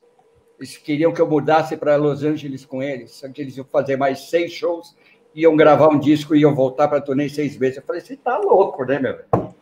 [0.61, 3.15] Eles queriam que eu mudasse para Los Angeles com eles.
[3.15, 4.95] Só que eles iam fazer mais seis shows,
[5.33, 7.77] iam gravar um disco e iam voltar para a turnê seis meses.
[7.77, 9.15] Eu falei, você tá louco, né, meu?
[9.15, 9.55] velho?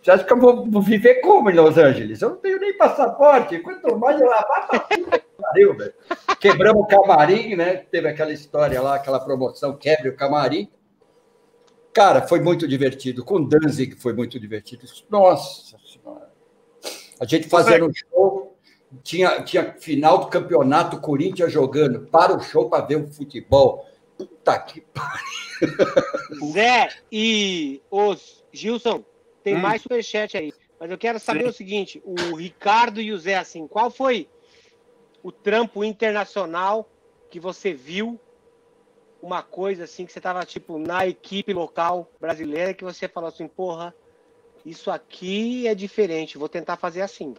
[0.00, 2.22] Você acha que eu vou, vou viver como em Los Angeles?
[2.22, 3.58] Eu não tenho nem passaporte.
[3.58, 5.94] Quanto mais eu que pariu, velho.
[6.38, 7.78] Quebramos o camarim, né?
[7.90, 10.70] Teve aquela história lá, aquela promoção, quebre o camarim.
[11.92, 13.24] Cara, foi muito divertido.
[13.24, 14.86] Com Danzig foi muito divertido.
[15.10, 16.30] Nossa Senhora.
[17.20, 18.51] A gente fazendo um show,
[19.02, 22.06] tinha, tinha final do campeonato, Corinthians jogando.
[22.06, 23.86] Para o show para ver o futebol.
[24.16, 26.52] Puta que pariu.
[26.52, 29.04] Zé e os Gilson,
[29.42, 29.60] tem Hum.
[29.60, 30.52] mais superchat aí.
[30.78, 31.48] Mas eu quero saber Sim.
[31.48, 34.28] o seguinte: o Ricardo e o Zé, assim, qual foi
[35.22, 36.88] o trampo internacional
[37.30, 38.20] que você viu?
[39.22, 43.46] Uma coisa assim que você tava, tipo, na equipe local brasileira que você falou assim,
[43.46, 43.94] porra,
[44.66, 47.34] isso aqui é diferente, vou tentar fazer assim.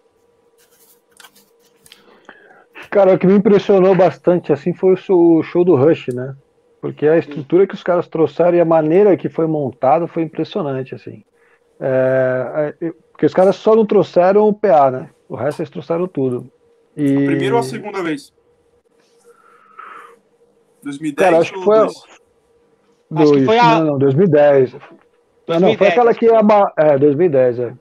[2.94, 6.36] Cara, o que me impressionou bastante assim foi o show- do Rush, né?
[6.80, 10.94] Porque a estrutura que os caras trouxeram e a maneira que foi montado foi impressionante,
[10.94, 11.24] assim.
[11.80, 15.10] É, é, porque os caras só não trouxeram o PA, né?
[15.28, 16.46] O resto eles trouxeram tudo.
[16.96, 17.18] E...
[17.18, 18.32] A primeira ou a segunda vez?
[20.84, 21.78] 2010 Cara, acho que foi,
[23.16, 24.74] Acho que foi a- Não, não, 2010.
[24.74, 24.96] Não, não,
[25.48, 26.30] 2010, foi aquela que...
[26.30, 27.74] aba- É, 2010, é.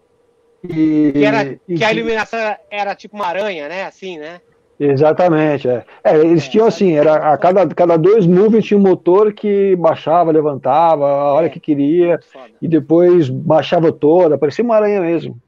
[0.64, 3.84] E, Que, era, e que a iluminação era, era tipo uma aranha, né?
[3.84, 4.40] Assim, né?
[4.84, 5.84] Exatamente, é.
[6.02, 9.76] É, eles É, tinham assim, era a cada, cada dois movies tinha um motor que
[9.76, 11.48] baixava, levantava, a hora É.
[11.48, 12.18] que queria,
[12.60, 15.38] e depois baixava toda, parecia uma aranha mesmo.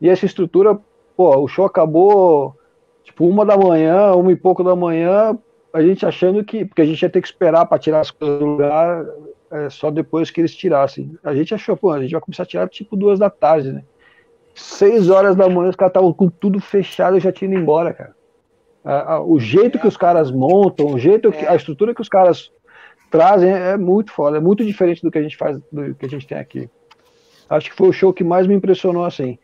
[0.00, 0.76] E essa estrutura,
[1.16, 2.56] pô, o show acabou
[3.04, 5.38] tipo uma da manhã, uma e pouco da manhã,
[5.72, 8.40] a gente achando que, porque a gente ia ter que esperar para tirar as coisas
[8.40, 9.06] do lugar,
[9.52, 11.16] é, só depois que eles tirassem.
[11.22, 13.84] A gente achou, pô, a gente vai começar a tirar tipo duas da tarde, né?
[14.54, 17.94] Seis horas da manhã, os caras estavam com tudo fechado e já tinham ido embora,
[17.94, 18.18] cara.
[18.84, 21.48] A- a- o jeito que os caras montam, o jeito que É.
[21.50, 22.50] a estrutura que os caras
[23.10, 26.08] trazem é muito foda, é muito diferente do que a gente faz, do que a
[26.08, 26.68] gente tem aqui.
[27.48, 29.38] Acho que foi o show que mais me impressionou assim.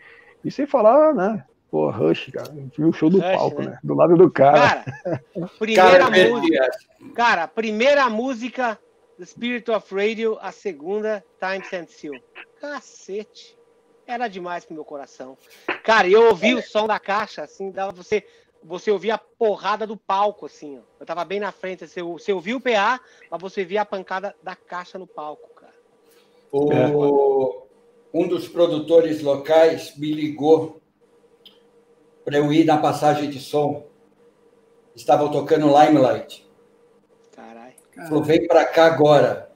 [0.44, 1.44] E sem falar, né?
[1.70, 2.50] Pô, Rush, cara.
[2.52, 3.70] A gente viu o show do Rush, palco, né?
[3.70, 3.78] né?
[3.82, 4.84] Do lado do cara.
[4.84, 4.84] Cara,
[5.58, 6.64] primeira Cara, música.
[6.64, 6.78] essa.
[7.14, 8.78] Cara, primeira música
[9.18, 12.12] The Spirit of Radio, a segunda Time Stand Still.
[12.60, 13.56] Cacete.
[14.06, 15.36] Era demais pro meu coração.
[15.82, 18.24] Cara, eu ouvi o som da caixa, assim, dava você.
[18.66, 20.80] Você ouvia a porrada do palco, assim, ó.
[20.98, 24.34] Eu tava bem na frente, você, você ouvia o PA, mas você via a pancada
[24.42, 25.74] da caixa no palco, cara.
[26.50, 27.62] O-
[28.12, 30.80] Um dos produtores locais me ligou
[32.24, 33.86] para eu ir na passagem de som.
[34.94, 36.48] Estavam tocando Limelight.
[37.32, 37.74] Caralho.
[38.08, 39.52] Falou, vem para cá agora.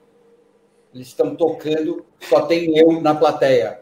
[0.93, 3.80] Eles estão tocando, só tem eu na plateia.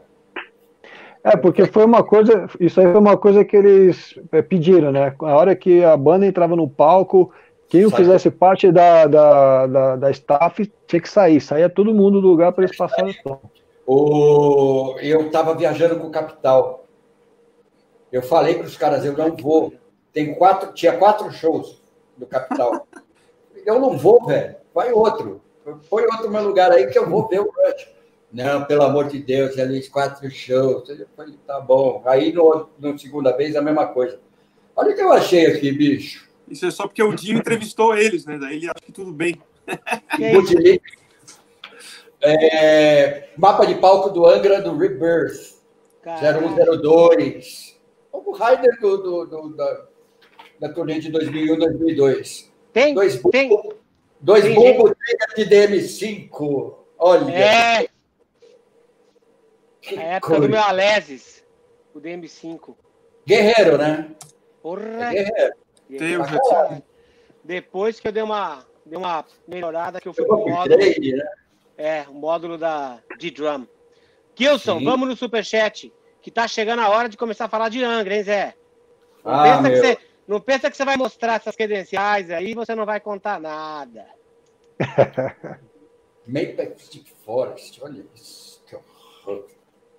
[1.31, 5.15] É, porque foi uma coisa, isso aí foi uma coisa que eles é, pediram, né?
[5.19, 7.31] A hora que a banda entrava no palco,
[7.67, 7.99] quem Sai.
[7.99, 12.51] fizesse parte da, da, da, da staff tinha que sair, saía todo mundo do lugar
[12.51, 13.39] para eles passarem o som.
[13.85, 14.95] O...
[14.99, 16.85] Eu estava viajando com o Capital.
[18.11, 19.73] Eu falei para os caras, eu não vou.
[20.11, 21.81] Tem quatro, tinha quatro shows
[22.17, 22.87] do Capital.
[23.65, 24.55] Eu não vou, velho.
[24.73, 25.41] Vai outro.
[25.89, 27.87] Põe outro meu lugar aí que eu vou ver o Rush.
[28.31, 30.87] Não, pelo amor de Deus, ali quatro shows.
[30.89, 32.03] Eu falei, tá bom.
[32.05, 34.19] Aí no, no segunda vez a mesma coisa.
[34.75, 36.29] Olha o que eu achei aqui, bicho.
[36.47, 38.37] Isso é só porque o Jim entrevistou eles, né?
[38.39, 39.41] Daí ele acha que tudo bem.
[42.21, 45.57] É mapa de palco do Angra do Rebirth.
[46.01, 46.49] Caralho.
[46.55, 47.79] 0102.
[48.11, 49.85] O Raider do, do, do- da,
[50.59, 52.51] da turnê de 2001, 2002.
[52.73, 53.49] Tem, Dois tem.
[53.49, 53.73] bumbo,
[54.19, 54.95] dois tem bumbo
[55.35, 56.73] de DM5.
[56.97, 57.31] Olha.
[57.31, 57.87] É,
[59.87, 60.41] a época coisa.
[60.47, 61.45] do meu Alesis,
[61.93, 62.75] o DM5.
[63.25, 64.11] Guerreiro, né?
[64.61, 65.11] Porra.
[65.11, 65.55] Guerreiro.
[65.97, 66.83] Tem o Pra caralho.
[67.43, 71.27] Depois que eu dei uma, dei uma melhorada, que eu fui pro um módulo, né?
[71.77, 73.65] é, o módulo da, de drum.
[74.35, 74.85] Kilson, Sim.
[74.85, 75.91] vamos no superchat,
[76.21, 78.55] que tá chegando a hora de começar a falar de Angra, hein, Zé?
[79.23, 79.81] Não, Ah, pensa, que meu.
[79.83, 79.97] você,
[80.27, 84.05] não pensa que você vai mostrar essas credenciais aí, você não vai contar nada.
[86.27, 88.63] Maple Stick Forest, olha isso.
[88.67, 89.45] Que horror.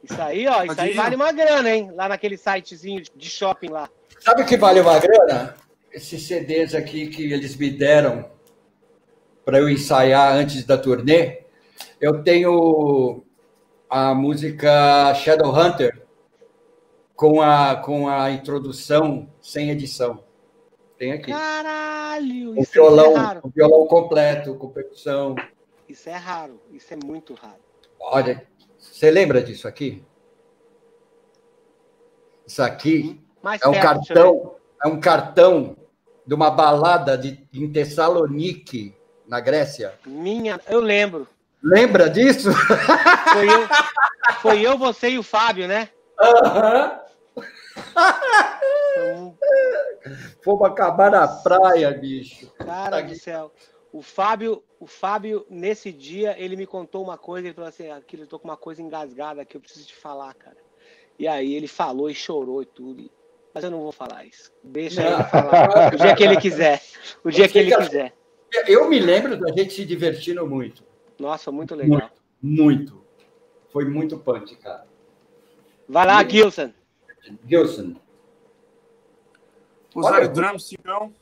[0.03, 1.91] Isso aí, ó, isso aí vale uma grana, hein?
[1.95, 3.89] Lá naquele sitezinho de shopping lá.
[4.19, 5.57] Sabe o que vale uma grana?
[5.93, 8.31] Esses CDs aqui que eles me deram
[9.45, 11.43] para eu ensaiar antes da turnê.
[12.01, 13.25] Eu tenho
[13.89, 16.03] a música Shadowhunter
[17.15, 20.25] com a, com a introdução sem edição.
[20.97, 21.33] Tem aqui.
[21.33, 23.41] Caralho, O isso é violão, raro.
[23.43, 25.35] o violão completo, com percussão.
[25.89, 27.59] Isso é raro, isso é muito raro.
[27.99, 28.47] Olha,
[29.01, 30.05] você lembra disso aqui?
[32.47, 35.77] Isso aqui Mais é um perto, cartão, é um cartão
[36.27, 38.95] de uma balada de, em Tessalonique,
[39.27, 39.95] na Grécia.
[40.05, 41.27] Minha, eu lembro.
[41.63, 42.53] Lembra disso?
[42.53, 43.69] Foi eu,
[44.43, 45.89] foi eu, você e o Fábio, né?
[46.21, 47.01] Aham.
[48.95, 49.35] Foi um-
[50.45, 52.53] Fomos acabar na praia, bicho.
[52.59, 53.51] Cara do céu.
[53.93, 58.23] O Fábio, o Fábio, nesse dia, ele me contou uma coisa, ele falou assim, aquilo,
[58.23, 60.57] eu tô com uma coisa engasgada aqui, eu preciso te falar, cara.
[61.19, 63.11] E aí ele falou e chorou e tudo.
[63.53, 64.53] Mas eu não vou falar isso.
[64.62, 65.93] Deixa ele falar.
[65.93, 66.81] O dia que ele quiser.
[67.25, 68.15] O dia que ele quiser.
[68.67, 70.85] Eu me lembro da gente se divertindo muito.
[71.19, 72.11] Nossa, muito legal.
[72.41, 73.05] Muito.
[73.71, 74.87] Foi muito punk, cara.
[75.89, 76.73] Vai lá, Gilson.
[77.47, 77.97] Gilson.
[79.95, 81.15] Rosário Olha, Drums, então.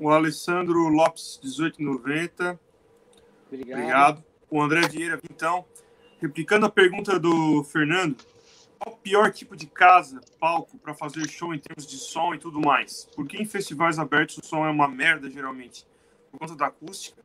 [0.00, 2.60] O Alessandro Lopes, 1890.
[3.46, 3.78] Obrigado.
[3.78, 4.24] Obrigado.
[4.50, 5.64] O André Vieira, então.
[6.20, 8.16] Replicando a pergunta do Fernando,
[8.78, 12.38] qual o pior tipo de casa, palco, para fazer show em termos de som e
[12.38, 13.08] tudo mais?
[13.14, 15.86] Porque em festivais abertos o som é uma merda, geralmente.
[16.30, 17.22] por conta da acústica.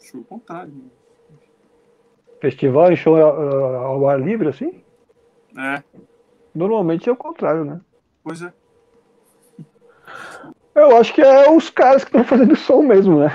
[0.00, 0.72] Acho o contrário.
[0.72, 0.90] Né?
[2.40, 4.82] Festival e show ao ar livre, assim?
[5.56, 5.82] É.
[6.54, 7.80] Normalmente é o contrário, né?
[8.22, 8.52] Pois é.
[10.78, 13.32] Eu acho que é os caras que estão fazendo som mesmo, né?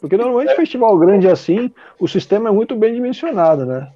[0.00, 3.90] Porque normalmente festival grande assim, o sistema é muito bem dimensionado, né?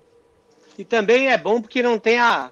[0.76, 2.50] E também é bom porque não tem a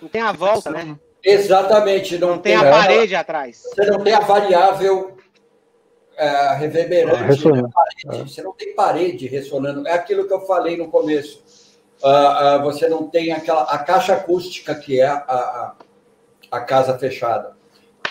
[0.00, 0.96] não tem a volta, né?
[1.24, 3.62] Exatamente, não, não tem, tem, a parede atrás.
[3.62, 5.16] Você não tem a variável
[6.16, 7.62] é, reverberante, né?
[7.72, 8.24] parede, é.
[8.24, 9.86] você não tem parede ressonando.
[9.86, 11.42] É aquilo que eu falei no começo.
[12.00, 15.74] Uh, uh, você não tem aquela a caixa acústica que é a, a,
[16.52, 17.57] a casa fechada.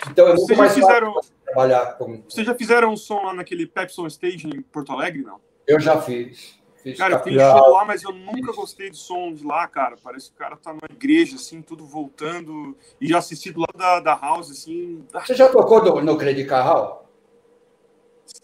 [0.09, 2.21] Então é muito Vocês mais fizeram, fácil trabalhar com.
[2.27, 5.39] Vocês já fizeram um som lá naquele Pepsi Stage em Porto Alegre, não?
[5.67, 6.59] Eu já fiz.
[6.81, 9.95] fiz cara, eu fiz show lá, mas eu nunca gostei do som de lá, cara.
[10.01, 12.77] Parece que o cara tá numa igreja, assim, tudo voltando.
[13.01, 15.05] E já assisti do lado da, da House, assim.
[15.11, 17.09] Você já tocou no, no Credit Carral?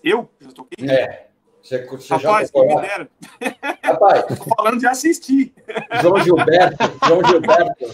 [0.03, 0.29] Eu?
[0.39, 0.89] Já toquei?
[0.89, 1.29] É.
[1.61, 3.09] Você, você Rapaz, já me dera.
[3.81, 4.25] Rapaz.
[4.37, 5.53] Tô falando de assistir.
[6.01, 7.07] João Gilberto.
[7.07, 7.85] João Gilberto.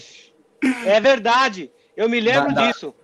[0.88, 1.72] É verdade.
[1.96, 2.96] Eu me lembro na, disso.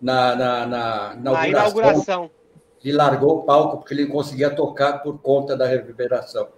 [0.00, 2.30] Na, na, na, na inauguração.
[2.84, 6.48] Ele largou o palco porque ele não conseguia tocar por conta da reverberação.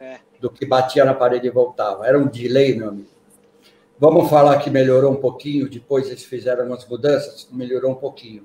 [0.00, 0.18] É.
[0.40, 2.06] Do que batia na parede e voltava.
[2.06, 3.08] Era um delay, meu amigo.
[3.98, 8.44] Vamos falar que melhorou um pouquinho, depois eles fizeram umas mudanças, melhorou um pouquinho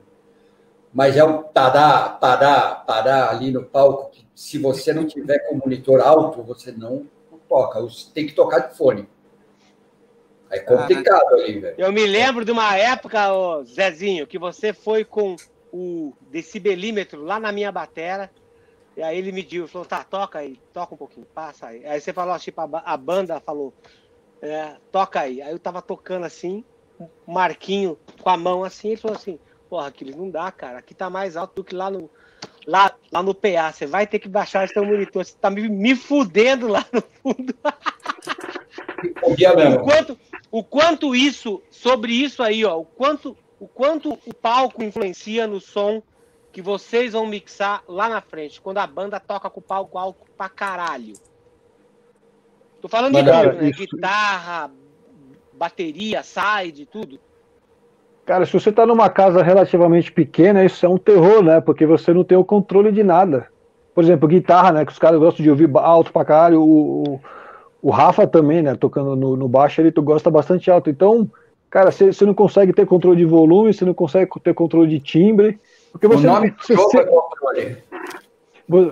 [0.93, 5.55] mas é um tadá, tadá, tadá ali no palco, que se você não tiver com
[5.55, 7.07] monitor alto, você não,
[7.47, 7.79] toca.
[8.13, 9.07] Tem que tocar de fone.
[10.51, 11.75] É complicado ah, ali, velho.
[11.77, 15.35] Eu me lembro de uma época, ô, Zezinho, que você foi com
[15.71, 18.29] o decibelímetro lá na minha batera,
[18.95, 21.85] e aí ele mediu, falou, tá, toca aí, toca um pouquinho, passa aí.
[21.85, 23.73] Aí você falou, tipo, a, banda falou,
[24.41, 25.41] é, toca aí.
[25.41, 26.65] Aí eu tava tocando assim,
[26.99, 29.39] o Marquinho com a mão assim, ele falou assim,
[29.71, 30.79] Porra, aquilo não dá, cara.
[30.79, 32.09] Aqui tá mais alto do que lá no,
[32.67, 33.71] lá, lá no PA.
[33.71, 35.23] Você vai ter que baixar seu monitor.
[35.23, 37.55] Você tá me, me fudendo lá no fundo.
[39.23, 40.19] o, quanto,
[40.51, 45.59] o quanto isso, sobre isso aí, ó, o quanto, o quanto o palco influencia no
[45.59, 46.01] som
[46.51, 50.19] que vocês vão mixar lá na frente, quando a banda toca com o palco alto
[50.37, 51.13] pra caralho.
[52.81, 53.69] Tô falando Mas, de tudo, né?
[53.69, 53.79] Isso...
[53.79, 54.71] Guitarra,
[55.53, 57.19] bateria, side, tudo.
[58.25, 61.61] Cara, se você está numa casa relativamente pequena, isso é um terror, né?
[61.61, 63.47] Porque você não tem o controle de nada.
[63.93, 64.85] Por exemplo, guitarra, né?
[64.85, 66.61] Que os caras gostam de ouvir alto pra caralho.
[66.61, 67.21] O, o,
[67.81, 68.75] o Rafa também, né?
[68.75, 70.89] Tocando no, no baixo, ele gosta bastante alto.
[70.89, 71.29] Então,
[71.69, 75.59] cara, você, não consegue ter controle de volume, você não consegue ter controle de timbre.
[75.91, 77.81] Porque você, o nome você, você, é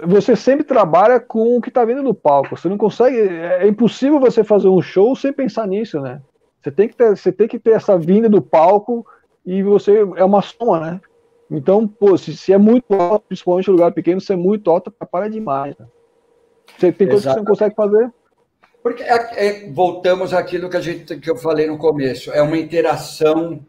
[0.05, 2.57] você sempre trabalha com o que está vindo no palco.
[2.57, 3.17] Você não consegue.
[3.17, 6.21] É, é impossível você fazer um show sem pensar nisso, né?
[6.61, 9.05] Você tem que ter, você tem que ter essa vinda do palco
[9.45, 11.01] e você é uma soma, né?
[11.49, 14.89] Então, pô, se, se é muito alto, principalmente em lugar pequeno, se é muito alto,
[14.89, 15.75] atrapalha demais.
[15.77, 15.85] Né?
[16.77, 18.11] Você tem coisas que você não consegue fazer.
[18.81, 22.57] Porque é, é, voltamos àquilo que, a gente, que eu falei no começo, é uma
[22.57, 23.65] interação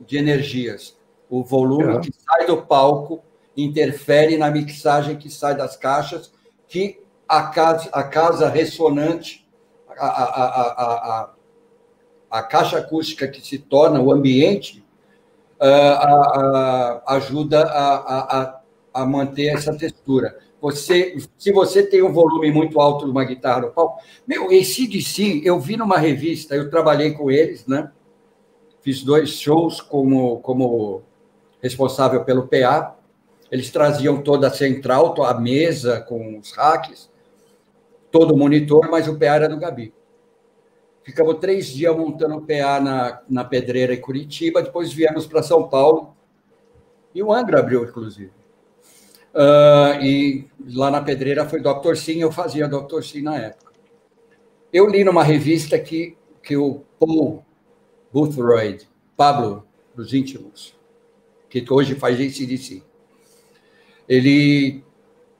[0.00, 0.96] de energias.
[1.30, 2.00] O volume uhum.
[2.00, 3.22] que sai do palco
[3.56, 6.32] interfere na mixagem que sai das caixas,
[6.66, 9.46] que a casa, a casa ressonante,
[9.88, 11.30] a, a, a,
[12.30, 14.84] a, caixa acústica que se torna o ambiente,
[15.60, 18.60] uh, ajuda a, a,
[18.94, 20.38] a, manter essa textura.
[20.60, 25.42] Você, se você tem um volume muito alto de uma guitarra no palco, meu, ACDC,
[25.44, 27.92] eu vi numa revista, eu trabalhei com eles, né?
[28.80, 31.02] Fiz dois shows como, como
[31.62, 32.96] responsável pelo PA.
[33.50, 37.10] Eles traziam toda a central, a mesa com os hacks,
[38.10, 39.94] todo o monitor, mas o PA era do Gabi.
[41.02, 45.68] Ficamos três dias montando o PA na, na Pedreira em Curitiba, depois viemos para São
[45.68, 46.14] Paulo,
[47.14, 48.30] e o Angra abriu, inclusive.
[49.38, 51.94] Uh, e lá na Pedreira foi Dr.
[51.94, 53.02] Sim, eu fazia Dr.
[53.02, 53.72] Sim na época.
[54.72, 57.44] Eu li numa revista que, que o Paul
[58.12, 60.76] Boothroyd, Pablo dos íntimos,
[61.48, 62.82] que hoje faz ACDC,
[64.08, 64.82] ele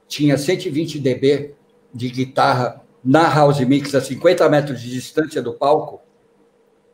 [0.07, 1.57] tinha 120 dB
[1.93, 6.01] de guitarra na House Mix, a 50 metros de distância do palco,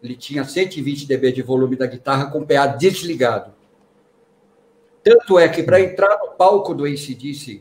[0.02, 3.53] ele tinha 120 dB de volume da guitarra com o PA desligado.
[5.04, 7.60] Tanto é que para entrar no palco do ACDC,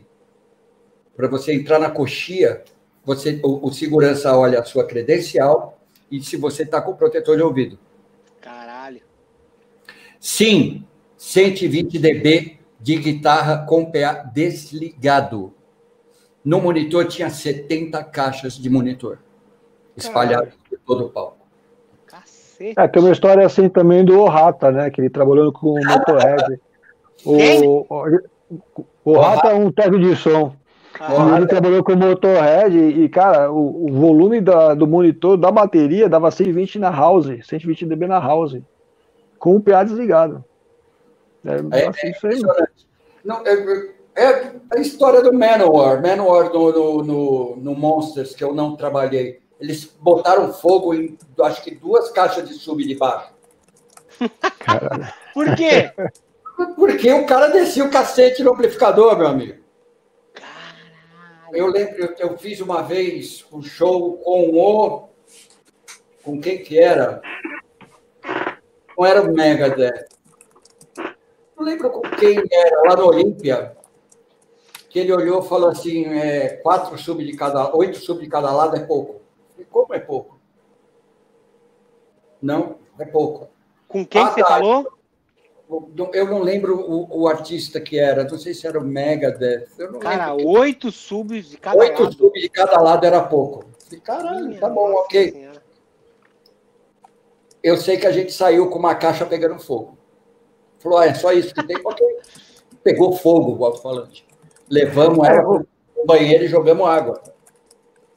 [1.15, 2.64] para você entrar na coxia,
[3.03, 5.78] você, o, o, segurança olha a sua credencial
[6.10, 7.78] e se você está com protetor de ouvido.
[8.40, 9.02] Caralho.
[10.18, 10.86] Sim,
[11.18, 15.53] 120 dB de guitarra com PA desligado.
[16.45, 19.20] No monitor tinha 70 caixas de monitor
[19.98, 21.45] espalhadas por todo o palco.
[22.06, 22.74] Cacete.
[22.78, 24.90] É, tem uma história assim também do Rata, né?
[24.90, 26.60] Que ele trabalhando com o Motorhead.
[27.26, 30.56] o, o, O Rato é um técnico de som.
[30.99, 36.07] Ah, ele trabalhou com Motorhead e, cara, o, o volume da, do monitor da bateria
[36.07, 38.60] dava 120 na house, 120 dB na house,
[39.40, 40.44] com o PA desligado.
[41.44, 42.68] É, é, assim, é
[43.26, 48.53] Não, é, é, a história do Manowar, Manowar no, no, no, no Monsters, que eu
[48.53, 49.41] não trabalhei.
[49.60, 53.34] Eles botaram fogo em, acho que duas caixas de sub de baixo.
[55.34, 55.91] Por quê?
[56.76, 59.64] Porque o cara descia o cacete no amplificador, meu amigo.
[61.52, 65.10] Eu lembro, eu, eu fiz uma vez um show com o.
[66.23, 67.22] Com quem que era?
[68.98, 70.06] Não era o Megadeth.
[71.56, 73.77] Não lembro com quem era, lá no Olímpia.
[74.90, 78.52] Que ele olhou e falou assim: é, quatro sub de cada, oito sub de cada
[78.52, 79.22] lado é pouco.
[79.52, 80.40] Falei, como é pouco?
[82.41, 83.49] Não, é pouco.
[83.88, 84.48] Com quem ah, você tá.
[84.48, 84.91] falou?
[86.14, 89.68] Eu não lembro o, o, artista que era, não sei se era o Megadeth.
[90.00, 92.04] Cara, oito subs de cada oito lado.
[92.04, 93.66] Oito subs de cada lado era pouco.
[94.04, 95.32] Caralho, Minha tá bom, ok.
[95.32, 95.64] Senhora.
[97.64, 99.98] Eu sei que a gente saiu com uma caixa pegando fogo.
[100.80, 102.04] Falou, ah, é só isso que tem, porque
[102.84, 104.26] pegou fogo o alto-falante.
[104.70, 105.64] Levamos ela para
[105.95, 107.22] o banheiro e jogamos água.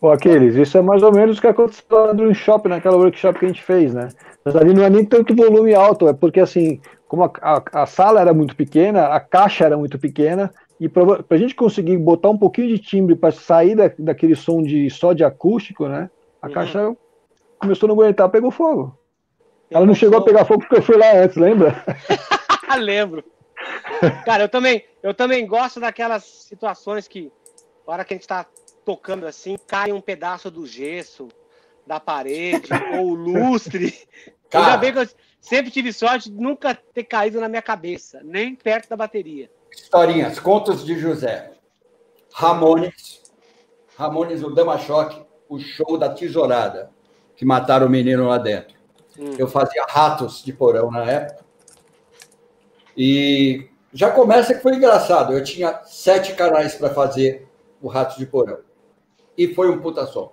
[0.01, 3.39] Pô, Aquiles, isso é mais ou menos o que aconteceu lá no shopping, naquela workshop
[3.39, 4.09] que a gente fez, né?
[4.45, 7.87] Mas ali não é nem tanto volume alto, é porque assim, como a, a, a
[7.87, 12.31] sala era muito pequena, a caixa era muito pequena, e para a gente conseguir botar
[12.31, 16.11] um pouquinho de timbre para sair da, daquele som de só de acústico, né?
[16.43, 16.53] A uhum.
[16.53, 16.97] caixa
[17.59, 18.99] começou a não aguentar, pegou fogo.
[19.71, 20.25] Ela não chegou fogo.
[20.25, 21.83] a pegar fogo porque eu fui lá antes, lembra?
[22.79, 23.25] Lembro.
[24.25, 27.33] Cara, eu também, eu também gosto daquelas situações que,
[27.87, 28.45] na hora que a gente está
[28.85, 31.29] tocando assim, cai um pedaço do gesso
[31.87, 32.69] da parede
[32.99, 33.95] ou lustre.
[34.51, 35.09] Cara, Ainda bem que eu
[35.49, 39.51] sempre tive sorte de nunca ter caído na minha cabeça, nem perto da bateria.
[39.73, 41.53] Historinhas, contos de José.
[42.33, 43.23] Ramones,
[43.97, 46.91] Ramones, o Dama Choque, o show da tesourada,
[47.35, 48.77] que mataram o menino lá dentro.
[49.19, 49.35] Hum.
[49.39, 51.45] Eu fazia ratos de porão na época.
[52.97, 55.33] E já começa que foi engraçado.
[55.33, 57.49] Eu tinha sete canais para fazer
[57.81, 58.59] o Ratos de Porão.
[59.37, 60.33] E foi um puta som.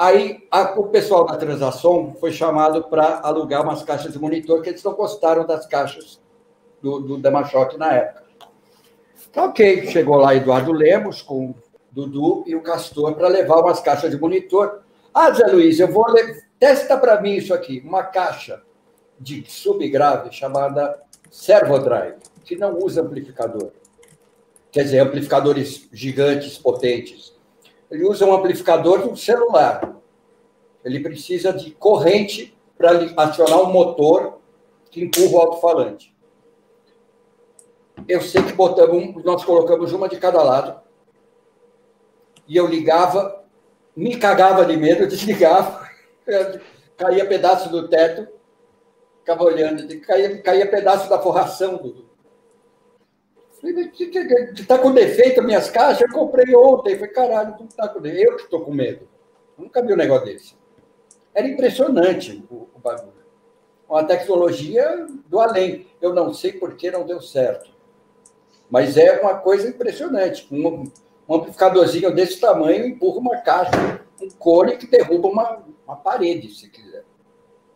[0.00, 4.70] Aí a, o pessoal da Transação foi chamado para alugar umas caixas de monitor, que
[4.70, 6.18] eles não gostaram das caixas
[6.80, 8.24] do, do Damachoque na época.
[9.28, 11.54] Então, ok, chegou lá Eduardo Lemos com
[11.92, 14.80] Dudu e o Castor para levar umas caixas de monitor.
[15.12, 16.10] Ah, Zé Luiz, eu vou.
[16.10, 16.44] Le...
[16.58, 18.62] Testa para mim isso aqui, uma caixa
[19.18, 20.98] de subgrave chamada
[21.30, 23.70] Servodrive, que não usa amplificador.
[24.72, 27.38] Quer dizer, amplificadores gigantes, potentes
[27.90, 29.96] ele usa um amplificador do celular.
[30.84, 34.38] Ele precisa de corrente para acionar um motor
[34.90, 36.14] que empurra o alto-falante.
[38.08, 40.80] Eu sei que botamos, nós colocamos uma de cada lado.
[42.48, 43.44] E eu ligava,
[43.94, 45.88] me cagava de medo, desligava,
[46.96, 48.26] caía pedaço do teto,
[49.18, 52.09] ficava olhando, caía, caía pedaço da forração do,
[54.54, 56.00] Está com defeito minhas caixas?
[56.00, 56.94] Eu comprei ontem.
[56.94, 58.30] Falei, caralho, tu tá com defeito.
[58.30, 59.06] Eu que estou com medo.
[59.56, 60.54] nunca vi um negócio desse.
[61.34, 63.20] Era impressionante o, o bagulho.
[63.88, 65.86] Uma tecnologia do além.
[66.00, 67.70] Eu não sei por que não deu certo.
[68.70, 70.46] Mas é uma coisa impressionante.
[70.50, 70.90] Um,
[71.28, 76.68] um amplificadorzinho desse tamanho empurra uma caixa, um cone que derruba uma, uma parede, se
[76.68, 77.04] quiser.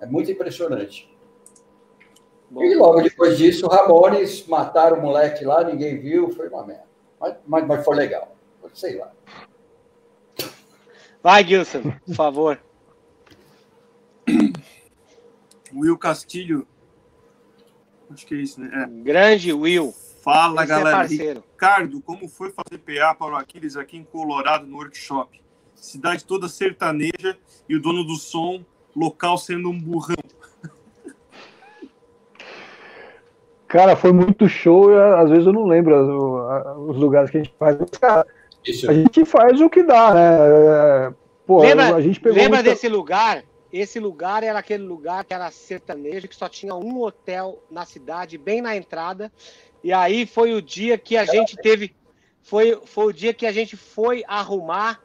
[0.01, 1.14] É muito impressionante.
[2.53, 6.85] E logo depois disso, Ramones mataram o moleque lá, ninguém viu, foi uma merda.
[7.21, 8.37] Mas, mas, mas foi legal,
[8.75, 9.11] sei lá.
[11.23, 12.61] Vai, Gilson, por favor.
[15.75, 16.67] Will Castilho.
[18.11, 18.71] Acho que é isso, né?
[18.73, 19.03] É.
[19.03, 19.93] Grande Will.
[20.23, 21.05] Fala, Esse é galera.
[21.05, 25.43] É Ricardo, como foi fazer PA para o Aquiles aqui em Colorado no workshop?
[25.75, 27.37] Cidade toda sertaneja
[27.69, 28.65] e o dono do som
[28.95, 30.17] local sendo um burrão.
[33.75, 35.97] Cara, foi muito show e às vezes eu não lembro
[36.89, 37.77] os lugares que a gente faz.
[37.77, 38.25] Mas, cara,
[38.89, 40.39] a gente faz o que dá, né?
[40.39, 41.13] É,
[41.45, 42.71] pô, lembra, a gente pegou lembra muita...
[42.71, 43.43] desse lugar?
[43.73, 48.39] Esse lugar era aquele lugar que era sertanejo, que só tinha um hotel na cidade,
[48.39, 49.33] bem na entrada.
[49.83, 51.93] E aí foi o dia que a gente teve.
[52.45, 55.01] Foi, foi o dia que a gente foi arrumar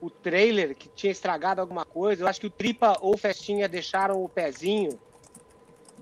[0.00, 2.22] o trailer, que tinha estragado alguma coisa.
[2.22, 4.96] Eu acho que o Tripa ou Festinha deixaram o pezinho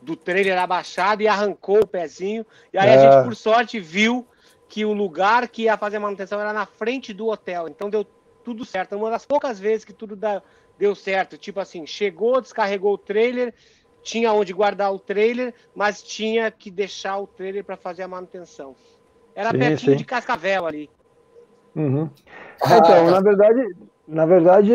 [0.03, 2.45] do trailer abaixado e arrancou o pezinho.
[2.73, 2.95] E aí é.
[2.95, 4.27] a gente, por sorte, viu
[4.69, 7.69] que o lugar que ia fazer a manutenção era na frente do hotel.
[7.69, 8.07] Então deu
[8.45, 8.97] tudo certo.
[8.97, 10.19] Uma das poucas vezes que tudo
[10.79, 11.37] deu certo.
[11.37, 13.53] Tipo assim, chegou, descarregou o trailer,
[14.03, 18.75] tinha onde guardar o trailer, mas tinha que deixar o trailer para fazer a manutenção.
[19.35, 19.99] Era sim, pertinho sim.
[19.99, 20.91] de Cascavel ali.
[21.75, 22.11] Uhum.
[22.63, 23.77] Ah, então, na verdade,
[24.11, 24.73] na verdade,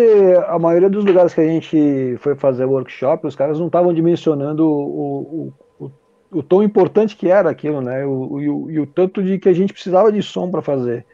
[0.47, 4.65] a maioria dos lugares que a gente foi fazer workshop, os caras não estavam dimensionando
[4.65, 5.91] o, o, o,
[6.31, 8.05] o, tão importante que era aquilo, né?
[8.05, 11.05] O, o, e o tanto de que a gente precisava de som para fazer.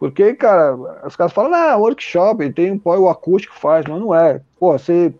[0.00, 0.74] Porque, cara,
[1.06, 4.40] os caras falam, ah, workshop, tem um o acústico faz, mas não é.
[4.58, 5.14] Pô, você.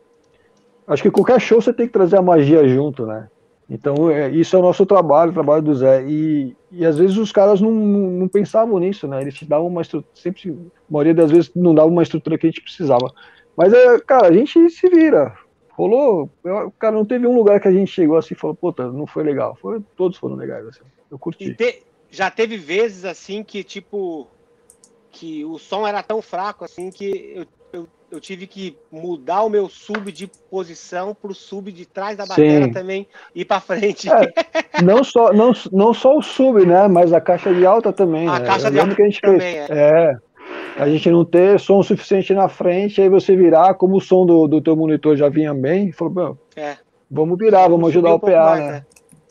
[0.89, 3.29] Acho que qualquer show você tem que trazer a magia junto, né?
[3.71, 6.05] Então, é, isso é o nosso trabalho, o trabalho do Zé.
[6.05, 9.21] E, e às vezes os caras não, não, não pensavam nisso, né?
[9.21, 12.49] Eles te davam uma estrutura, sempre, a maioria das vezes não davam uma estrutura que
[12.49, 13.13] a gente precisava.
[13.57, 15.37] Mas, é, cara, a gente se vira.
[15.71, 18.91] Rolou, eu, cara, não teve um lugar que a gente chegou assim e falou, puta,
[18.91, 19.57] não foi legal.
[19.63, 20.83] Foi, todos foram legais, assim.
[21.09, 21.55] Eu curti.
[21.55, 24.27] Te, já teve vezes assim que, tipo,
[25.13, 27.47] que o som era tão fraco assim que eu
[28.11, 32.27] eu tive que mudar o meu sub de posição para o sub de trás da
[32.27, 34.09] bateria também ir para frente.
[34.11, 34.33] É,
[34.83, 36.89] não, só, não, não só o sub, né?
[36.89, 38.29] Mas a caixa de alta também.
[38.29, 38.47] A né?
[38.47, 39.71] caixa de alta que a gente também, fez.
[39.71, 40.19] É.
[40.77, 40.83] é.
[40.83, 44.49] A gente não ter som suficiente na frente, aí você virar, como o som do,
[44.49, 46.77] do teu monitor já vinha bem, falou, é.
[47.11, 48.87] vamos virar, vamos ajudar um o PA, mais, né?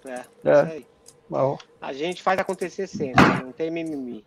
[0.05, 0.13] É, é.
[0.13, 0.51] é.
[0.51, 0.85] Isso aí.
[1.29, 1.57] Bom.
[1.81, 4.25] A gente faz acontecer sempre, não tem mimimi.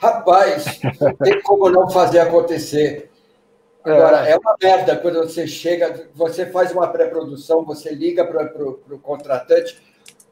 [0.00, 3.11] Rapaz, não tem como não fazer acontecer.
[3.84, 4.32] Agora, é.
[4.32, 9.82] é uma merda quando você chega, você faz uma pré-produção, você liga para o contratante,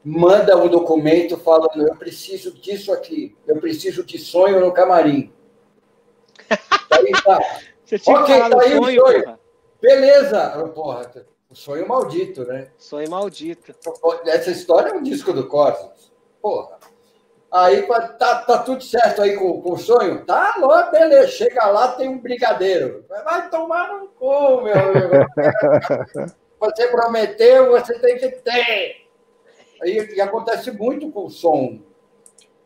[0.03, 5.31] manda um documento falando: eu preciso disso aqui, eu preciso de sonho no camarim.
[6.91, 7.39] Aí tá.
[7.85, 9.23] Você tinha ok, tá aí sonho, o sonho.
[9.23, 9.39] Porra.
[9.81, 11.11] Beleza, porra,
[11.49, 12.69] o sonho maldito, né?
[12.77, 13.75] Sonho maldito.
[14.25, 16.11] Essa história é um disco do Cosmos.
[16.41, 16.80] Porra.
[17.51, 20.25] Aí tá, tá tudo certo aí com, com o sonho?
[20.25, 21.27] Tá, logo, beleza.
[21.27, 23.05] Chega lá, tem um brigadeiro.
[23.09, 26.31] Vai tomar no cu, meu amigo.
[26.61, 29.07] Você prometeu, você tem que ter.
[29.81, 31.79] Aí, e acontece muito com o som.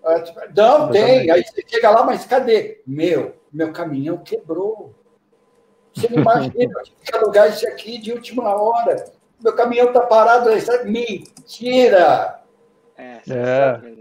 [0.03, 1.31] É, não, tem.
[1.31, 2.81] Aí você chega lá, mas cadê?
[2.85, 4.93] Meu, meu caminhão quebrou.
[5.93, 9.05] Você não imagina que alugar isso aqui de última hora.
[9.41, 10.49] Meu caminhão tá parado.
[10.83, 12.41] Mentira!
[12.97, 13.94] É, é.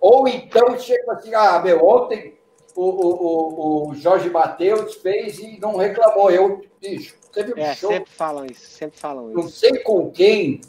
[0.00, 2.38] Ou então chega assim, ah, meu, ontem
[2.74, 6.30] o, o, o Jorge Matheus fez e não reclamou.
[6.30, 7.90] Eu, bicho, teve um é, show.
[7.90, 9.36] Sempre falam isso, sempre falam isso.
[9.36, 10.60] Não sei com quem.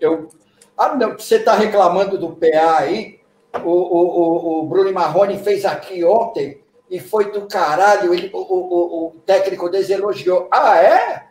[0.00, 0.28] Eu,
[0.76, 3.20] ah, não, você está reclamando do PA aí.
[3.64, 8.12] O, o, o, Bruno Marrone fez aqui ontem e foi do caralho.
[8.12, 10.48] Ele, o, o, o técnico deselogiou.
[10.52, 11.26] Ah, é?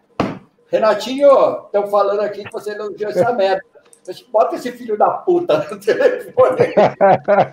[0.68, 3.64] Renatinho, estão falando aqui que você elogiou essa merda.
[4.32, 6.74] Bota esse filho da puta no telefone.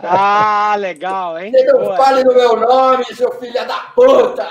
[0.02, 1.52] Ah, legal, hein?
[1.52, 1.96] Você não Boa.
[1.96, 4.48] fale no meu nome, seu filho da puta.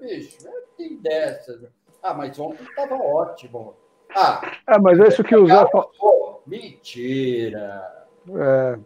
[0.00, 1.60] Bicho, tem dessas.
[2.02, 3.74] Ah, mas ontem estava ótimo.
[4.14, 6.42] Ah, é, mas é isso que o Zé falou.
[6.46, 7.82] Mentira.
[8.36, 8.78] É.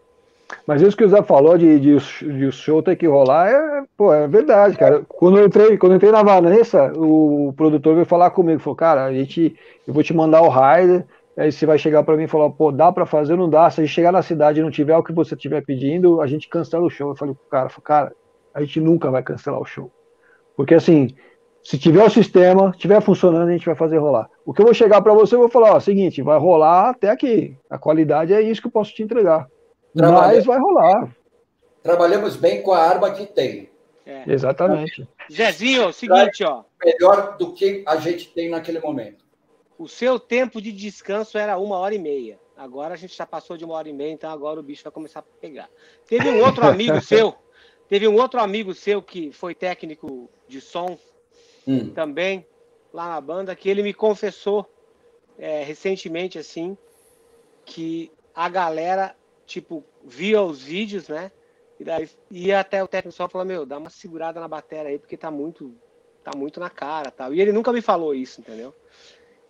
[0.67, 3.85] Mas isso que o Zé falou de, de, de o show ter que rolar é,
[3.97, 5.03] pô, é verdade, cara.
[5.09, 9.05] Quando eu entrei, quando eu entrei na Vanessa, o produtor veio falar comigo, falou, cara,
[9.05, 11.05] a gente, eu vou te mandar o rider,
[11.39, 13.71] Aí você vai chegar para mim e falar, pô, dá para fazer ou não dá?
[13.71, 16.27] Se a gente chegar na cidade e não tiver o que você estiver pedindo, a
[16.27, 17.11] gente cancela o show.
[17.11, 18.17] Eu falei pro cara, cara,
[18.53, 19.89] a gente nunca vai cancelar o show.
[20.57, 21.15] Porque assim,
[21.63, 24.29] se tiver o sistema, estiver funcionando, a gente vai fazer rolar.
[24.45, 27.09] O que eu vou chegar para você, eu vou falar, ó, seguinte, vai rolar até
[27.09, 27.57] aqui.
[27.71, 29.47] A qualidade é isso que eu posso te entregar.
[29.95, 31.09] Mas vai rolar.
[31.85, 33.71] Trabalhamos bem com a arma que tem.
[34.05, 34.25] É.
[34.27, 35.07] Exatamente.
[35.33, 36.65] Zezinho, seguinte, ó.
[36.85, 39.28] Melhor do que a gente tem naquele momento.
[39.79, 42.41] O seu tempo de descanso era uma hora e meia.
[42.57, 44.93] Agora a gente já passou de uma hora e meia, então agora o bicho vai
[44.93, 45.71] começar a pegar.
[46.09, 47.33] Teve um outro amigo seu,
[47.89, 50.99] teve um outro amigo seu que foi técnico de som
[51.65, 51.91] hum.
[51.91, 52.45] também
[52.93, 54.69] lá na banda, que ele me confessou
[55.39, 56.77] é, recentemente assim
[57.65, 59.15] que a galera
[59.47, 61.31] tipo via os vídeos, né?
[61.79, 64.99] E daí ia até o técnico só falar, meu, dá uma segurada na bateria aí
[64.99, 65.73] porque tá muito
[66.25, 67.33] tá muito na cara, tal.
[67.33, 68.75] E ele nunca me falou isso, entendeu?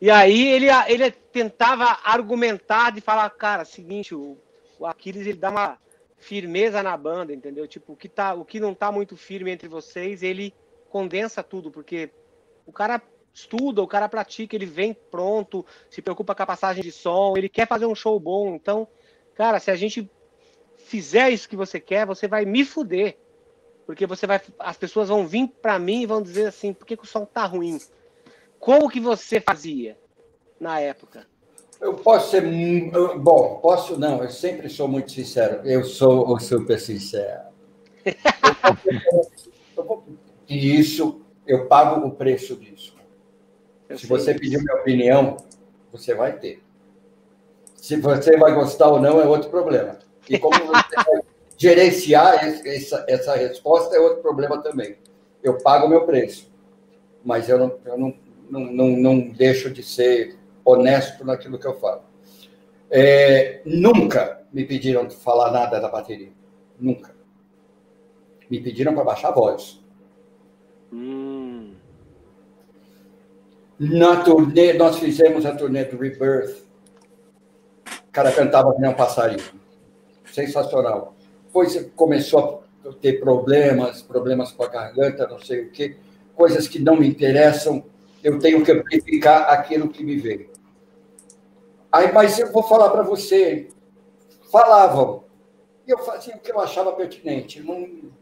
[0.00, 4.36] E aí ele, ele tentava argumentar de falar, cara, seguinte, o,
[4.78, 5.78] o Aquiles ele dá uma
[6.16, 7.66] firmeza na banda, entendeu?
[7.66, 10.54] Tipo, o que, tá, o que não tá muito firme entre vocês, ele
[10.90, 12.10] condensa tudo, porque
[12.66, 13.02] o cara
[13.32, 17.48] estuda, o cara pratica, ele vem pronto, se preocupa com a passagem de som, ele
[17.48, 18.54] quer fazer um show bom.
[18.54, 18.86] Então,
[19.34, 20.10] cara, se a gente
[20.76, 23.16] fizer isso que você quer, você vai me fuder.
[23.86, 24.40] Porque você vai.
[24.58, 27.24] As pessoas vão vir para mim e vão dizer assim, por que, que o som
[27.24, 27.78] tá ruim?
[28.59, 29.97] Como que você fazia
[30.60, 31.26] na época?
[31.80, 32.43] Eu posso ser.
[33.18, 35.60] Bom, posso não, eu sempre sou muito sincero.
[35.64, 37.43] Eu sou o super sincero.
[40.48, 42.97] e isso, eu pago o preço disso.
[43.89, 44.40] Eu Se você isso.
[44.40, 45.36] pedir minha opinião,
[45.93, 46.62] você vai ter.
[47.76, 49.98] Se você vai gostar ou não, é outro problema.
[50.28, 51.22] E como você vai,
[51.56, 54.97] gerenciar essa, essa resposta é outro problema também.
[55.43, 56.51] Eu pago o meu preço,
[57.24, 58.14] mas eu não, eu não,
[58.48, 62.02] não, não, não deixo de ser honesto naquilo que eu falo.
[62.90, 66.32] É, nunca me pediram falar nada da bateria.
[66.78, 67.14] Nunca.
[68.50, 69.80] Me pediram para baixar a voz.
[70.92, 71.74] Hum.
[73.78, 76.66] Na turnê, nós fizemos a turnê do Rebirth.
[78.08, 79.44] O cara cantava que nem um passarinho.
[80.32, 81.14] Sensacional.
[81.46, 85.96] Depois começou a ter problemas, problemas com a garganta, não sei o quê,
[86.34, 87.84] coisas que não me interessam.
[88.22, 90.50] Eu tenho que amplificar aquilo que me veio.
[91.90, 93.68] Aí, mas eu vou falar para você,
[94.50, 95.24] falavam,
[95.86, 97.62] e eu fazia o que eu achava pertinente.
[97.62, 98.12] Não,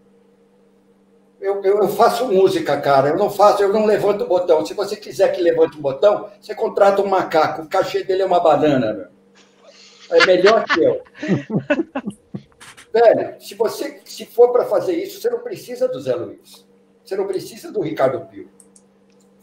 [1.40, 3.09] eu, eu, eu, faço música, cara.
[3.09, 4.64] Eu não faço, eu não levanto o botão.
[4.64, 7.62] Se você quiser que levante o botão, você contrata um macaco.
[7.62, 9.09] O cachê dele é uma banana, meu.
[10.10, 11.02] É melhor que eu.
[12.93, 16.64] Velho, se você se for para fazer isso, você não precisa do Zé Luiz.
[17.05, 18.48] Você não precisa do Ricardo Pio.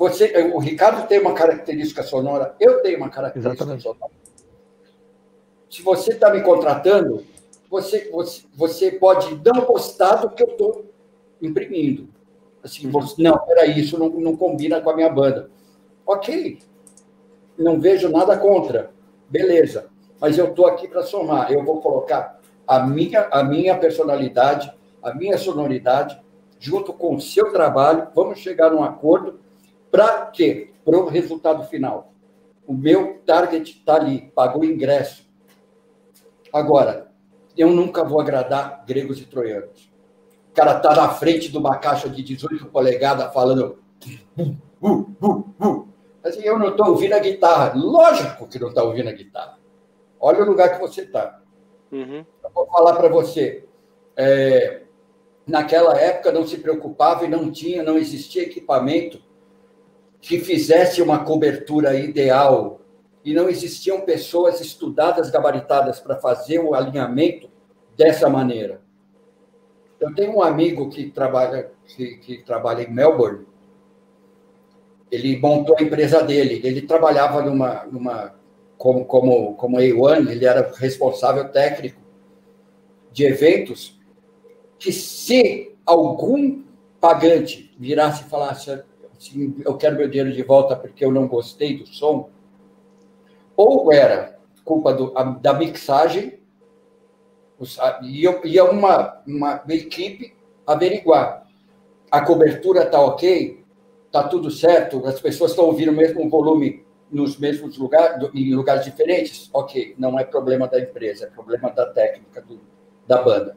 [0.04, 3.84] Você, o Ricardo tem uma característica sonora, eu tenho uma característica Exatamente.
[3.84, 4.12] sonora.
[5.70, 7.24] Se você está me contratando,
[7.70, 10.92] você, você, você pode não gostar do que eu estou
[11.42, 12.10] imprimindo.
[12.62, 15.50] Assim, você, não, peraí, isso não, não combina com a minha banda.
[16.06, 16.60] Ok,
[17.58, 18.92] não vejo nada contra,
[19.30, 19.88] beleza.
[20.20, 21.50] Mas eu estou aqui para somar.
[21.50, 24.70] Eu vou colocar a minha, a minha personalidade,
[25.02, 26.22] a minha sonoridade,
[26.60, 28.10] junto com o seu trabalho.
[28.14, 29.43] Vamos chegar num acordo
[29.94, 30.72] para quê?
[30.84, 32.12] Para o resultado final.
[32.66, 35.24] O meu target está ali, pagou ingresso.
[36.52, 37.12] Agora,
[37.56, 39.94] eu nunca vou agradar gregos e troianos.
[40.50, 43.84] O cara está na frente de uma caixa de 18 polegadas falando.
[44.36, 45.88] Uh, uh, uh, uh.
[46.24, 47.74] Assim, eu não estou ouvindo a guitarra.
[47.76, 49.60] Lógico que não está ouvindo a guitarra.
[50.20, 51.40] Olha o lugar que você está.
[51.92, 52.26] Uhum.
[52.44, 53.68] Eu vou falar para você.
[54.18, 54.82] É,
[55.46, 59.22] naquela época não se preocupava e não tinha, não existia equipamento
[60.24, 62.80] que fizesse uma cobertura ideal
[63.26, 67.50] e não existiam pessoas estudadas, gabaritadas para fazer o alinhamento
[67.98, 68.82] dessa maneira.
[70.00, 73.46] Eu tenho um amigo que trabalha que, que trabalha em Melbourne.
[75.12, 76.62] Ele montou a empresa dele.
[76.64, 78.34] Ele trabalhava numa, numa
[78.78, 82.00] como como como A1, ele era responsável técnico
[83.12, 84.00] de eventos.
[84.80, 86.64] Que se algum
[87.02, 88.84] pagante virasse e falasse
[89.24, 92.30] assim, eu quero meu dinheiro de volta porque eu não gostei do som,
[93.56, 96.40] ou era culpa do, a, da mixagem,
[98.02, 100.36] ia, ia uma, uma equipe
[100.68, 101.48] averiguar.
[102.12, 103.64] A cobertura está ok?
[104.06, 105.06] Está tudo certo?
[105.08, 109.50] As pessoas estão ouvindo o mesmo volume nos mesmos lugares, em lugares diferentes?
[109.54, 112.60] Ok, não é problema da empresa, é problema da técnica do,
[113.08, 113.56] da banda.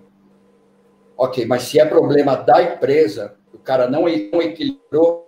[1.16, 5.25] Ok, mas se é problema da empresa, o cara não, não equilibrou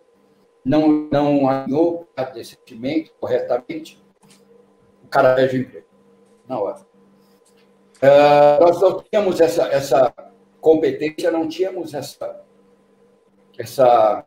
[0.64, 4.02] não, não alinhou esse sentimento corretamente,
[5.04, 5.86] o cara perde o emprego,
[6.46, 6.86] na hora.
[8.02, 10.14] Uh, nós não tínhamos essa, essa
[10.60, 12.44] competência, não tínhamos essa,
[13.58, 14.24] essa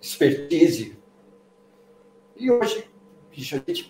[0.00, 0.98] expertise.
[2.36, 2.90] E hoje,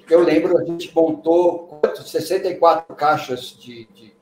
[0.08, 2.02] eu lembro, a gente montou quanto?
[2.02, 4.12] 64 caixas de, de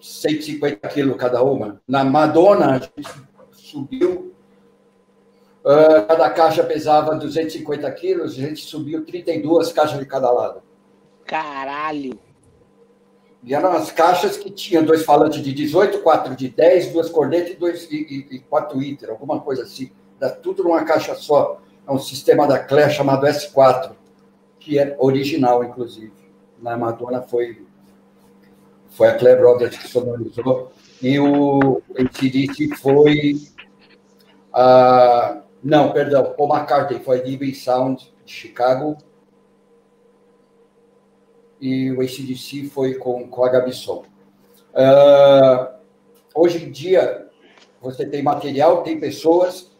[0.00, 1.80] 150 quilos cada uma.
[1.88, 3.08] Na Madonna, a gente
[3.52, 4.31] subiu
[5.64, 10.60] Uh, cada caixa pesava 250 quilos, a gente subiu 32 caixas de cada lado.
[11.24, 12.18] Caralho!
[13.44, 17.50] E eram as caixas que tinham dois falantes de 18, quatro de 10, duas cornetas
[17.50, 19.90] e, dois, e, e, e quatro iter, alguma coisa assim.
[20.20, 21.60] Era tudo numa caixa só.
[21.86, 23.92] É um sistema da Claire chamado S4,
[24.60, 26.12] que é original, inclusive.
[26.60, 27.66] Na Madonna foi,
[28.90, 30.72] foi a Claire Roberts que sonorizou.
[31.00, 33.40] E o ACDC foi
[34.52, 38.98] a não, perdão, Paul McCartney foi DB Sound de Chicago.
[41.60, 44.04] E o ACDC foi com, a Gabson.
[44.74, 45.68] Uh,
[46.34, 47.28] hoje em dia,
[47.80, 49.70] você tem material, tem pessoas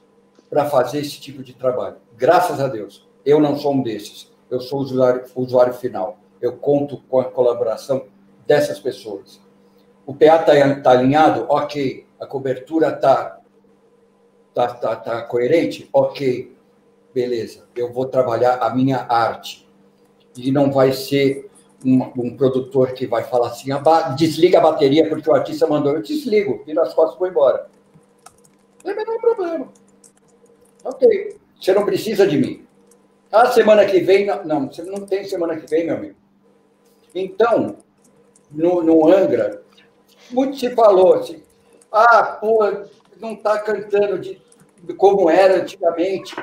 [0.49, 1.97] para fazer esse tipo de trabalho.
[2.17, 3.09] Graças a Deus.
[3.25, 4.31] Eu não sou um desses.
[4.49, 6.19] Eu sou usuário, usuário final.
[6.41, 8.07] Eu conto com a colaboração
[8.47, 9.41] dessas pessoas.
[10.07, 11.47] O PA está tá alinhado?
[11.49, 12.07] Ok.
[12.21, 13.41] A cobertura está
[14.55, 15.89] Tá, tá, tá coerente?
[15.93, 16.55] Ok,
[17.15, 17.65] beleza.
[17.75, 19.69] Eu vou trabalhar a minha arte.
[20.37, 21.51] E não vai ser
[21.85, 23.71] um, um produtor que vai falar assim,
[24.17, 25.95] desliga a bateria porque o artista mandou.
[25.95, 27.69] Eu desligo, vira as costas e vou embora.
[28.85, 29.69] Não é menor problema.
[30.85, 31.37] Ok.
[31.61, 32.67] Você não precisa de mim.
[33.31, 34.27] Ah, semana que vem.
[34.27, 36.17] Não, não, você não tem semana que vem, meu amigo.
[37.15, 37.77] Então,
[38.51, 39.63] no, no Angra,
[40.31, 41.43] muito se falou assim,
[41.91, 42.61] ah, pô,
[43.23, 44.43] não está cantando de,
[44.83, 46.35] de, como era antigamente,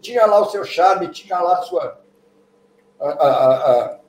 [0.00, 2.00] tinha lá o seu charme, tinha lá a sua,
[3.00, 4.00] a, a, a,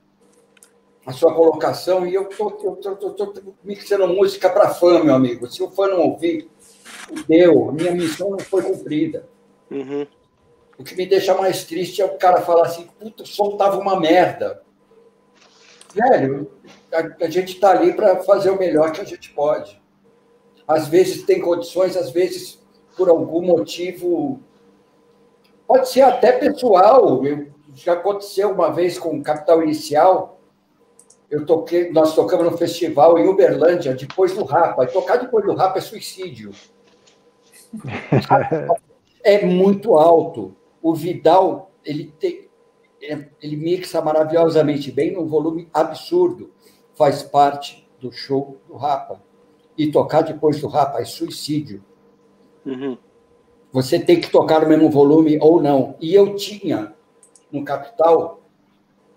[1.07, 3.33] a sua colocação, e eu estou
[3.63, 5.47] mixando música para fã, meu amigo.
[5.47, 6.49] Se o fã não ouvir,
[7.27, 9.27] deu, minha missão não foi cumprida.
[9.71, 10.05] Uhum.
[10.77, 13.77] O que me deixa mais triste é o cara falar assim, puta, o som tava
[13.77, 14.61] uma merda.
[15.93, 16.51] Velho,
[16.93, 19.81] a, a gente está ali para fazer o melhor que a gente pode.
[20.69, 22.61] Às vezes tem condições, às vezes
[22.95, 24.39] por algum motivo
[25.65, 27.25] pode ser até pessoal.
[27.25, 30.39] Eu, já aconteceu uma vez com Capital Inicial.
[31.27, 34.83] Eu toquei, nós tocamos no festival em Uberlândia, depois do Rapa.
[34.83, 36.51] E tocar depois do Rapa é suicídio.
[39.23, 40.55] é muito alto.
[40.83, 42.47] O Vidal, ele tem,
[43.01, 46.51] é, ele mixa maravilhosamente bem num volume absurdo.
[46.93, 49.28] Faz parte do show do Rapa.
[49.79, 51.81] E tocar depois do Rapa é suicídio.
[52.65, 52.97] Uhum.
[53.71, 55.95] Você tem que tocar no mesmo volume ou não.
[56.01, 56.93] E eu tinha,
[57.49, 58.41] no Capital,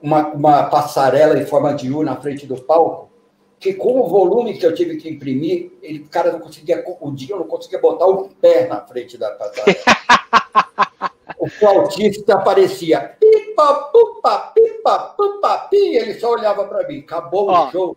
[0.01, 3.11] uma, uma passarela em forma de U na frente do palco,
[3.59, 7.11] que com o volume que eu tive que imprimir, ele, o cara não conseguia, o
[7.11, 9.79] dia eu não conseguia botar um pé na frente da passarela.
[11.41, 17.01] o flautista aparecia pipa, pupa, pipa, pupa, pi, ele só olhava para mim.
[17.01, 17.97] Acabou Ó, o show.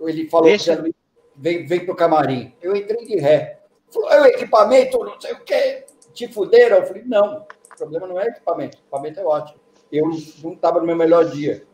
[0.00, 0.76] Ele falou deixa...
[0.76, 0.94] que
[1.36, 2.54] vem, vem pro camarim.
[2.62, 3.60] Eu entrei de ré.
[3.90, 5.84] Falou, é o equipamento, não sei o quê.
[6.12, 6.78] Te fuderam?
[6.78, 8.76] Eu falei, não, o problema não é equipamento.
[8.76, 9.60] O equipamento é ótimo.
[9.90, 10.06] Eu
[10.42, 11.64] não estava no meu melhor dia.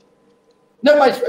[0.83, 1.21] Não, mas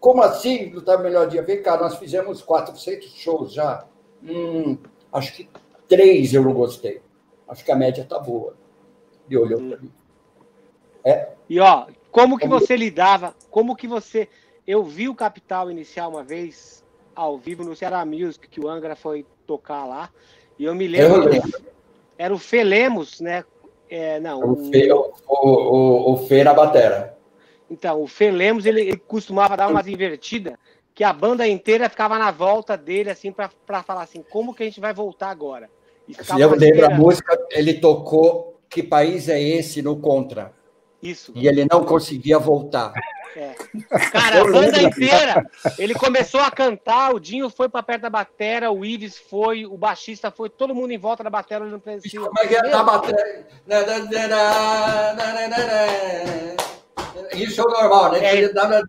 [0.00, 1.42] como assim não estava no melhor dia?
[1.42, 3.86] Vem cá, nós fizemos 400 shows já.
[4.22, 4.78] Hum,
[5.12, 5.48] acho que
[5.86, 7.02] três eu não gostei.
[7.48, 8.54] Acho que a média está boa.
[9.28, 9.92] E olhou para mim.
[11.04, 11.32] É.
[11.48, 13.34] E ó, como que você lidava?
[13.50, 14.28] Como que você.
[14.66, 16.84] Eu vi o Capital inicial uma vez
[17.18, 20.08] ao vivo no Ceará Music, que o Angra foi tocar lá.
[20.56, 21.24] E eu me lembro.
[21.24, 21.62] Eu lembro.
[22.16, 23.44] Era o Felemos, né?
[23.90, 24.52] É, não.
[24.52, 27.18] O, Fê, o, o, o Fê na batera.
[27.68, 30.54] Então, o Felemos, ele, ele costumava dar umas invertidas,
[30.94, 34.66] que a banda inteira ficava na volta dele, assim, para falar assim, como que a
[34.66, 35.68] gente vai voltar agora?
[36.38, 40.52] Eu lembro a música, ele tocou Que País é Esse no Contra.
[41.02, 41.32] Isso.
[41.34, 42.92] E ele não conseguia voltar.
[43.36, 43.54] É.
[44.10, 45.46] Cara, a banda inteira.
[45.78, 49.76] Ele começou a cantar, o Dinho foi para perto da batera, o Ives foi, o
[49.76, 52.02] baixista foi, todo mundo em volta da batera olhando pra ele.
[52.10, 53.46] Como é que é na batera?
[57.34, 58.18] Isso é o normal, né?
[58.24, 58.44] É,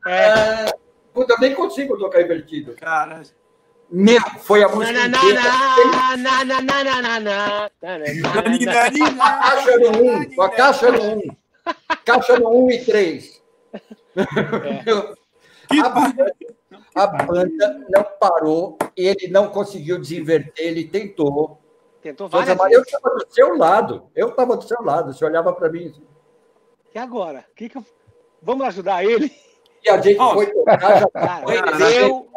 [0.08, 0.66] é.
[1.14, 2.74] Puta, eu nem consigo tocar invertido.
[2.74, 3.22] Cara.
[3.92, 5.42] Meu, foi a música inteira.
[9.20, 11.22] A caixa no 1, a caixa no 1.
[12.06, 13.42] Caixa no 1 e 3.
[14.20, 15.80] É.
[15.82, 16.36] A, banda,
[16.96, 21.60] a banda não parou, ele não conseguiu desinverter, ele tentou.
[22.02, 22.74] Tentou várias vezes.
[22.74, 25.90] Eu estava do seu lado, eu estava do seu lado, você olhava para mim.
[25.90, 26.04] Assim.
[26.96, 27.46] E agora?
[27.56, 27.86] Que que eu...
[28.42, 29.32] Vamos ajudar ele?
[29.84, 31.46] E a gente oh, foi tocar, já cara,
[31.78, 32.30] deu,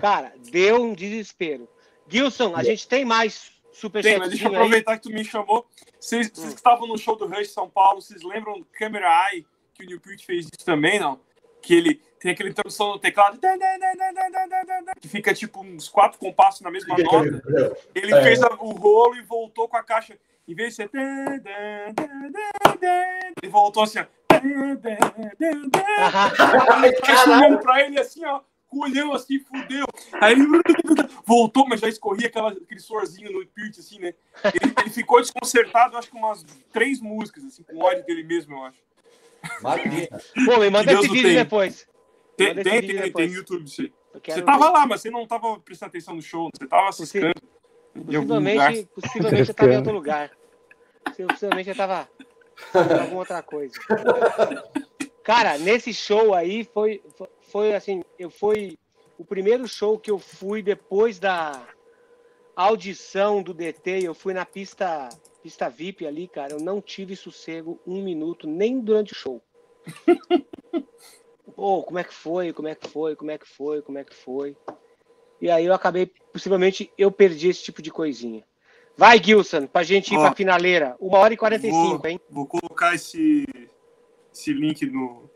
[0.00, 1.68] cara, deu um desespero.
[2.06, 4.12] Gilson, a gente tem mais superchat.
[4.12, 4.98] Tem, mas deixa eu aproveitar aí.
[4.98, 5.66] que tu me chamou.
[5.98, 6.54] Vocês, vocês hum.
[6.54, 9.46] estavam no show do Rush São Paulo, vocês lembram do Camera Eye?
[9.78, 11.20] Que o Neil Peart fez isso também, não?
[11.62, 13.38] Que ele tem aquela introdução no teclado
[15.00, 17.40] que fica tipo uns quatro compassos na mesma nota.
[17.94, 18.22] Ele é.
[18.22, 20.18] fez o rolo e voltou com a caixa.
[20.46, 20.90] Em vez de ser.
[23.42, 24.06] Ele voltou assim, ó.
[24.30, 24.40] Aí
[27.26, 28.40] olhando pra ele assim, ó.
[28.68, 29.86] Colheu assim, fudeu.
[30.20, 30.44] Aí ele
[31.24, 34.12] voltou, mas já escorria aquela, aquele sorzinho no Peart, assim, né?
[34.44, 38.64] Ele, ele ficou desconcertado, acho que umas três músicas, assim, com ódio dele mesmo, eu
[38.64, 38.87] acho.
[39.62, 40.08] Maravilha.
[40.44, 41.86] Pô, me manda esse vídeo depois.
[42.36, 43.68] Tem, tem, tem, tem, tem YouTube.
[43.68, 43.92] Você,
[44.24, 47.32] você tava lá, mas você não tava prestando atenção no show, você tava assistindo.
[47.94, 50.30] Possivelmente, possivelmente eu tava em outro lugar.
[51.28, 52.08] Possivelmente eu tava
[52.74, 53.74] em alguma outra coisa.
[55.24, 58.78] Cara, nesse show aí foi, foi, foi assim, eu fui
[59.18, 61.66] o primeiro show que eu fui depois da
[62.54, 65.08] audição do DT, eu fui na pista
[65.42, 69.42] pista VIP ali, cara, eu não tive sossego um minuto, nem durante o show.
[71.56, 72.52] Pô, como é que foi?
[72.52, 73.16] Como é que foi?
[73.16, 73.82] Como é que foi?
[73.82, 74.56] Como é que foi?
[75.40, 78.44] E aí eu acabei, possivelmente, eu perdi esse tipo de coisinha.
[78.96, 80.96] Vai, Gilson, pra gente ir Ó, pra finaleira.
[80.98, 82.20] Uma hora e 45, vou, hein?
[82.28, 83.46] Vou colocar esse,
[84.34, 85.30] esse link no.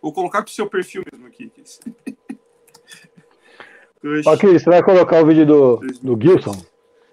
[0.00, 1.50] Vou colocar pro seu perfil mesmo aqui.
[4.26, 6.62] Ok, você vai colocar o vídeo do, do Gilson?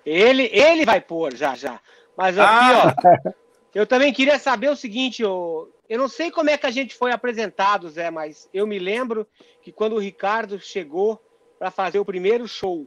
[0.05, 1.79] Ele, ele vai pôr já, já.
[2.19, 2.95] Mas aqui, ah.
[3.25, 3.31] ó,
[3.73, 6.93] eu também queria saber o seguinte, ó, eu não sei como é que a gente
[6.93, 9.25] foi apresentado, Zé, mas eu me lembro
[9.61, 11.17] que quando o Ricardo chegou,
[11.57, 12.85] para fazer o primeiro show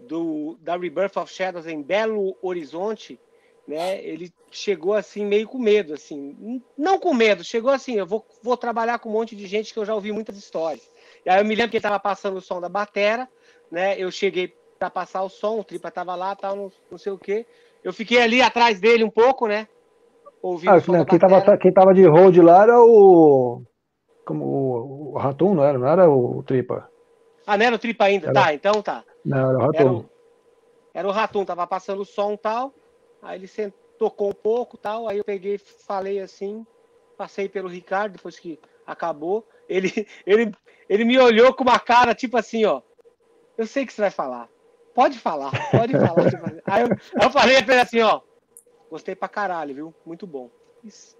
[0.00, 3.18] do, da Rebirth of Shadows em Belo Horizonte,
[3.66, 4.04] né?
[4.04, 8.56] Ele chegou assim meio com medo, assim, não com medo, chegou assim, eu vou, vou
[8.56, 10.90] trabalhar com um monte de gente que eu já ouvi muitas histórias.
[11.24, 13.28] E aí eu me lembro que ele estava passando o som da batera,
[13.70, 13.96] né?
[13.96, 17.18] Eu cheguei para passar o som, o Tripa estava lá, tal, não, não sei o
[17.18, 17.46] quê.
[17.82, 19.68] Eu fiquei ali atrás dele um pouco, né?
[20.40, 23.62] Ouvindo ah, o som né, quem, estava quem tava de hold lá era o
[24.24, 26.88] como o, o Ratum, não era, não era o Tripa.
[27.46, 28.28] Ah, não era o Tripa ainda?
[28.28, 28.34] Era...
[28.34, 29.04] Tá, então tá.
[29.24, 29.78] Não, era o Ratum.
[29.78, 30.10] Era o,
[30.94, 32.74] era o Ratum, tava passando o som e tal.
[33.20, 35.08] Aí ele sent, tocou um pouco tal.
[35.08, 36.66] Aí eu peguei, falei assim,
[37.16, 39.46] passei pelo Ricardo depois que acabou.
[39.68, 39.90] Ele,
[40.26, 40.52] ele,
[40.88, 42.80] ele me olhou com uma cara tipo assim, ó.
[43.56, 44.48] Eu sei que você vai falar.
[44.94, 46.26] Pode falar, pode falar.
[46.66, 48.20] Aí, eu, aí eu falei pra ele assim, ó.
[48.90, 49.94] Gostei pra caralho, viu?
[50.04, 50.50] Muito bom.
[50.84, 51.16] Isso.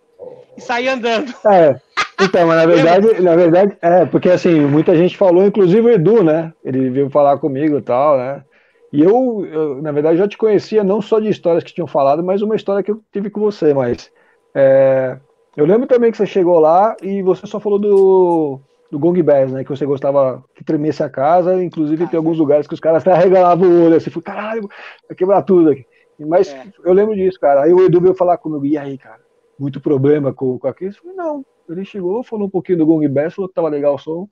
[0.57, 1.33] E saí andando.
[1.47, 1.81] É.
[2.21, 6.23] Então, mas na verdade, na verdade, é, porque assim, muita gente falou, inclusive o Edu,
[6.23, 6.53] né?
[6.63, 8.45] Ele veio falar comigo e tal, né?
[8.93, 12.23] E eu, eu, na verdade, já te conhecia não só de histórias que tinham falado,
[12.23, 14.13] mas uma história que eu tive com você, mas
[14.55, 15.19] é,
[15.57, 18.61] eu lembro também que você chegou lá e você só falou do,
[18.93, 19.65] do Gong Bass, né?
[19.65, 23.01] Que você gostava que tremesse a casa, inclusive ah, tem alguns lugares que os caras
[23.01, 24.69] até arregalavam o olho, assim, foi caralho,
[25.09, 25.87] vai quebrar tudo aqui.
[26.21, 26.67] Mas é.
[26.85, 27.63] eu lembro disso, cara.
[27.63, 29.21] Aí o Edu veio falar comigo, e aí, cara,
[29.59, 30.91] muito problema com, com aquilo?
[30.91, 31.45] Eu falei, não.
[31.71, 34.29] Ele chegou, falou um pouquinho do Gong Bass, falou que tava legal o som.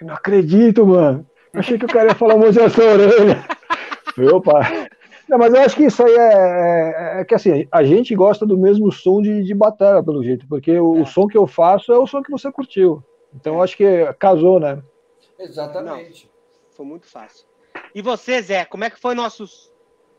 [0.00, 1.26] Eu não acredito, mano.
[1.52, 3.44] Eu achei que o cara ia falar uma sua orelha.
[4.16, 4.88] Meu pai.
[5.28, 8.46] Não, mas eu acho que isso aí é, é, é, que assim, a gente gosta
[8.46, 11.02] do mesmo som de, de bateria, pelo jeito, porque o, é.
[11.02, 13.04] o, som que eu faço é o som que você curtiu.
[13.34, 14.82] Então acho que casou, né?
[15.38, 16.24] Exatamente.
[16.24, 17.46] Não, foi muito fácil.
[17.94, 19.72] E você, Zé, como é que foi nossos.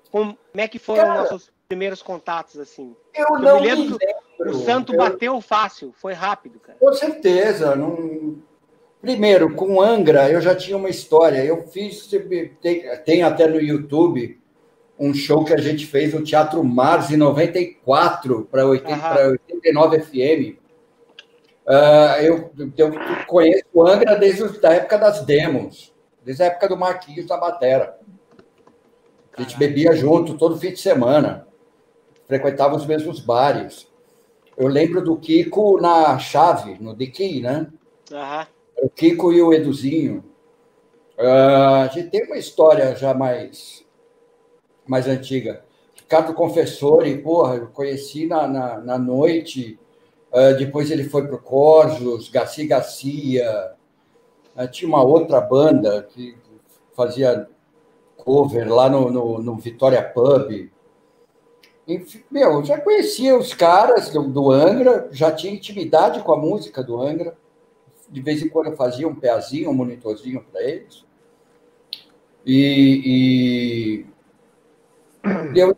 [0.09, 2.95] Como é que foram Cara, nossos primeiros contatos, assim?
[3.13, 4.57] Eu, eu não me lembro, me lembro.
[4.57, 4.97] O santo eu...
[4.97, 6.77] bateu fácil, foi rápido, cara.
[6.79, 7.75] Com certeza.
[7.75, 8.41] Não
[9.01, 11.43] Primeiro, com Angra, eu já tinha uma história.
[11.43, 12.07] Eu fiz,
[12.61, 14.39] tem, tem até no YouTube,
[14.99, 20.60] um show que a gente fez no Teatro Mars em 94 para 89 FM.
[21.71, 22.91] Uh, eu, eu
[23.27, 25.93] conheço o Angra desde a época das demos,
[26.23, 27.97] desde a época do Marquinhos da Batera.
[29.37, 31.47] A gente bebia junto todo fim de semana,
[32.27, 33.87] frequentava os mesmos bares.
[34.57, 37.67] Eu lembro do Kiko na Chave, no Diqui, né?
[38.11, 38.45] Uhum
[38.81, 40.23] o Kiko e o Eduzinho.
[41.17, 43.85] Uh, a gente tem uma história já mais,
[44.87, 45.63] mais antiga.
[45.95, 49.79] Ricardo Confessori, porra, eu conheci na, na, na noite,
[50.31, 53.73] uh, depois ele foi para o Corjos, Garcia Garcia,
[54.55, 56.37] uh, tinha uma outra banda que
[56.95, 57.47] fazia
[58.17, 60.69] cover lá no, no, no Vitória Pub.
[61.87, 66.83] Enfim, meu, já conhecia os caras do, do Angra, já tinha intimidade com a música
[66.83, 67.35] do Angra
[68.11, 71.05] de vez em quando eu fazia um pezinho, um monitorzinho para eles.
[72.45, 74.03] E,
[75.23, 75.23] e
[75.55, 75.77] eu,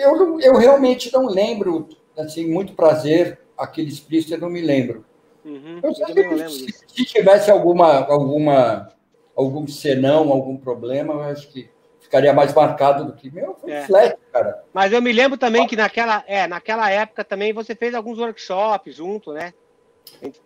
[0.00, 5.04] eu, eu, realmente não lembro, assim, muito prazer, aquele explícito eu não me lembro.
[5.44, 8.88] Uhum, eu, eu lembro se, se, tivesse alguma, alguma,
[9.34, 11.70] algum senão, algum problema, eu acho que
[12.00, 13.82] ficaria mais marcado do que meu, foi é.
[13.84, 14.64] flat, cara.
[14.72, 18.94] Mas eu me lembro também que naquela, é, naquela época também você fez alguns workshops
[18.94, 19.52] junto, né?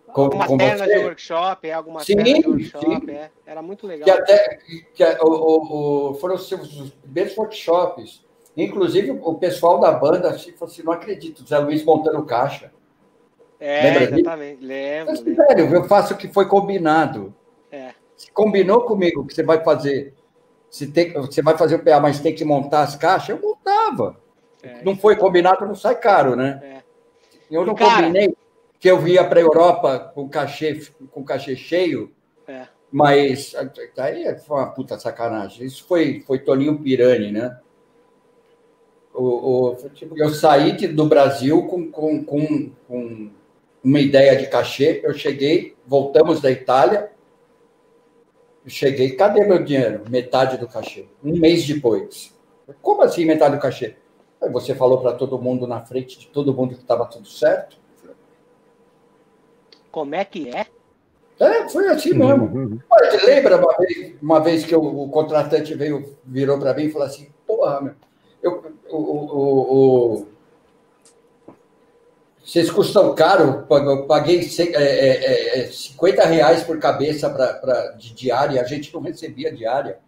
[0.07, 3.87] Com, alguma com tela de workshop, é, alguma sim, tela de workshop, é, era muito
[3.87, 4.03] legal.
[4.03, 4.57] Que até,
[4.93, 8.23] que, o, o, o, foram os, os primeiros workshops.
[8.55, 12.71] Inclusive, o pessoal da banda assim, falou assim: não acredito, Zé Luiz montando caixa.
[13.65, 15.13] É, Lembra exatamente, lembro.
[15.13, 17.33] Mas, velho, eu faço o que foi combinado.
[17.71, 17.93] É.
[18.17, 20.13] Se combinou comigo que você vai fazer,
[20.69, 24.17] se tem, você vai fazer o PA, mas tem que montar as caixas, eu montava.
[24.61, 26.59] É, não foi combinado, não sai caro, né?
[26.61, 26.83] É.
[27.49, 28.35] Eu não cara, combinei
[28.81, 32.11] que eu via para a Europa com cachê, com cachê cheio,
[32.45, 32.67] é.
[32.91, 33.55] mas
[33.97, 35.65] aí foi uma puta sacanagem.
[35.65, 37.57] Isso foi, foi Toninho Pirani, né?
[39.13, 39.77] O, o,
[40.17, 43.31] eu saí do Brasil com, com, com, com
[43.83, 47.11] uma ideia de cachê, eu cheguei, voltamos da Itália,
[48.65, 50.03] cheguei, cadê meu dinheiro?
[50.09, 51.05] Metade do cachê.
[51.23, 52.33] Um mês depois.
[52.81, 53.95] Como assim metade do cachê?
[54.51, 57.77] Você falou para todo mundo na frente de todo mundo que estava tudo certo.
[59.91, 60.65] Como é que é?
[61.39, 62.45] É, foi assim mesmo.
[62.45, 62.79] Uhum.
[63.25, 67.07] lembra uma vez, uma vez que o, o contratante veio, virou para mim e falou
[67.07, 67.93] assim: Porra, meu,
[68.41, 70.27] eu, o, o, o,
[72.43, 74.41] vocês custam caro, eu paguei
[74.75, 79.53] é, é, 50 é, reais por cabeça pra, pra, de diária, a gente não recebia
[79.53, 79.99] diária.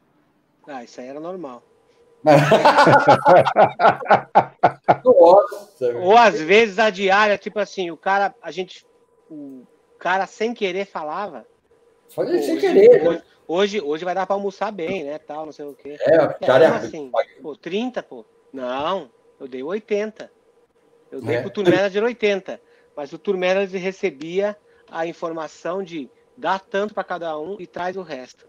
[0.67, 1.63] Ah, isso aí era normal.
[5.05, 8.85] Nossa, Ou às vezes a diária, tipo assim, o cara, a gente,
[9.29, 9.61] o,
[9.97, 11.45] cara sem querer falava,
[12.09, 13.01] Fazer sem querer.
[13.01, 13.21] Hoje, né?
[13.47, 15.19] hoje, hoje, vai dar para almoçar bem, né?
[15.19, 15.97] Tal, não sei o quê.
[15.99, 18.25] É, cara, é, assim, pô, 30, pô.
[18.53, 19.09] Não,
[19.39, 20.31] eu dei 80.
[21.15, 21.41] Eu dei é.
[21.41, 22.61] pro Tour Manager 80.
[22.93, 24.57] Mas o Tour Manager recebia
[24.91, 28.45] a informação de dá tanto para cada um e traz o resto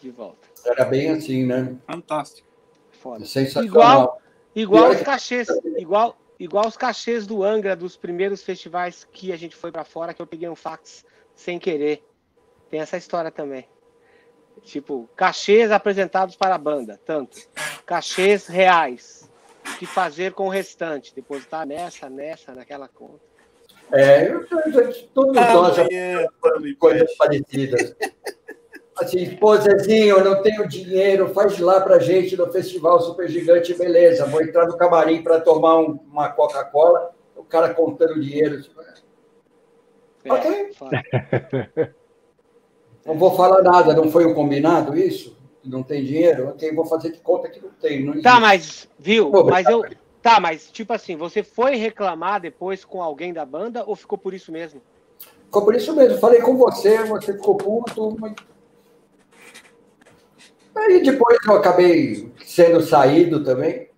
[0.00, 0.48] de volta.
[0.64, 1.76] Era bem assim, né?
[1.86, 2.48] Fantástico.
[2.92, 3.26] Foda.
[3.26, 3.66] Sensacional.
[3.66, 4.22] Igual,
[4.54, 9.54] igual os cachês, igual, igual os cachês do Angra dos primeiros festivais que a gente
[9.54, 11.04] foi para fora, que eu peguei um fax
[11.34, 12.02] sem querer.
[12.70, 13.68] Tem essa história também.
[14.62, 17.38] Tipo, cachês apresentados para a banda, tanto.
[17.84, 19.21] Cachês reais.
[19.66, 21.14] O que fazer com o restante?
[21.14, 23.20] Depositar nessa, nessa, naquela conta.
[23.92, 24.46] É, eu,
[25.12, 26.26] todos ah, nós já é,
[26.78, 27.94] coisas parecidas.
[28.96, 33.74] Assim, pô, Zezinho, eu não tenho dinheiro, faz lá pra gente no Festival Super Gigante,
[33.74, 34.26] beleza.
[34.26, 38.62] Vou entrar no camarim para tomar um, uma Coca-Cola, o cara contando dinheiro.
[38.62, 38.80] Tipo,
[40.24, 40.70] é, ok.
[43.04, 45.41] não vou falar nada, não foi o combinado isso?
[45.64, 46.48] Não tem dinheiro?
[46.48, 48.04] Ok, vou fazer de conta que não tem.
[48.04, 49.30] Não tá, mas, viu?
[49.30, 49.84] Pô, mas eu.
[50.20, 54.32] Tá, mas tipo assim, você foi reclamar depois com alguém da banda ou ficou por
[54.32, 54.80] isso mesmo?
[55.46, 56.18] Ficou por isso mesmo.
[56.18, 58.16] Falei com você, você ficou puto.
[58.20, 58.34] Mas...
[60.74, 63.90] Aí depois eu acabei sendo saído também.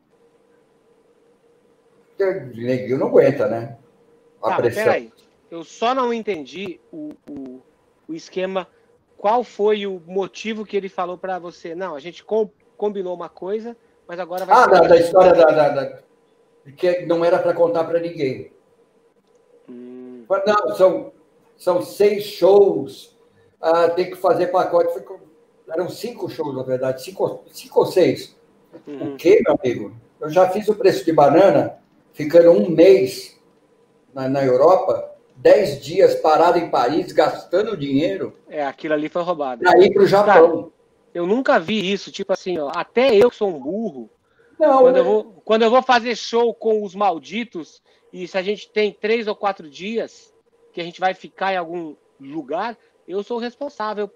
[2.18, 3.76] Neguinho não aguenta, né?
[4.42, 4.84] A tá, pressão.
[4.84, 5.12] Peraí.
[5.50, 7.62] Eu só não entendi o, o,
[8.08, 8.66] o, esquema.
[9.24, 11.74] Qual foi o motivo que ele falou para você?
[11.74, 13.74] Não, a gente com, combinou uma coisa,
[14.06, 15.98] mas agora vai Ah, da, da, história da, da, da,
[16.76, 18.52] que não era para contar para ninguém.
[19.66, 20.26] Hum.
[20.46, 21.12] Não, são,
[21.56, 23.16] são seis shows.
[23.58, 25.02] Ah, tem que fazer pacote.
[25.70, 28.36] Eram cinco shows, na verdade, cinco, cinco ou seis.
[28.86, 29.14] Uhum.
[29.14, 29.96] O quê, meu amigo?
[30.20, 31.78] Eu já fiz o preço de banana,
[32.12, 33.40] ficando um mês
[34.12, 38.36] na, na Europa, dez dias parado em Paris, gastando dinheiro.
[38.48, 39.62] É, aquilo ali foi roubado.
[39.62, 40.72] Para ir para o Japão.
[41.12, 44.10] eu nunca vi isso, tipo assim, ó, até eu que sou um burro,
[44.58, 47.82] não, quando, eu é- vou, quando eu vou fazer show com os malditos,
[48.12, 50.32] e se a gente tem três ou quatro dias
[50.72, 54.08] que a gente vai ficar em algum lugar, eu sou responsável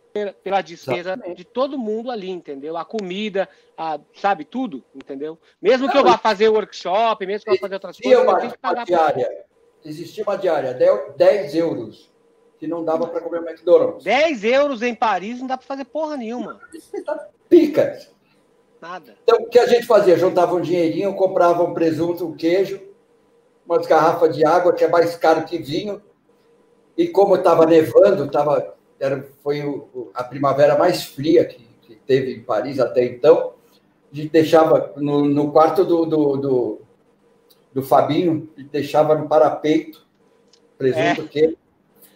[0.42, 1.36] pela despesa Exatamente.
[1.36, 2.76] de todo mundo ali, entendeu?
[2.76, 5.38] A comida, a, sabe, tudo, entendeu?
[5.60, 8.32] Mesmo não, que eu vá fazer workshop, mesmo que eu vá fazer outras coisas, uma,
[8.32, 8.86] eu tenho que pagar.
[8.86, 9.44] Diária,
[9.84, 10.74] existia uma diária,
[11.16, 12.10] 10 euros,
[12.59, 14.05] que não dava para comer McDonald's.
[14.05, 16.60] 10 euros em Paris não dá para fazer porra nenhuma.
[17.48, 17.98] Pica.
[18.80, 19.16] Nada.
[19.22, 20.16] Então, o que a gente fazia?
[20.16, 22.80] Juntava um dinheirinho, comprava um presunto, um queijo,
[23.66, 26.00] umas garrafas de água, que é mais caro que vinho,
[26.96, 32.34] e como estava nevando, tava, era, foi o, a primavera mais fria que, que, teve
[32.34, 33.52] em Paris até então.
[34.12, 36.80] A gente deixava no, no quarto do, do, do,
[37.72, 40.06] do Fabinho, e deixava no parapeito,
[40.76, 41.28] presunto, é.
[41.28, 41.58] que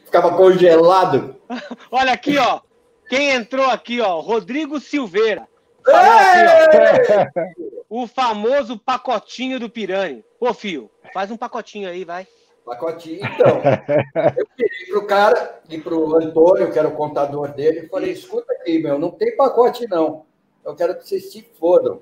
[0.05, 1.37] ficava congelado.
[1.91, 2.61] Olha aqui, ó.
[3.09, 5.47] Quem entrou aqui, ó, Rodrigo Silveira.
[5.87, 7.63] Aqui, ó,
[8.03, 10.25] o famoso pacotinho do Pirani.
[10.39, 12.27] Pô, Fio, faz um pacotinho aí, vai.
[12.65, 13.61] Pacotinho, então.
[14.37, 17.89] eu pedi para o cara e para o Antônio, que era o contador dele, e
[17.89, 20.25] falei: escuta aqui, meu, não tem pacote, não.
[20.65, 22.01] Eu quero que vocês se fodam.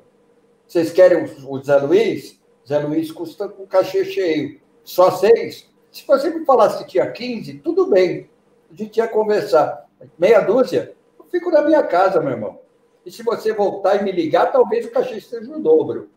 [0.66, 2.39] Vocês querem o Zé Luiz?
[2.70, 4.60] Zé Luiz custa com cachê cheio.
[4.84, 5.68] Só seis?
[5.90, 8.30] Se você me falasse que tinha 15, tudo bem.
[8.70, 9.88] A gente ia conversar.
[10.16, 10.94] Meia dúzia?
[11.18, 12.60] Eu fico na minha casa, meu irmão.
[13.04, 16.10] E se você voltar e me ligar, talvez o cachê esteja no dobro.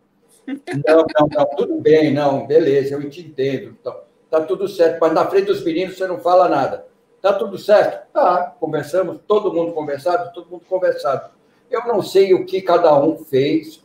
[0.46, 3.76] Não, não, não, tudo bem, não, beleza, eu te entendo.
[3.80, 6.86] Então, tá tudo certo, mas na frente dos meninos você não fala nada.
[7.20, 8.12] Tá tudo certo?
[8.12, 11.32] Tá, conversamos, todo mundo conversado, todo mundo conversado.
[11.72, 13.83] Eu não sei o que cada um fez,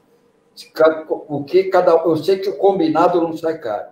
[1.28, 3.90] o que cada eu sei que o combinado não sai caro.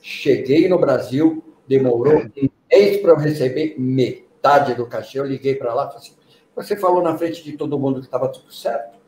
[0.00, 5.18] Cheguei no Brasil, demorou um mês para eu receber metade do cachê.
[5.18, 6.16] Eu liguei para lá e falei assim:
[6.54, 8.98] você falou na frente de todo mundo que estava tudo certo?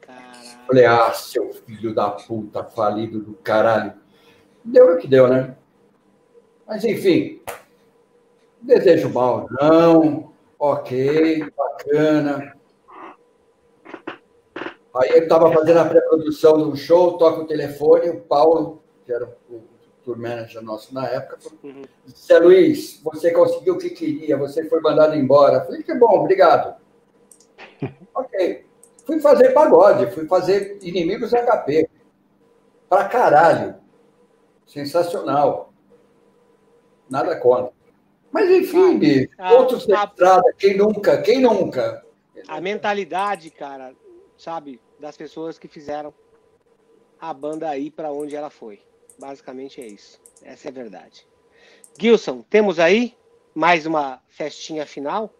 [0.00, 0.66] Caralho.
[0.66, 3.94] Falei, ah, seu filho da puta, falido do caralho.
[4.64, 5.56] Deu o que deu, né?
[6.66, 7.40] Mas, enfim,
[8.60, 10.32] desejo mal, não.
[10.58, 12.56] Ok, bacana.
[14.94, 19.24] Aí eu estava fazendo a pré-produção do show, toca o telefone, o Paulo, que era
[19.50, 19.62] o
[20.04, 21.82] tour manager nosso na época, uhum.
[22.04, 25.64] disse, Luiz, você conseguiu o que queria, você foi mandado embora.
[25.64, 26.76] falei, que bom, obrigado.
[28.14, 28.66] ok.
[29.06, 31.88] Fui fazer pagode, fui fazer inimigos HP.
[32.88, 33.76] Pra caralho.
[34.66, 35.72] Sensacional.
[37.08, 37.72] Nada contra.
[38.30, 42.02] Mas enfim, ah, outros da estrada, quem nunca, quem nunca?
[42.48, 43.92] A mentalidade, cara,
[44.42, 46.12] sabe, das pessoas que fizeram
[47.20, 48.80] a banda ir para onde ela foi.
[49.18, 50.20] Basicamente é isso.
[50.42, 51.26] Essa é a verdade.
[51.98, 53.16] Gilson, temos aí?
[53.54, 55.32] mais uma festinha final.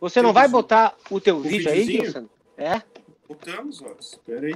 [0.00, 2.28] Você não vai botar o teu o vídeo aí, Gilson?
[2.56, 2.82] É?
[3.28, 3.94] Botamos, ó.
[3.98, 4.54] Espera aí.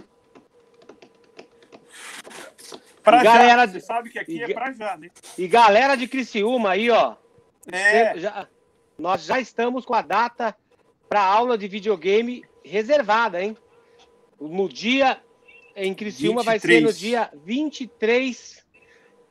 [3.02, 5.10] Pra galera, já, você sabe que aqui e, é pra já, né?
[5.38, 7.14] E galera de Criciúma aí, ó.
[7.70, 8.18] É.
[8.18, 8.48] Já,
[8.98, 10.56] nós já estamos com a data
[11.08, 13.56] para aula de videogame reservada, hein?
[14.40, 15.20] No dia
[15.74, 16.44] em Criciúma 23.
[16.44, 18.64] vai ser no dia 23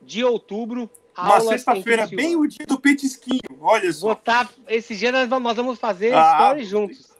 [0.02, 0.90] de outubro.
[1.16, 3.40] Uma sexta-feira, bem o dia do petisquinho.
[3.60, 4.08] Olha só.
[4.08, 7.10] Botar, esse dia nós, nós vamos fazer ah, story juntos.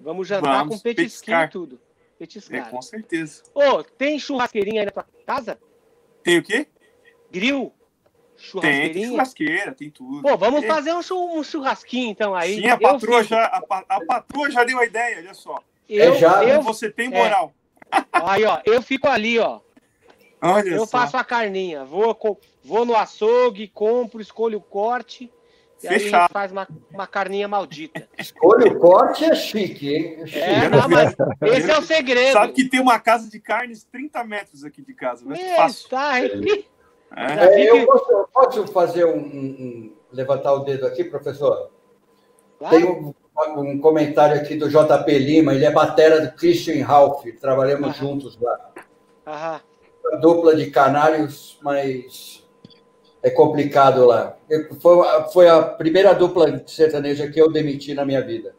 [0.00, 1.80] Vamos jantar vamos, com petisquinho e tudo.
[2.18, 2.68] Petiscar.
[2.68, 3.42] É, com certeza.
[3.54, 5.58] Ô, tem churrasqueirinha aí na tua casa?
[6.22, 6.66] Tem o quê?
[7.30, 7.72] Grill?
[8.42, 8.92] Churrasqueirinha?
[8.92, 10.22] Tem, tem churrasqueira, tem tudo.
[10.22, 12.56] Pô, vamos fazer um, churrasquinho então aí.
[12.56, 15.62] Sim, a patroa, já, a, a, patroa já deu a ideia, olha só.
[15.88, 17.54] Eu, é já, eu, você tem moral.
[17.92, 18.02] É.
[18.12, 19.60] Aí, ó, eu fico ali, ó.
[20.40, 20.98] Olha eu só.
[20.98, 21.84] faço a carninha.
[21.84, 22.18] Vou,
[22.64, 25.30] vou no açougue, compro, escolho o corte.
[25.80, 26.22] E Fechado.
[26.22, 28.08] aí faz uma, uma carninha maldita.
[28.18, 30.24] Escolha o corte é chique, hein?
[30.32, 32.32] É, é não, mas esse é o segredo.
[32.32, 35.36] Sabe que tem uma casa de carnes 30 metros aqui de casa, né?
[35.88, 36.64] Tá, é.
[37.16, 41.70] É, eu posso, posso fazer um, um, levantar o dedo aqui, professor?
[42.58, 42.76] Claro.
[42.76, 43.14] Tem um,
[43.58, 47.94] um, comentário aqui do JP Lima, ele é batera do Christian Ralph, trabalhamos Aham.
[47.94, 48.70] juntos lá.
[49.26, 49.60] Aham.
[50.20, 52.44] Dupla de canários, mas
[53.22, 54.36] é complicado lá.
[54.80, 54.96] Foi,
[55.32, 58.54] foi a primeira dupla sertaneja que eu demiti na minha vida.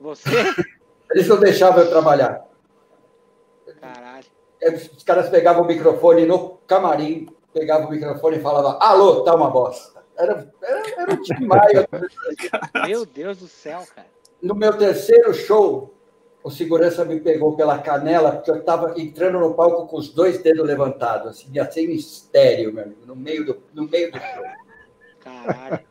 [0.00, 0.30] Você?
[1.12, 2.46] Eles não deixavam eu trabalhar.
[3.80, 4.26] Caralho.
[4.96, 9.50] Os caras pegavam o microfone no camarim, pegavam o microfone e falavam: Alô, tá uma
[9.50, 10.00] bosta.
[10.16, 11.86] Era, era, era um time maio.
[12.86, 14.08] Meu Deus do céu, cara.
[14.42, 15.94] No meu terceiro show,
[16.42, 20.42] o segurança me pegou pela canela, porque eu estava entrando no palco com os dois
[20.42, 24.44] dedos levantados, assim, ia ser mistério, meu amigo, no meio do, no meio do show.
[25.20, 25.84] Caralho.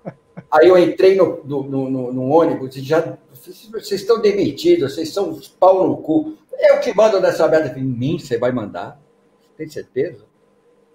[0.52, 3.18] Aí eu entrei no, no, no, no ônibus e já.
[3.32, 6.38] Vocês estão demitidos, vocês são uns pau no cu.
[6.58, 7.78] Eu que mando nessa merda.
[7.78, 9.00] Em mim você vai mandar?
[9.56, 10.29] Tem certeza?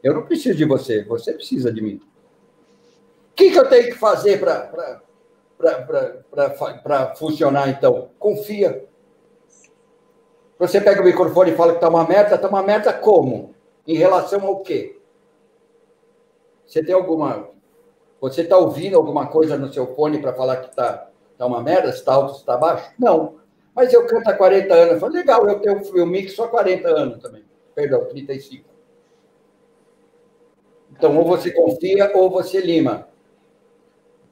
[0.04, 2.00] Eu não preciso de você, você precisa de mim.
[3.32, 5.00] O que, que eu tenho que fazer para
[7.16, 8.10] funcionar então?
[8.18, 8.86] Confia
[10.58, 13.54] você pega o microfone e fala que está uma merda, está uma merda como?
[13.86, 14.98] Em relação ao quê?
[16.66, 17.50] Você tem alguma.
[18.20, 21.92] Você está ouvindo alguma coisa no seu fone para falar que está tá uma merda,
[21.92, 22.90] se está alto, se está baixo?
[22.98, 23.36] Não.
[23.74, 24.94] Mas eu canto há 40 anos.
[24.94, 27.44] Eu falei, legal, eu tenho eu só 40 anos também.
[27.74, 28.64] Perdão, 35.
[30.96, 33.08] Então, ou você confia ou você lima.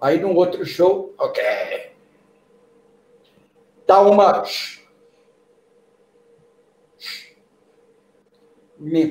[0.01, 1.43] Aí, num outro show, ok.
[3.87, 4.45] Dá uma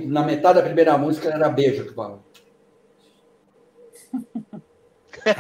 [0.06, 2.20] na metade da primeira música era beijo que fala.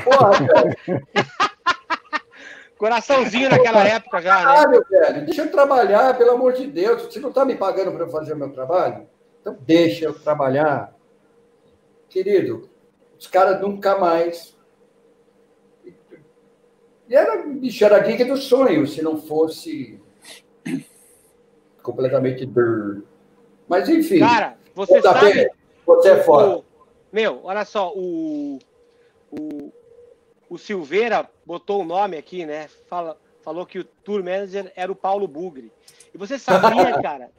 [0.04, 1.08] Porra, velho.
[2.78, 4.44] Coraçãozinho naquela época já, né?
[4.44, 7.04] Caralho, velho, deixa eu trabalhar, pelo amor de Deus.
[7.04, 9.08] Você não está me pagando para eu fazer o meu trabalho?
[9.40, 10.92] Então deixa eu trabalhar.
[12.12, 12.70] Querido,
[13.18, 14.54] os caras nunca mais.
[17.08, 20.00] E era, bicho, era a gig do sonho, se não fosse
[21.82, 22.46] completamente
[23.68, 24.20] mas enfim.
[24.20, 25.34] Cara, você sabe.
[25.34, 25.50] Bem,
[25.86, 26.58] você é foda.
[26.58, 26.64] O,
[27.12, 28.60] meu, olha só, o,
[29.32, 29.72] o,
[30.50, 32.68] o Silveira botou o nome aqui, né?
[32.90, 35.72] Fala, falou que o tour manager era o Paulo Bugre.
[36.14, 37.32] E você sabia, cara?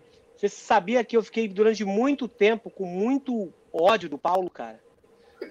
[0.43, 4.83] Você sabia que eu fiquei durante muito tempo com muito ódio do Paulo, cara?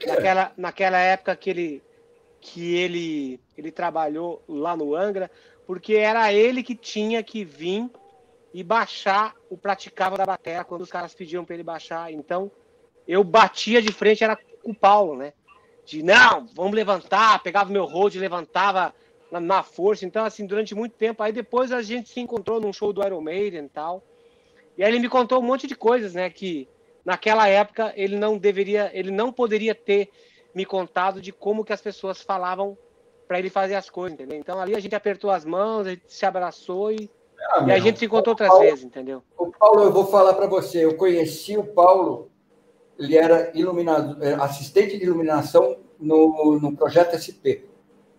[0.05, 1.83] Naquela, naquela época que ele,
[2.41, 5.31] que ele, ele trabalhou lá no Angra,
[5.65, 7.89] porque era ele que tinha que vir
[8.53, 12.11] e baixar o praticava da bateria quando os caras pediam para ele baixar.
[12.11, 12.51] Então,
[13.07, 15.31] eu batia de frente, era com o Paulo, né?
[15.85, 18.93] De não, vamos levantar, pegava meu road, levantava
[19.31, 20.05] na, na, força.
[20.05, 21.23] Então, assim, durante muito tempo.
[21.23, 24.03] Aí depois a gente se encontrou num show do Iron Maiden e tal.
[24.77, 26.29] E aí ele me contou um monte de coisas, né?
[26.29, 26.67] Que
[27.05, 30.09] naquela época ele não deveria, ele não poderia ter
[30.53, 32.77] me contado de como que as pessoas falavam
[33.27, 34.37] para ele fazer as coisas, entendeu?
[34.37, 37.09] Então ali a gente apertou as mãos, a gente se abraçou e
[37.49, 39.23] ah, e a gente se encontrou outras Paulo, vezes, entendeu?
[39.37, 42.29] O Paulo, eu vou falar para você, eu conheci o Paulo,
[42.99, 47.65] ele era iluminado, é, assistente de iluminação no, no projeto SP.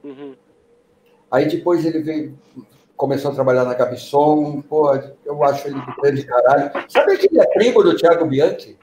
[0.03, 0.35] Uhum.
[1.31, 2.39] Aí depois ele veio,
[2.97, 4.95] começou a trabalhar na Gabisson, pô,
[5.25, 6.71] eu acho ele de grande caralho.
[6.89, 8.79] Sabe que ele é primo do Thiago Bianchi?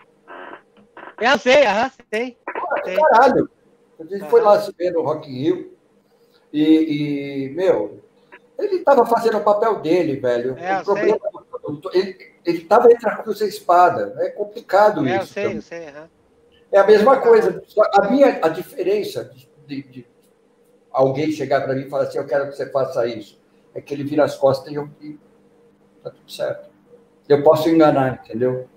[1.20, 2.38] Eu sei, aham, sei.
[2.46, 3.50] Pô, caralho.
[4.00, 4.30] A gente uhum.
[4.30, 5.74] foi lá se ver no Rock in Rio
[6.54, 8.00] e, e meu,
[8.58, 10.58] ele estava fazendo o papel dele, velho.
[10.58, 11.20] É, o problema
[11.64, 14.16] do, ele estava entre a cruz e a espada.
[14.20, 15.40] É complicado é, isso.
[15.40, 15.80] Eu sei, eu sei.
[15.88, 16.08] Uhum.
[16.72, 17.64] É a mesma coisa.
[17.94, 19.24] A minha a diferença
[19.66, 20.08] de, de,
[20.92, 23.39] alguém chegar para mim e falar assim, eu quero que você faça isso.
[23.74, 24.90] É que ele vira as costas e eu
[26.04, 26.70] tá tudo certo.
[27.28, 28.68] Eu posso enganar, entendeu?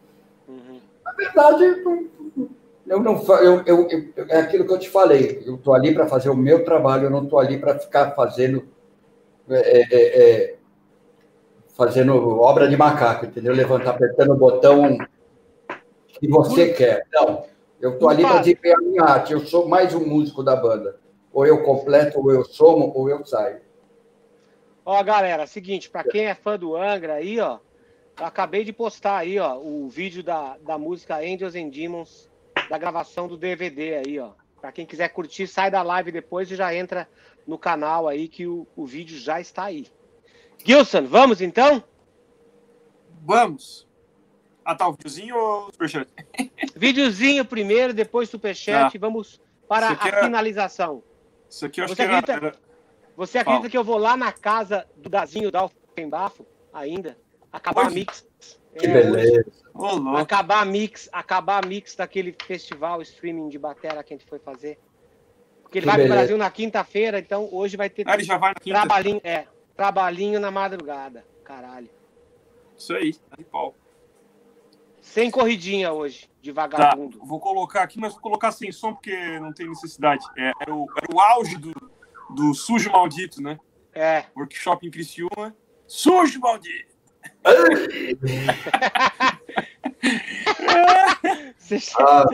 [0.46, 0.80] Uhum.
[1.04, 1.64] Na verdade,
[2.86, 5.42] eu não eu, eu, eu, é aquilo que eu te falei.
[5.46, 8.68] Eu estou ali para fazer o meu trabalho, eu não estou ali para ficar fazendo
[9.48, 10.56] é, é, é,
[11.76, 13.54] fazendo obra de macaco, entendeu?
[13.54, 14.98] Levantar, apertando o botão
[16.06, 17.06] que você quer.
[17.12, 17.44] Não,
[17.80, 19.32] eu estou ali para desempenhar a minha arte.
[19.32, 20.96] Eu sou mais um músico da banda.
[21.32, 23.60] Ou eu completo, ou eu somo, ou eu saio.
[24.84, 27.58] Ó, galera, seguinte, para quem é fã do Angra aí, ó,
[28.18, 32.30] eu acabei de postar aí, ó, o vídeo da, da música Angels and Demons,
[32.68, 34.32] da gravação do DVD aí, ó.
[34.60, 37.08] Para quem quiser curtir, sai da live depois e já entra
[37.46, 39.86] no canal aí que o, o vídeo já está aí.
[40.64, 41.82] Gilson, vamos então?
[43.22, 43.88] Vamos.
[44.64, 46.08] Ah, tá, o videozinho ou o superchat?
[46.76, 48.92] Videozinho primeiro, depois superchat.
[48.92, 48.98] Tá.
[49.06, 50.24] Vamos para a era...
[50.24, 51.02] finalização.
[51.48, 52.54] Isso aqui eu acho você que era...
[53.22, 57.16] Você acredita que eu vou lá na casa do Dazinho da Alfenbafo ainda?
[57.52, 58.26] Acabar a mix.
[58.76, 59.44] Que é, beleza.
[60.18, 64.40] acabar a mix, acabar a mix daquele festival streaming de batera que a gente foi
[64.40, 64.76] fazer.
[65.62, 66.14] Porque ele que vai beleza.
[66.14, 68.80] pro Brasil na quinta-feira, então hoje vai ter ah, ele já vai na quinta.
[68.80, 69.46] trabalhinho, é,
[69.76, 71.24] trabalhinho na madrugada.
[71.44, 71.90] Caralho.
[72.76, 73.72] Isso aí, tá de pau.
[75.00, 77.20] Sem corridinha hoje, de vagabundo.
[77.20, 80.24] Tá, vou colocar aqui, mas vou colocar sem som porque não tem necessidade.
[80.36, 81.72] É, era, o, era o auge do,
[82.34, 83.58] do sujo maldito, né?
[83.94, 84.24] É.
[84.36, 85.54] Workshop em Criciúma.
[85.86, 86.92] Sujo maldito!
[91.58, 92.24] Você ah,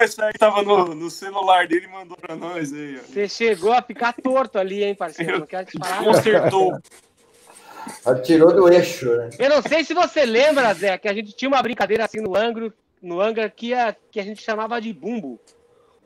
[0.00, 2.96] essa aí tava no, no celular dele e mandou pra nós aí.
[2.96, 5.32] Você chegou a ficar torto ali, hein, parceiro?
[5.32, 6.02] Eu, não quero te falar.
[6.02, 6.78] Consertou.
[8.24, 9.30] Tirou do eixo, né?
[9.38, 12.34] Eu não sei se você lembra, Zé, que a gente tinha uma brincadeira assim no
[12.34, 12.72] Angro,
[13.02, 15.38] no Angra que a, que a gente chamava de bumbo.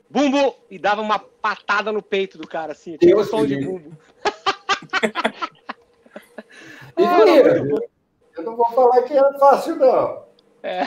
[0.09, 0.55] Bumbo!
[0.69, 2.97] E dava uma patada no peito do cara, assim.
[2.97, 3.91] Tinha um som de bumbo.
[6.97, 7.25] E ah,
[8.37, 10.25] eu não vou falar que é fácil, não.
[10.63, 10.81] É.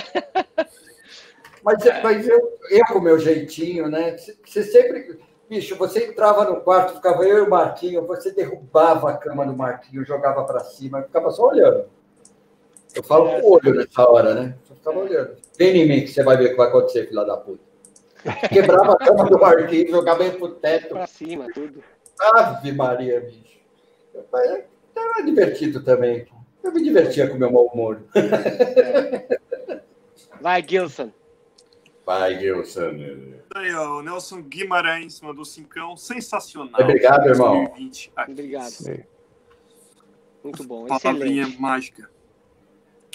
[1.62, 4.16] Mas, mas eu, eu, com o meu jeitinho, né?
[4.44, 5.18] Você sempre.
[5.48, 9.56] Bicho, você entrava no quarto, ficava eu e o Marquinho, você derrubava a cama do
[9.56, 11.84] Marquinho, jogava para cima, ficava só olhando.
[12.94, 14.54] Eu falo com o olho nessa hora, né?
[14.68, 15.36] Eu ficava olhando.
[15.58, 17.71] Vem em mim que você vai ver o que vai acontecer, filha da puta.
[18.48, 20.88] Quebrava a cama do Marquinho, jogava ele pro teto.
[20.90, 21.82] Pra cima, tudo.
[22.20, 23.60] Ave Maria, bicho.
[24.94, 26.26] Era divertido também.
[26.62, 28.02] Eu me divertia com o meu mau humor.
[30.40, 31.10] Vai, Gilson.
[32.06, 32.90] Vai, Gilson.
[33.54, 35.96] Aí, ó, o Nelson Guimarães mandou cincão.
[35.96, 36.80] Sensacional.
[36.80, 37.64] Obrigado, irmão.
[37.64, 38.12] 2020.
[38.28, 39.06] Obrigado.
[40.44, 40.86] Muito bom.
[40.86, 41.60] Palavrinha excelente.
[41.60, 42.10] mágica.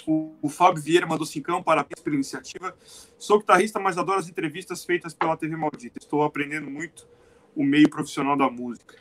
[0.08, 1.62] O, o Fábio Vieira mandou cincão.
[1.62, 2.74] Parabéns pela iniciativa.
[3.18, 5.98] Sou guitarrista, mas adoro as entrevistas feitas pela TV Maldita.
[5.98, 7.06] Estou aprendendo muito
[7.54, 8.94] o meio profissional da música.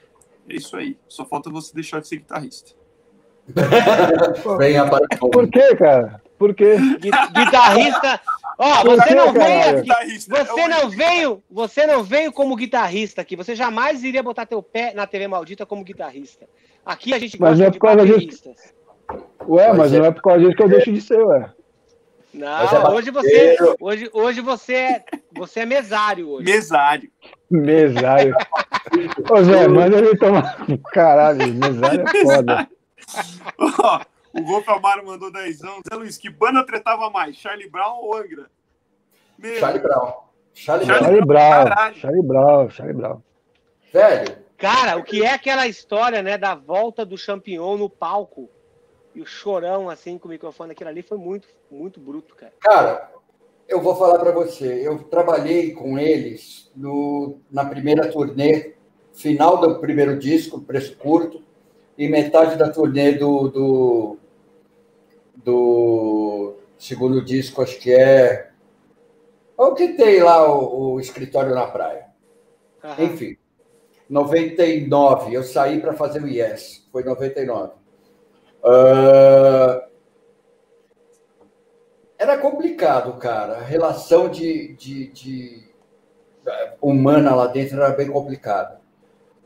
[0.49, 0.97] É isso aí.
[1.07, 2.71] Só falta você deixar de ser guitarrista.
[4.57, 6.21] Venha para Por que, cara?
[6.37, 6.75] Por quê?
[6.99, 8.19] Guitarrista.
[8.59, 10.19] Ó, oh, você não veio aqui.
[10.27, 13.37] Você não veio, você não veio como guitarrista aqui.
[13.37, 16.49] Você jamais iria botar teu pé na TV maldita como guitarrista.
[16.85, 18.53] Aqui a gente mas gosta é por causa disso.
[19.47, 21.51] Ué, mas não é por causa disso que eu deixo de ser, ué.
[22.33, 26.45] Não, é hoje você, hoje, hoje você é, você é mesário hoje.
[26.45, 27.11] Mesário.
[27.49, 28.35] Mesário.
[29.31, 30.57] Ô Zé, manda ele tomar.
[30.91, 32.69] Caralho, mesário é foda.
[34.33, 35.81] o Golpe Amaro mandou dezão.
[35.89, 37.37] Zé Luiz, que banda tretava mais?
[37.37, 38.45] Charlie Brown ou Angra?
[39.37, 39.59] Meu.
[39.59, 40.13] Charlie Brown.
[40.53, 41.65] Charlie, Charlie Brown.
[41.65, 41.93] Brown.
[41.93, 42.69] Charlie Brown.
[42.69, 43.21] Charlie Brown.
[43.91, 44.37] Velho.
[44.57, 48.49] Cara, o que é aquela história, né, da volta do Champignon no palco?
[49.17, 52.53] E o chorão, assim, com o microfone, aquilo ali foi muito, muito bruto, cara.
[52.59, 53.11] Cara,
[53.67, 54.87] eu vou falar para você.
[54.87, 58.75] Eu trabalhei com eles no, na primeira turnê,
[59.13, 61.41] final do primeiro disco, Preço Curto,
[61.97, 64.17] e metade da turnê do, do,
[65.35, 68.51] do segundo disco, acho que é.
[69.57, 72.05] O que tem lá o, o escritório na praia.
[72.83, 73.05] Uhum.
[73.05, 73.35] Enfim,
[74.07, 77.86] 99, eu saí para fazer o Yes, foi 99.
[78.63, 79.87] Uh,
[82.17, 83.57] era complicado, cara.
[83.57, 85.67] A relação de, de, de,
[86.81, 88.81] humana lá dentro era bem complicada.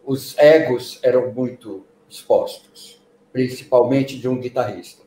[0.03, 3.01] Os egos eram muito expostos,
[3.31, 5.03] principalmente de um guitarrista.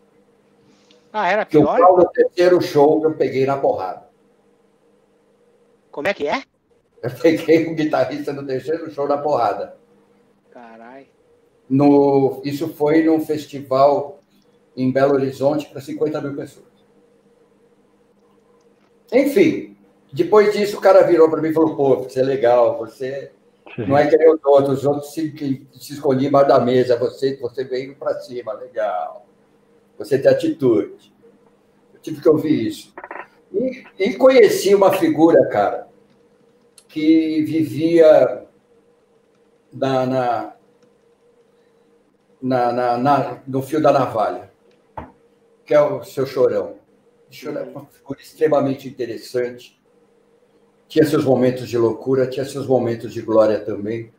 [1.13, 1.77] Ah, era pior?
[1.77, 4.09] Que o terceiro show eu peguei na porrada.
[5.91, 6.43] Como é que é?
[7.03, 9.77] Eu peguei um guitarrista no terceiro show na porrada.
[11.69, 14.21] No, isso foi num festival
[14.77, 16.67] em Belo Horizonte para 50 mil pessoas.
[19.13, 19.77] Enfim,
[20.13, 23.33] depois disso o cara virou para mim e falou: pô, você é legal, você
[23.79, 27.65] Não é que os outros, os outros se, se escondiam embaixo da mesa, você, você
[27.65, 29.27] veio para cima, legal.
[29.99, 31.13] Você tem atitude.
[31.93, 32.93] Eu tive que ouvir isso.
[33.53, 35.89] E, e conheci uma figura, cara,
[36.89, 38.45] que vivia
[39.73, 40.57] na, na,
[42.45, 44.51] na, na, na no fio da navalha,
[45.65, 46.77] que é o seu chorão.
[47.31, 49.83] O chorão é uma figura extremamente interessante
[50.95, 54.13] tinha seus momentos de loucura, tinha seus momentos de glória também.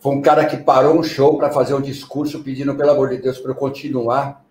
[0.00, 3.16] Foi um cara que parou um show para fazer um discurso pedindo, pelo amor de
[3.16, 4.44] Deus, para eu continuar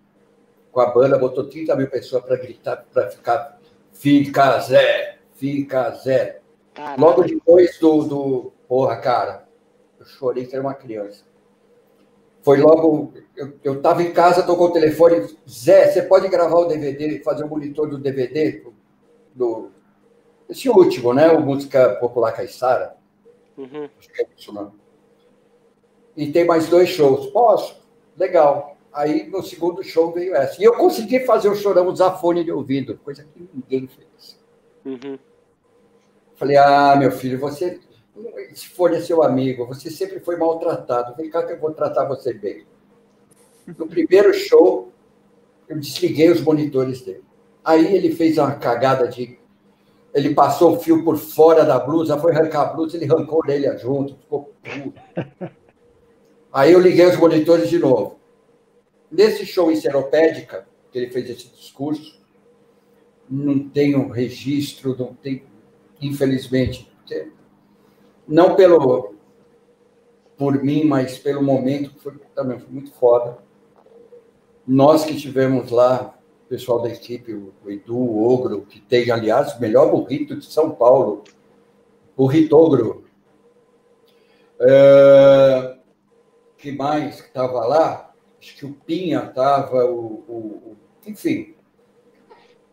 [0.72, 1.16] com a banda.
[1.16, 3.58] Botou 30 mil pessoas para gritar, para ficar
[3.92, 6.40] fica Zé, fica Zé.
[6.74, 7.06] Caramba.
[7.06, 8.52] Logo depois do, do.
[8.66, 9.46] Porra, cara,
[10.00, 11.22] eu chorei que era uma criança.
[12.42, 13.12] Foi logo.
[13.62, 15.36] Eu estava em casa, tocou o telefone.
[15.48, 18.64] Zé, você pode gravar o DVD, fazer o monitor do DVD
[19.34, 19.70] do,
[20.48, 21.28] esse último, né?
[21.30, 22.96] O Música Popular Caissara.
[23.56, 23.88] Uhum.
[23.98, 24.72] Acho que é isso, não.
[26.16, 27.26] E tem mais dois shows.
[27.26, 27.80] Posso?
[28.16, 28.76] Legal.
[28.92, 30.60] Aí no segundo show veio essa.
[30.60, 34.38] E eu consegui fazer o chorão usar fone de ouvido, coisa que ninguém fez.
[34.84, 35.18] Uhum.
[36.34, 37.80] Falei, ah, meu filho, você,
[38.54, 41.14] se for seu amigo, você sempre foi maltratado.
[41.16, 42.66] Vem cá que eu vou tratar você bem.
[43.66, 44.92] No primeiro show,
[45.68, 47.24] eu desliguei os monitores dele.
[47.64, 49.38] Aí ele fez uma cagada de
[50.14, 53.46] ele passou o fio por fora da blusa, foi arrancar a blusa, ele arrancou a
[53.46, 55.00] orelha junto, ficou puto.
[56.52, 58.18] Aí eu liguei os monitores de novo.
[59.10, 62.18] Nesse show em Seropédica, que ele fez esse discurso,
[63.28, 65.44] não tem um registro, não tem,
[66.00, 66.90] infelizmente,
[68.28, 69.14] não pelo
[70.36, 73.38] por mim, mas pelo momento, que foi, também foi muito foda.
[74.64, 76.16] Nós que estivemos lá,
[76.48, 80.70] pessoal da equipe, o Edu, o Ogro, que tem, aliás, o melhor burrito de São
[80.70, 81.24] Paulo,
[82.16, 83.04] burrito Ogro.
[84.60, 85.76] É,
[86.56, 88.12] que mais que estava lá?
[88.40, 90.76] Acho que o Pinha estava, o, o, o,
[91.06, 91.54] enfim,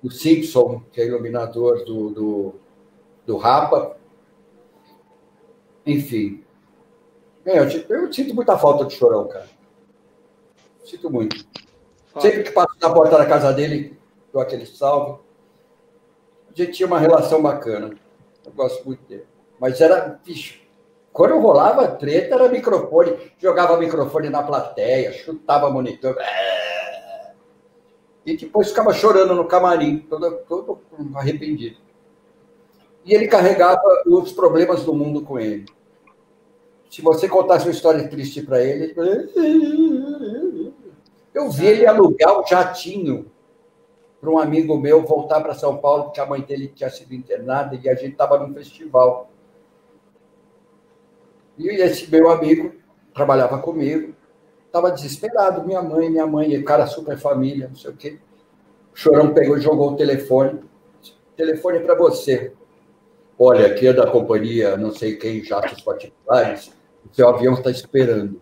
[0.04, 2.56] o Simpson, que é iluminador do, do,
[3.26, 3.98] do Rapa.
[5.86, 6.44] Enfim.
[7.46, 9.48] É, eu, eu sinto muita falta de chorão, cara.
[10.84, 11.46] Sinto muito.
[12.20, 14.00] Sempre que passo na porta da casa dele,
[14.32, 15.20] dou aquele salve.
[16.50, 17.96] A gente tinha uma relação bacana.
[18.46, 19.26] Eu gosto muito dele.
[19.60, 20.62] Mas era, bicho,
[21.12, 23.16] quando rolava treta, era microfone.
[23.38, 26.18] Jogava microfone na plateia, chutava monitor.
[28.26, 30.82] E depois ficava chorando no camarim, todo, todo
[31.16, 31.78] arrependido.
[33.06, 35.66] E ele carregava os problemas do mundo com ele.
[36.90, 38.96] Se você contasse uma história triste para ele,
[41.34, 43.32] eu vi ele alugar um jatinho
[44.20, 47.76] para um amigo meu voltar para São Paulo, porque a mãe dele tinha sido internada
[47.76, 49.30] e a gente estava num festival.
[51.58, 52.74] E esse meu amigo
[53.14, 54.16] trabalhava comigo,
[54.66, 58.20] estava desesperado, minha mãe, minha mãe, cara super família, não sei o quê.
[58.94, 60.62] O chorão pegou e jogou o telefone.
[61.36, 62.54] Telefone para você.
[63.38, 66.72] Olha, aqui é da companhia, não sei quem, jatos particulares,
[67.10, 68.42] o seu avião está esperando.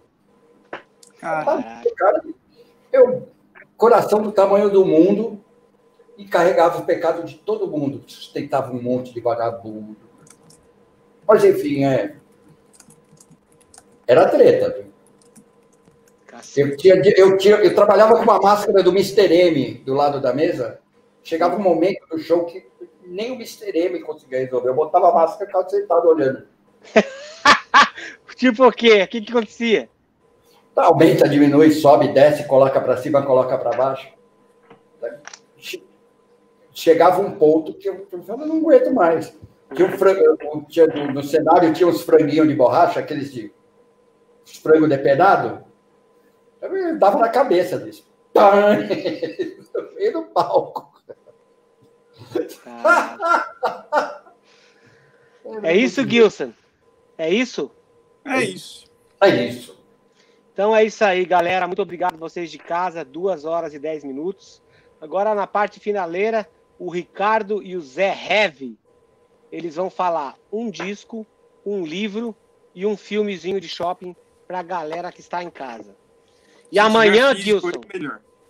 [1.20, 1.90] Caraca.
[1.96, 2.24] Cara,
[2.92, 3.28] eu,
[3.76, 5.44] coração do tamanho do mundo,
[6.18, 9.98] e carregava o pecado de todo mundo, sustentava um monte de vagabundo.
[11.28, 12.16] Mas, enfim, é.
[14.06, 14.86] Era treta.
[16.56, 19.34] Eu, tinha, eu, tinha, eu trabalhava com uma máscara do Mr.
[19.34, 20.80] M do lado da mesa.
[21.24, 22.68] Chegava um momento do show que
[23.14, 23.72] nem o Mr.
[23.78, 24.70] M conseguia resolver.
[24.70, 26.48] Eu botava a máscara e ficava sentado olhando.
[28.36, 29.04] tipo o quê?
[29.04, 29.90] O que, que acontecia?
[30.76, 34.12] Aumenta, diminui, sobe, desce, coloca para cima, coloca para baixo.
[36.74, 39.38] Chegava um ponto que eu, eu não aguento mais.
[39.76, 43.54] Tinha um frango, tinha, no cenário tinha uns franguinhos de borracha, aqueles de
[44.62, 45.64] frango depenado.
[46.60, 48.12] Eu dava na cabeça disso.
[49.74, 50.93] No meio do palco.
[55.64, 56.54] É isso, Gilson?
[57.18, 57.72] É isso?
[58.26, 58.86] É isso.
[59.22, 59.78] É isso.
[60.54, 61.68] Então é isso aí, galera.
[61.68, 63.04] Muito obrigado vocês de casa.
[63.04, 64.62] Duas horas e dez minutos.
[65.02, 66.50] Agora na parte finaleira,
[66.80, 68.78] o Ricardo e o Zé Heavy,
[69.52, 71.26] eles vão falar um disco,
[71.66, 72.36] um livro
[72.74, 74.16] e um filmezinho de shopping
[74.48, 75.96] para a galera que está em casa.
[76.72, 77.72] E Se amanhã, Gilson,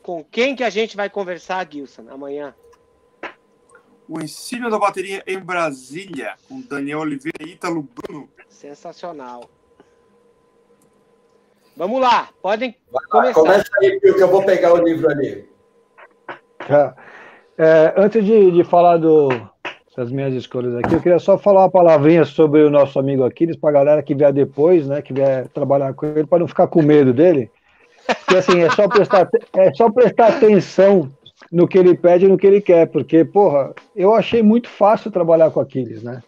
[0.01, 2.55] com quem que a gente vai conversar, Gilson, amanhã?
[4.07, 8.30] O ensino da bateria em Brasília, com Daniel Oliveira e Ítalo Bruno.
[8.49, 9.49] Sensacional.
[11.75, 12.75] Vamos lá, podem
[13.09, 13.34] começar.
[13.34, 15.49] Começa aí, que eu vou pegar o livro ali.
[17.57, 19.30] É, antes de, de falar do,
[19.93, 20.93] essas minhas escolhas aqui.
[20.93, 24.15] Eu queria só falar uma palavrinha sobre o nosso amigo Aquiles, para a galera que
[24.15, 27.51] vier depois, né, que vier trabalhar com ele, para não ficar com medo dele.
[28.05, 31.11] Porque assim, é só prestar, é só prestar atenção
[31.53, 35.11] no que ele pede e no que ele quer, porque, porra, eu achei muito fácil
[35.11, 36.23] trabalhar com Aquiles, né?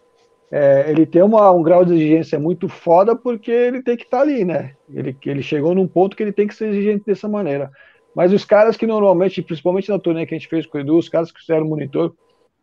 [0.48, 4.18] É, ele tem uma, um grau de exigência muito foda porque ele tem que estar
[4.18, 4.74] tá ali, né?
[4.88, 7.72] Ele, ele chegou num ponto que ele tem que ser exigente dessa maneira.
[8.14, 10.96] Mas os caras que normalmente, principalmente na turnê que a gente fez com o Edu,
[10.96, 12.14] os caras que fizeram monitor,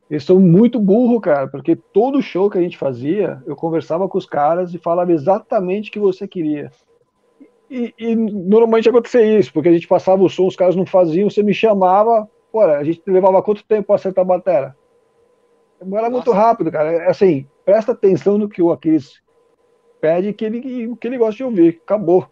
[0.10, 4.18] eles são muito burro, cara, porque todo show que a gente fazia, eu conversava com
[4.18, 6.72] os caras e falava exatamente o que você queria.
[7.70, 11.30] E, e normalmente acontecia isso, porque a gente passava o som, os caras não faziam,
[11.30, 14.76] você me chamava, pô, a gente levava quanto tempo para acertar a bateria?
[15.92, 16.92] Era muito rápido, cara.
[16.92, 19.22] É assim, presta atenção no que o Aquiles
[20.00, 21.82] pede que ele, que ele gosta de ouvir.
[21.84, 22.30] Acabou.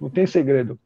[0.00, 0.76] Não tem segredo.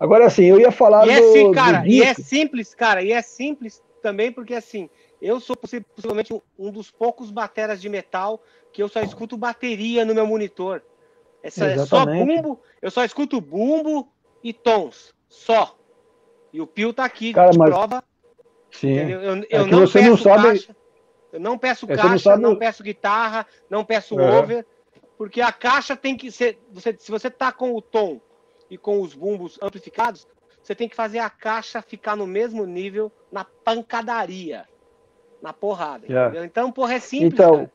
[0.00, 3.20] Agora, assim, eu ia falar e é do, cara, e é simples, cara, e é
[3.20, 4.88] simples também porque, assim,
[5.20, 8.40] eu sou possivelmente um dos poucos bateras de metal
[8.72, 10.82] que eu só escuto bateria no meu monitor.
[11.42, 14.08] Essa é só bumbo, eu só escuto bumbo
[14.42, 15.77] e tons, só.
[16.52, 17.70] E o Pio tá aqui Cara, de mas...
[17.70, 18.02] prova.
[18.70, 18.94] Sim.
[18.94, 20.42] Eu, eu, eu é não peço não sabe...
[20.42, 20.76] caixa,
[21.32, 22.42] eu não peço é caixa, não, sabe...
[22.42, 24.38] não, peço guitarra, não peço é.
[24.38, 24.66] over,
[25.16, 28.20] porque a caixa tem que ser, você, se você tá com o tom
[28.70, 30.26] e com os bumbos amplificados,
[30.62, 34.66] você tem que fazer a caixa ficar no mesmo nível na pancadaria,
[35.42, 36.06] na porrada.
[36.06, 36.44] Yeah.
[36.44, 37.32] Então, porra, é simples.
[37.32, 37.72] Então, cara.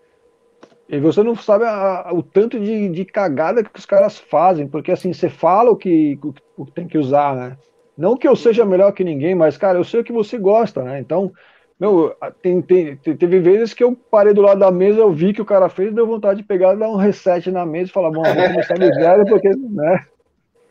[0.88, 4.68] E você não sabe a, a, o tanto de, de cagada que os caras fazem,
[4.68, 7.58] porque assim, você fala o que, o, o que tem que usar, né?
[7.98, 10.82] Não que eu seja melhor que ninguém, mas, cara, eu sei o que você gosta,
[10.84, 10.99] né?
[10.99, 11.32] Então,
[11.80, 15.41] meu, tem, tem, teve vezes que eu parei do lado da mesa, eu vi que
[15.41, 18.24] o cara fez, deu vontade de pegar, dar um reset na mesa e falar, bom,
[18.24, 20.06] vou começar do zero, porque, né?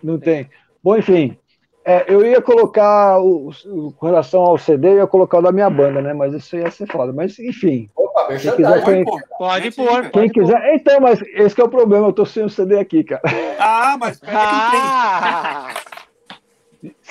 [0.03, 0.49] Não tem.
[0.82, 1.36] Bom, enfim,
[1.85, 5.51] é, eu ia colocar, o, o, com relação ao CD, eu ia colocar o da
[5.51, 6.12] minha banda, né?
[6.12, 7.12] Mas isso ia ser foda.
[7.12, 7.90] Mas, enfim.
[7.97, 9.05] Opa, quem quiser, quem,
[9.36, 10.11] pode pôr.
[10.11, 10.74] Quem quiser.
[10.74, 13.23] Então, mas esse é o problema, eu tô sem o CD aqui, cara.
[13.59, 15.69] Ah, mas ah.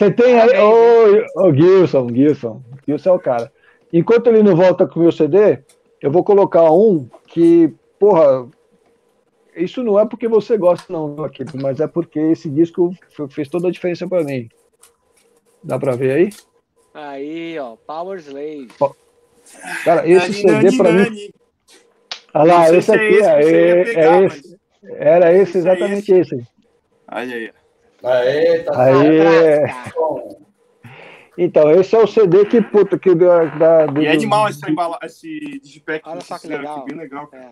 [0.01, 0.57] Você tem aí.
[0.57, 2.63] Ô, ô, Gilson, Gilson.
[2.87, 3.53] Gilson é o cara.
[3.93, 5.59] Enquanto ele não volta com o meu CD,
[6.01, 8.49] eu vou colocar um que, porra,
[9.55, 12.91] isso não é porque você gosta, não, aqui, mas é porque esse disco
[13.29, 14.49] fez toda a diferença para mim.
[15.63, 16.29] Dá para ver aí?
[16.95, 18.69] Aí, ó, Power Slave.
[19.83, 21.29] Cara, esse CD para mim.
[22.33, 24.57] Olha lá, esse aqui, é, é, pegar, é esse.
[24.81, 24.97] Mas...
[24.97, 26.33] Era esse, exatamente esse.
[26.33, 26.47] esse.
[27.07, 27.60] Olha aí.
[28.03, 29.61] Aê, tá aí.
[31.37, 34.75] Então, esse é o CD que, puta, que da, da do, E é demais esse,
[35.03, 36.79] esse digipack Olha só que legal.
[36.79, 37.29] Aqui, bem legal.
[37.33, 37.49] É.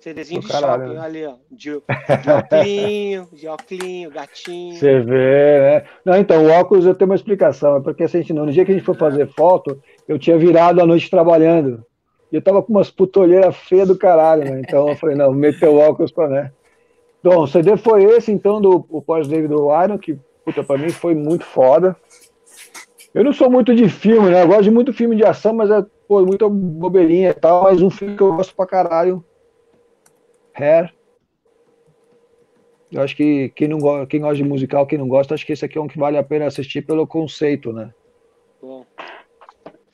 [0.00, 1.04] CDzinho de caralho, shopping, né?
[1.04, 1.34] ali, ó.
[1.50, 4.76] De, de óculinho, de óculinho, gatinho.
[4.76, 5.84] Você vê, né?
[6.04, 7.76] Não, então, o óculos eu tenho uma explicação.
[7.76, 10.86] É porque assim, no dia que a gente foi fazer foto, eu tinha virado a
[10.86, 11.84] noite trabalhando.
[12.30, 14.60] E eu tava com umas putolheiras feias do caralho, né?
[14.60, 16.52] Então eu falei, não, meteu o óculos pra, né?
[17.28, 21.14] Bom, o CD foi esse, então, do pós-David do Iron, que, puta, pra mim foi
[21.14, 21.94] muito foda.
[23.12, 24.42] Eu não sou muito de filme, né?
[24.42, 27.64] Eu gosto de muito filme de ação, mas é, pô, muita bobeirinha e tal.
[27.64, 29.22] Mas um filme que eu gosto pra caralho
[30.54, 30.90] Hair.
[32.90, 35.52] Eu acho que quem, não gosta, quem gosta de musical, quem não gosta, acho que
[35.52, 37.92] esse aqui é um que vale a pena assistir pelo conceito, né?
[38.62, 38.86] Bom.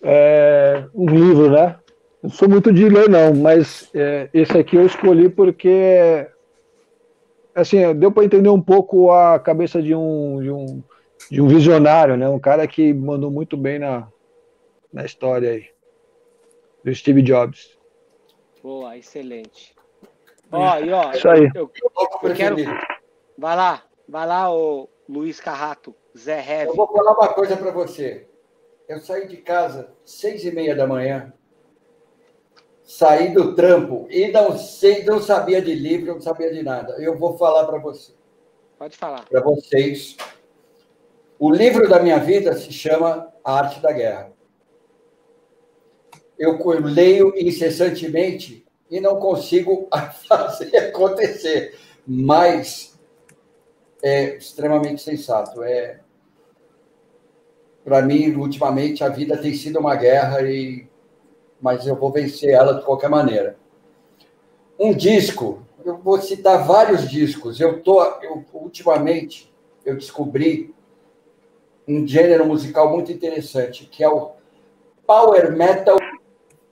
[0.00, 1.80] É, um livro, né?
[2.22, 6.28] Não sou muito de ler, não, mas é, esse aqui eu escolhi porque
[7.54, 10.82] assim, deu para entender um pouco a cabeça de um, de um,
[11.30, 12.28] de um visionário, né?
[12.28, 14.08] Um cara que mandou muito bem na,
[14.92, 15.66] na história aí,
[16.82, 17.78] do Steve Jobs.
[18.62, 19.74] Boa, excelente.
[20.50, 21.50] Ó, e ó, Isso aí.
[21.54, 22.56] Eu, eu, eu quero.
[23.36, 26.68] Vai lá, vai lá, o Luiz Carrato, Zé Heavy.
[26.68, 28.28] Eu vou falar uma coisa para você.
[28.88, 31.32] Eu saí de casa seis e meia da manhã,
[32.84, 36.94] saí do trampo e não sei, não sabia de livro, não sabia de nada.
[36.98, 38.12] Eu vou falar para você.
[38.78, 39.24] Pode falar.
[39.24, 40.16] Para vocês.
[41.38, 44.32] O livro da minha vida se chama A Arte da Guerra.
[46.38, 49.88] Eu leio incessantemente e não consigo
[50.28, 51.78] fazer acontecer.
[52.06, 52.98] Mas
[54.02, 55.62] é extremamente sensato.
[55.62, 56.00] É
[57.84, 60.88] para mim, ultimamente, a vida tem sido uma guerra e
[61.64, 63.56] mas eu vou vencer ela de qualquer maneira.
[64.78, 67.58] Um disco, eu vou citar vários discos.
[67.58, 69.50] Eu tô, eu, ultimamente,
[69.82, 70.74] eu descobri
[71.88, 74.32] um gênero musical muito interessante, que é o
[75.06, 75.96] power metal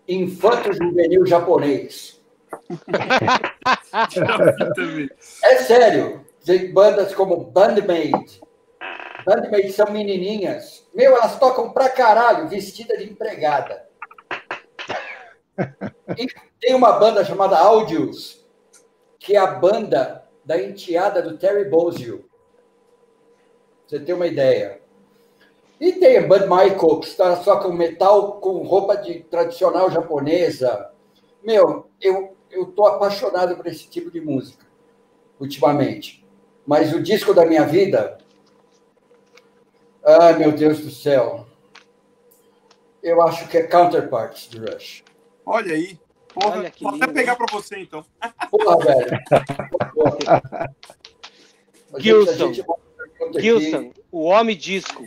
[0.07, 2.21] infanto juvenil japonês.
[5.43, 6.21] é sério.
[6.45, 8.43] Tem bandas como Bandmate.
[9.25, 10.87] Bandmate são menininhas.
[10.95, 13.91] Meu, elas tocam pra caralho, vestida de empregada.
[16.61, 18.47] Tem uma banda chamada Audios,
[19.19, 22.25] que é a banda da enteada do Terry Bozzio.
[23.87, 24.81] Você tem uma ideia.
[25.81, 30.91] E tem a Bud Michael, que está só com metal, com roupa de tradicional japonesa.
[31.43, 34.67] Meu, eu eu tô apaixonado por esse tipo de música
[35.41, 36.25] ultimamente.
[36.67, 38.19] Mas o disco da minha vida,
[40.05, 41.47] ai meu Deus do céu,
[43.03, 45.03] eu acho que é Counterparts do Rush.
[45.45, 45.99] Olha aí.
[46.33, 48.05] Porra, Olha vou até pegar para você então.
[48.51, 49.19] Porra, velho.
[51.99, 52.53] Gilson.
[53.39, 55.07] Gilson, o homem disco.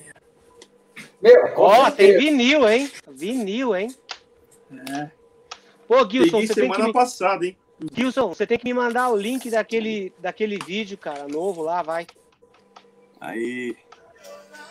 [1.21, 2.91] Meu, Ó, oh, tem vinil, hein?
[3.07, 3.95] Vinil, hein?
[4.91, 5.09] É.
[5.87, 7.57] Pô, Gilson, Peguei você semana tem que passada, hein?
[7.93, 12.05] Gilson, você tem que me mandar o link daquele, daquele vídeo, cara, novo lá, vai.
[13.19, 13.75] Aí.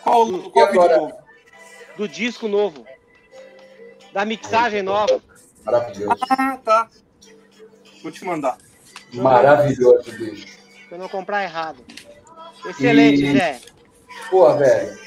[0.03, 1.13] Qual, do, qual vídeo novo?
[1.97, 2.85] Do disco novo.
[4.13, 5.21] Da mixagem nova.
[5.65, 6.17] Maravilhoso.
[6.29, 6.87] Ah, tá.
[8.03, 8.57] Vou te mandar.
[9.13, 10.47] Maravilhoso, bicho.
[10.87, 11.83] Pra eu não comprar errado.
[12.65, 13.37] Excelente, e...
[13.37, 13.59] Zé.
[14.29, 14.97] Pô, velho.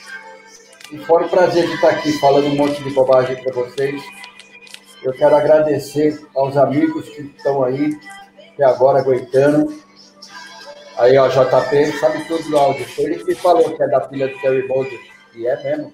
[0.93, 4.03] E fora o prazer de estar aqui falando um monte de bobagem para vocês.
[5.03, 7.97] Eu quero agradecer aos amigos que estão aí,
[8.55, 9.81] até agora aguentando.
[10.97, 12.85] Aí, ó, JP, sabe tudo do áudio.
[12.89, 14.99] Foi ele que falou que é da filha do Terry Boulder.
[15.37, 15.93] E é mesmo,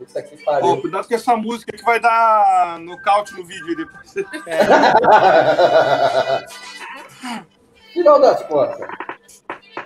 [0.00, 0.76] Isso aqui pariu.
[0.76, 4.14] Pô, cuidado com essa música que vai dar nocaute no vídeo depois.
[4.46, 4.64] É.
[7.94, 8.86] Final das contas.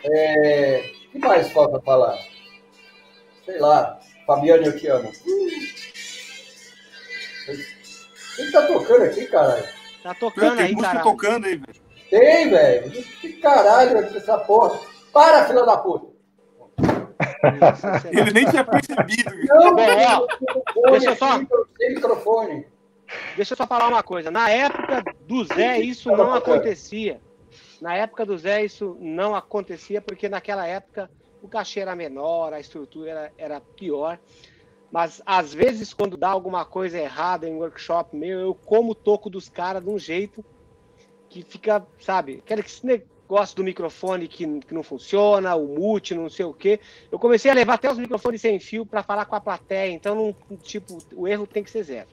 [0.05, 0.93] É...
[1.09, 2.19] O que mais falta falar?
[3.45, 3.99] Sei lá.
[4.27, 5.11] Fabiane, eu te amo.
[8.37, 9.65] Quem tá tocando aqui, caralho?
[10.03, 11.81] Tá tocando Tem aí, música tocando aí, velho.
[12.11, 12.91] Tem, velho.
[12.91, 14.81] Que caralho essa porra.
[15.13, 16.11] Para, filha da puta.
[18.11, 19.31] Ele nem tinha percebido.
[19.47, 19.83] Não, Bom,
[20.87, 21.39] ó, deixa eu só...
[21.79, 22.67] Sem microfone.
[23.37, 24.31] Deixa eu só falar uma coisa.
[24.31, 27.21] Na época do Zé, isso não acontecia.
[27.81, 31.11] Na época do Zé, isso não acontecia, porque naquela época
[31.43, 34.19] o cachê era menor, a estrutura era, era pior.
[34.91, 39.31] Mas às vezes, quando dá alguma coisa errada em workshop meu, eu como o toco
[39.31, 40.45] dos caras de um jeito
[41.29, 42.63] que fica, sabe, aquele
[43.31, 46.81] negócio do microfone que, que não funciona, o mute, não sei o quê.
[47.13, 50.15] Eu comecei a levar até os microfones sem fio para falar com a plateia, então,
[50.17, 52.09] não, tipo, o erro tem que ser zero.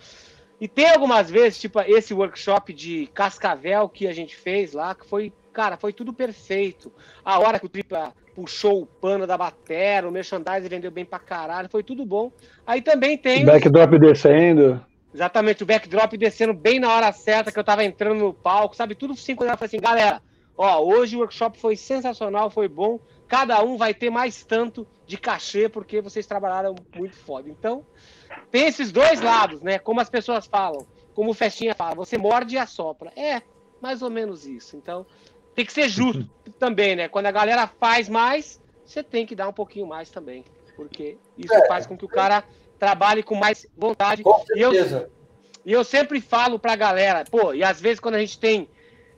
[0.62, 5.08] E tem algumas vezes, tipo, esse workshop de Cascavel que a gente fez lá, que
[5.08, 6.92] foi, cara, foi tudo perfeito.
[7.26, 11.20] A hora que o tripla puxou o pano da batera, o merchandising vendeu bem pra
[11.20, 12.32] caralho, foi tudo bom.
[12.66, 13.44] Aí também tem.
[13.44, 14.00] Backdrop os...
[14.00, 14.84] descendo.
[15.14, 18.94] Exatamente, o backdrop descendo bem na hora certa que eu tava entrando no palco, sabe?
[18.94, 20.22] Tudo cinco eu falei assim, galera,
[20.58, 23.00] ó, hoje o workshop foi sensacional, foi bom.
[23.28, 27.50] Cada um vai ter mais tanto de cachê porque vocês trabalharam muito foda.
[27.50, 27.86] Então,
[28.50, 29.78] tem esses dois lados, né?
[29.78, 33.12] Como as pessoas falam, como o Festinha fala, você morde e assopra.
[33.16, 33.42] É,
[33.82, 34.76] mais ou menos isso.
[34.76, 35.06] Então,
[35.54, 36.28] tem que ser justo
[36.58, 37.08] também, né?
[37.08, 40.44] Quando a galera faz mais, você tem que dar um pouquinho mais também.
[40.76, 42.44] Porque isso é, faz com que o cara
[42.80, 44.24] trabalhe com mais vontade.
[44.24, 45.10] Com certeza.
[45.66, 48.40] E eu, e eu sempre falo pra galera, pô, e às vezes quando a gente
[48.40, 48.70] tem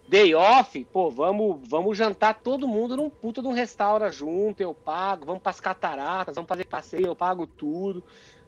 [0.09, 4.73] day off, pô, vamos, vamos jantar todo mundo num puta de um restaurante junto, eu
[4.73, 8.03] pago, vamos pras cataratas, vamos fazer passeio, eu pago tudo.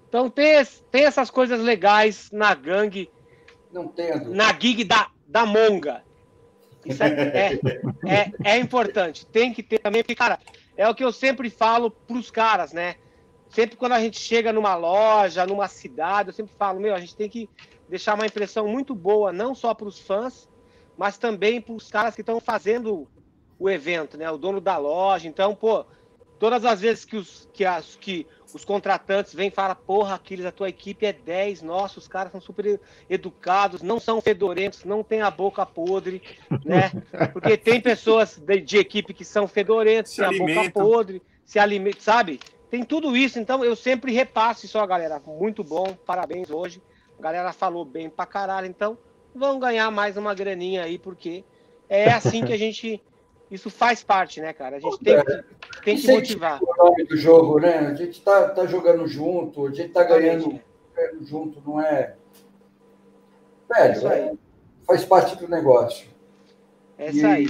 [0.09, 0.55] Então tem,
[0.89, 3.11] tem essas coisas legais na gangue.
[3.71, 3.93] Não.
[4.29, 6.03] Na gig da, da Monga.
[6.83, 7.59] Isso é, é,
[8.05, 9.25] é, é, importante.
[9.27, 10.39] Tem que ter também, porque, cara,
[10.75, 12.95] é o que eu sempre falo pros caras, né?
[13.49, 17.15] Sempre quando a gente chega numa loja, numa cidade, eu sempre falo, meu, a gente
[17.15, 17.47] tem que
[17.87, 20.49] deixar uma impressão muito boa, não só para os fãs,
[21.01, 23.07] mas também para os caras que estão fazendo
[23.57, 24.29] o evento, né?
[24.29, 25.27] O dono da loja.
[25.27, 25.83] Então, pô,
[26.37, 30.45] todas as vezes que os, que as, que os contratantes vêm e falam, porra, Aquiles,
[30.45, 35.03] a tua equipe é 10, nossa, os caras são super educados, não são fedorentos, não
[35.03, 36.21] tem a boca podre,
[36.63, 36.91] né?
[37.33, 41.99] Porque tem pessoas de, de equipe que são fedorentos, têm a boca podre, se alimentam,
[41.99, 42.39] sabe?
[42.69, 45.19] Tem tudo isso, então eu sempre repasso isso, ó, galera.
[45.25, 46.79] Muito bom, parabéns hoje.
[47.17, 48.99] A galera falou bem pra caralho, então
[49.33, 51.43] vão ganhar mais uma graninha aí, porque
[51.89, 53.01] é assim que a gente
[53.51, 54.77] isso faz parte, né, cara?
[54.77, 55.23] A gente tem, é.
[55.23, 55.43] que,
[55.83, 56.61] tem que motivar.
[56.63, 57.79] o nome do jogo, né?
[57.79, 60.57] A gente tá, tá jogando junto, a gente tá ganhando
[61.23, 62.15] junto, não é.
[63.69, 64.33] Velho, é,
[64.87, 66.07] faz parte do negócio.
[66.97, 67.49] É isso aí.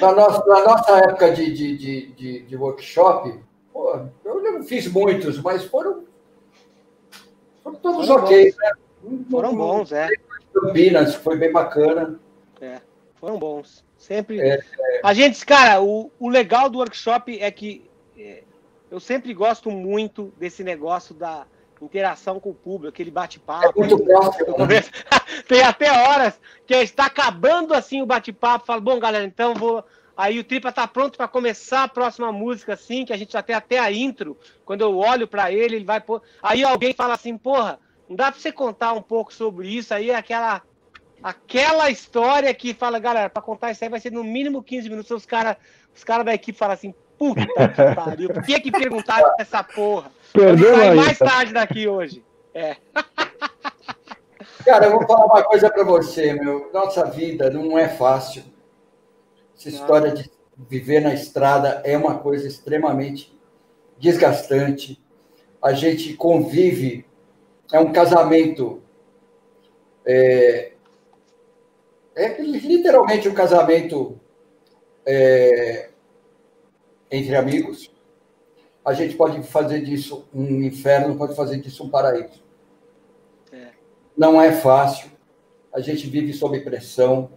[0.00, 3.38] Na nossa, na nossa época de, de, de, de, de workshop,
[3.72, 6.04] pô, eu não fiz muitos, mas foram,
[7.62, 8.54] foram todos foram ok.
[8.56, 8.72] Né?
[9.30, 10.08] Foram bons, é.
[10.52, 12.18] Campinas, foi bem bacana.
[12.60, 12.80] É,
[13.16, 13.84] foram bons.
[13.96, 14.40] Sempre.
[14.40, 15.00] É, é.
[15.02, 17.88] A gente, cara, o, o legal do workshop é que
[18.18, 18.42] é,
[18.90, 21.46] eu sempre gosto muito desse negócio da,
[21.84, 23.68] interação com o público, aquele bate-papo.
[23.68, 24.58] É muito próximo.
[24.58, 24.84] Né?
[25.48, 28.66] Tem até horas que está acabando assim o bate-papo.
[28.66, 29.84] Fala, bom, galera, então vou.
[30.16, 33.42] Aí o Tripa tá pronto para começar a próxima música, assim, que a gente já
[33.42, 34.36] tem até a intro.
[34.66, 36.20] Quando eu olho para ele, ele vai pôr.
[36.42, 37.78] Aí alguém fala assim, porra,
[38.16, 39.94] dá para você contar um pouco sobre isso?
[39.94, 40.62] Aí é aquela
[41.22, 45.10] aquela história que fala, galera, para contar isso aí vai ser no mínimo 15 minutos.
[45.10, 45.56] Os caras
[45.94, 50.10] os cara da equipe falam assim, puta que pariu, por que que perguntaram essa porra?
[50.32, 50.96] Perdeu aí.
[50.96, 52.24] mais tarde daqui hoje.
[52.54, 52.76] É.
[54.64, 56.70] Cara, eu vou falar uma coisa para você, meu.
[56.72, 58.42] Nossa vida não é fácil.
[59.56, 60.30] Essa história de
[60.68, 63.36] viver na estrada é uma coisa extremamente
[63.98, 65.02] desgastante.
[65.62, 67.06] A gente convive,
[67.72, 68.82] é um casamento.
[70.04, 70.72] É,
[72.14, 74.18] é literalmente um casamento
[75.06, 75.90] é,
[77.10, 77.90] entre amigos.
[78.84, 82.42] A gente pode fazer disso um inferno, pode fazer disso um paraíso.
[83.52, 83.68] É.
[84.16, 85.10] Não é fácil.
[85.72, 87.30] A gente vive sob pressão,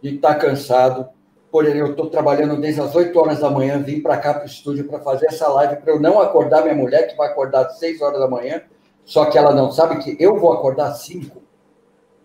[0.00, 1.08] de estar tá cansado.
[1.50, 4.46] Porém, eu estou trabalhando desde as 8 horas da manhã, vim para cá para o
[4.46, 7.78] estúdio para fazer essa live, para eu não acordar minha mulher, que vai acordar às
[7.78, 8.62] 6 horas da manhã,
[9.04, 11.42] só que ela não sabe que eu vou acordar às 5.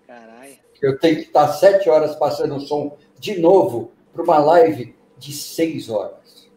[0.07, 0.57] Caralho.
[0.81, 5.33] Eu tenho que estar 7 horas passando o som de novo para uma live de
[5.33, 6.49] 6 horas.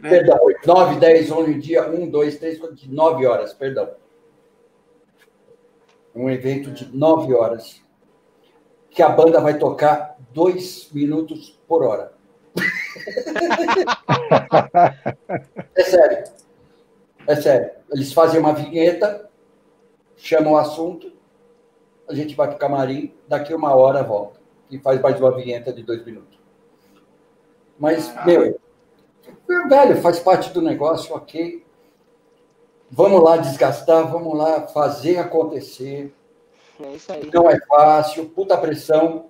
[0.00, 3.90] Perdão, 9, 10, 11 dia, 1, 2, 3, 4, 9 horas, perdão.
[6.14, 7.82] Um evento de 9 horas.
[8.90, 12.12] Que a banda vai tocar 2 minutos por hora.
[15.74, 16.24] é sério.
[17.26, 17.70] É sério.
[17.90, 19.30] Eles fazem uma vinheta,
[20.16, 21.12] chamam o assunto,
[22.08, 24.40] a gente vai para o camarim, daqui uma hora volta.
[24.70, 26.38] E faz mais uma vinheta de dois minutos.
[27.78, 28.58] Mas, meu,
[29.68, 31.64] velho, faz parte do negócio, ok.
[32.90, 36.14] Vamos lá desgastar, vamos lá fazer acontecer.
[36.82, 37.30] É isso aí.
[37.32, 39.26] Não é fácil, puta pressão.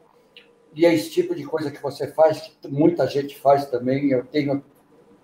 [0.74, 4.10] E é esse tipo de coisa que você faz, que muita gente faz também.
[4.10, 4.64] Eu tenho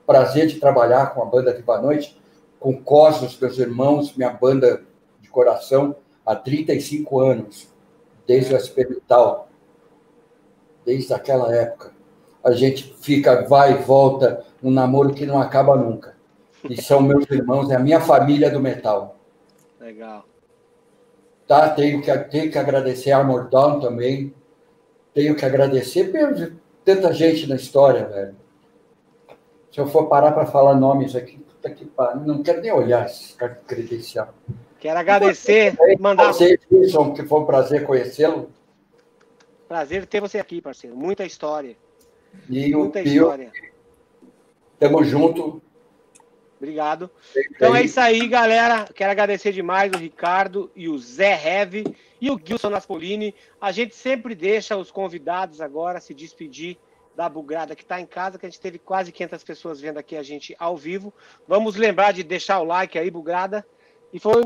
[0.06, 2.20] prazer de trabalhar com a banda Viva Noite,
[2.58, 4.82] com Cosmos, meus irmãos, minha banda
[5.20, 7.68] de coração, há 35 anos,
[8.26, 9.48] desde o Experimental,
[10.84, 11.98] desde aquela época
[12.42, 16.16] a gente fica, vai e volta, um namoro que não acaba nunca.
[16.68, 19.16] E são meus irmãos, é a minha família do metal.
[19.80, 20.24] Legal.
[21.46, 24.34] Tá, tenho que, tenho que agradecer a Armor Down também.
[25.14, 26.52] Tenho que agradecer por
[26.84, 28.36] tanta gente na história, velho.
[29.70, 33.06] Se eu for parar para falar nomes aqui, puta que pariu, não quero nem olhar
[33.06, 34.32] esse credencial.
[34.78, 36.32] Quero agradecer, mandar.
[36.32, 38.50] Você, Wilson, que foi um prazer conhecê-lo.
[39.66, 40.96] Prazer ter você aqui, parceiro.
[40.96, 41.76] Muita história.
[42.48, 43.52] E Muita o Pio, história.
[44.78, 45.60] Tamo junto.
[46.56, 47.10] Obrigado.
[47.50, 48.88] Então é isso aí, galera.
[48.94, 51.84] Quero agradecer demais o Ricardo e o Zé Heve
[52.20, 53.34] e o Gilson Naspolini.
[53.60, 56.78] A gente sempre deixa os convidados agora se despedir
[57.18, 60.16] da Bugrada que está em casa, que a gente teve quase 500 pessoas vendo aqui
[60.16, 61.12] a gente ao vivo.
[61.48, 63.66] Vamos lembrar de deixar o like aí, Bugrada.
[64.12, 64.40] E foi.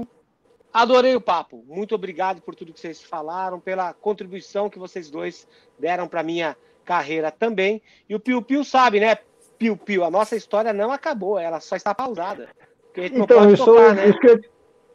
[0.73, 1.63] Adorei o papo.
[1.69, 5.47] Muito obrigado por tudo que vocês falaram, pela contribuição que vocês dois
[5.79, 7.83] deram para minha carreira também.
[8.09, 9.19] E o Piu Piu sabe, né?
[9.59, 12.49] Piu Piu, a nossa história não acabou, ela só está pausada.
[12.97, 14.09] Então, isso, tocar, né?
[14.09, 14.41] isso, que eu,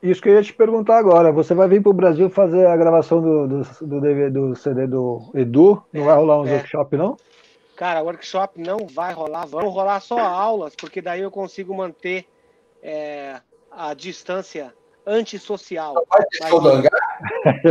[0.02, 1.32] isso que eu ia te perguntar agora.
[1.32, 4.88] Você vai vir para o Brasil fazer a gravação do, do, do, DVD, do CD
[4.88, 5.84] do Edu?
[5.94, 6.54] Não é, vai rolar um é.
[6.54, 7.16] workshop, não?
[7.78, 9.46] Cara, workshop não vai rolar.
[9.46, 12.28] Vão rolar só aulas, porque daí eu consigo manter
[12.82, 13.40] é,
[13.72, 14.74] a distância
[15.06, 15.94] antissocial.
[15.94, 17.20] Não vai ter show do hangar?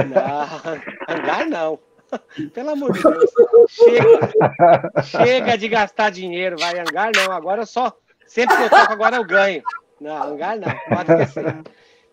[0.08, 1.78] Não, hangar não.
[2.54, 3.30] Pelo amor de Deus.
[3.68, 7.32] Chega, chega de gastar dinheiro, vai hangar não.
[7.32, 7.92] Agora só.
[8.28, 9.60] Sempre que eu toco, agora eu ganho.
[10.00, 10.72] Não, hangar não.
[10.88, 11.64] Pode esquecer.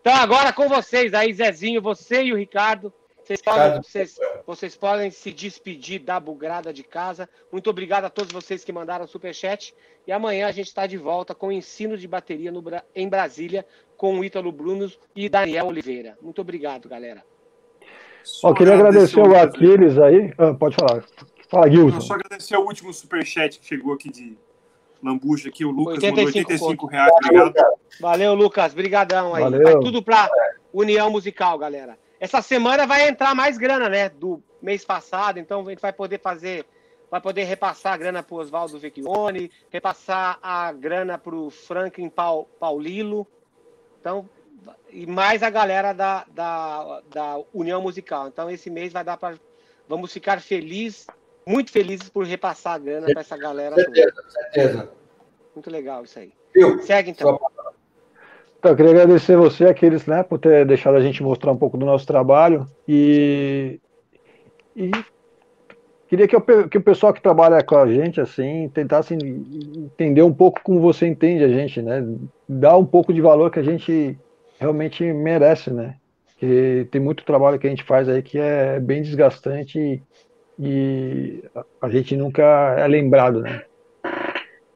[0.01, 2.91] Então, agora com vocês aí, Zezinho, você e o Ricardo.
[3.24, 7.30] Vocês podem, vocês, vocês podem se despedir da bugrada de casa.
[7.50, 9.74] Muito obrigado a todos vocês que mandaram superchat.
[10.06, 12.61] E amanhã a gente está de volta com o ensino de bateria no,
[12.93, 16.18] em Brasília com o Ítalo Bruno e Daniel Oliveira.
[16.22, 17.24] Muito obrigado, galera.
[18.43, 20.34] Ó, queria agradecer o Aquiles aí.
[20.38, 21.06] Ah, pode falar.
[21.48, 22.02] Fala, Gilson.
[22.02, 24.38] Só agradecer o último superchat que chegou aqui de
[25.02, 27.11] Lambuja, aqui, o Lucas 85 mandou 85 reais.
[27.24, 27.53] Obrigado.
[28.00, 28.74] Valeu, Lucas.
[28.74, 29.43] Brigadão aí.
[29.43, 29.64] Valeu.
[29.64, 30.30] Vai tudo para
[30.74, 31.98] União Musical, galera.
[32.24, 34.08] Essa semana vai entrar mais grana, né?
[34.08, 36.66] Do mês passado, então a gente vai poder fazer,
[37.11, 42.10] vai poder repassar a grana para o Oswaldo Vecchione, repassar a grana para o Franklin
[42.10, 43.27] Paulilo.
[44.00, 44.30] Então,
[44.90, 48.30] e mais a galera da, da, da União Musical.
[48.30, 49.38] Então, esse mês vai dar para.
[49.90, 51.08] Vamos ficar felizes,
[51.45, 53.76] muito felizes por repassar a grana para essa galera.
[53.76, 54.30] Certeza, toda.
[54.30, 54.92] certeza.
[55.53, 56.32] Muito legal isso aí.
[56.84, 57.38] Segue então.
[58.64, 61.77] Então, eu queria agradecer você, aqueles, né, por ter deixado a gente mostrar um pouco
[61.77, 62.66] do nosso trabalho.
[62.88, 63.77] E,
[64.74, 64.90] e
[66.08, 70.33] queria que, eu, que o pessoal que trabalha com a gente, assim, tentasse entender um
[70.33, 72.08] pouco como você entende a gente, né,
[72.48, 74.17] dar um pouco de valor que a gente
[74.58, 75.95] realmente merece, né,
[76.38, 80.01] que tem muito trabalho que a gente faz aí que é bem desgastante e,
[80.58, 81.43] e
[81.82, 83.61] a gente nunca é lembrado, né.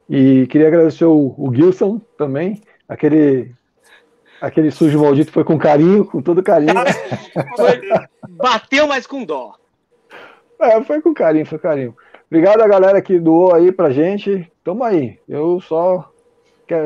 [0.10, 3.56] E queria agradecer o, o Gilson também, aquele
[4.40, 6.74] Aquele sujo maldito foi com carinho, com todo carinho.
[8.38, 9.56] bateu, mas com dó.
[10.60, 11.96] É, foi com carinho, foi com carinho.
[12.30, 14.52] Obrigado a galera que doou aí pra gente.
[14.64, 15.20] Tamo aí.
[15.28, 16.12] Eu só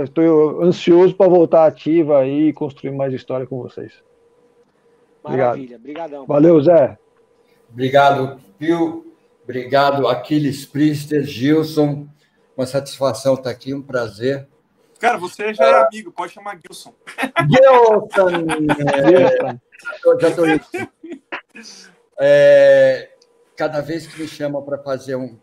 [0.04, 3.92] estou ansioso para voltar ativa aí e construir mais história com vocês.
[5.24, 6.26] Maravilha, obrigadão.
[6.26, 6.98] Valeu, Zé.
[7.70, 9.06] Obrigado, Pio.
[9.44, 12.08] Obrigado, Aquiles Priester, Gilson.
[12.56, 14.48] Uma satisfação estar aqui, um prazer.
[15.02, 16.94] Cara, você já é amigo, pode chamar Gilson.
[17.50, 18.46] Gilson!
[20.14, 20.44] É, já tô
[22.20, 23.10] é,
[23.58, 25.40] cada vez que me chamam para fazer um,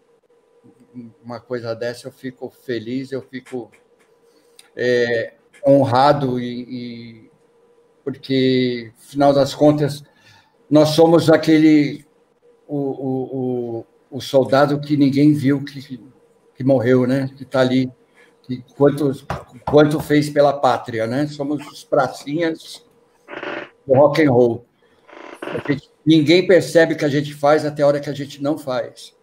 [1.24, 3.68] uma coisa dessa, eu fico feliz, eu fico
[4.76, 5.34] é,
[5.66, 7.30] honrado e, e
[8.04, 10.04] porque, final das contas,
[10.70, 12.06] nós somos aquele
[12.68, 13.86] o, o, o,
[14.18, 16.00] o soldado que ninguém viu que,
[16.54, 17.28] que morreu, né?
[17.36, 17.90] Que está ali
[18.48, 19.12] e quanto,
[19.68, 21.26] quanto fez pela pátria, né?
[21.26, 22.84] Somos os pracinhas
[23.86, 24.64] do rock and roll.
[25.66, 29.16] Gente, ninguém percebe que a gente faz até a hora que a gente não faz.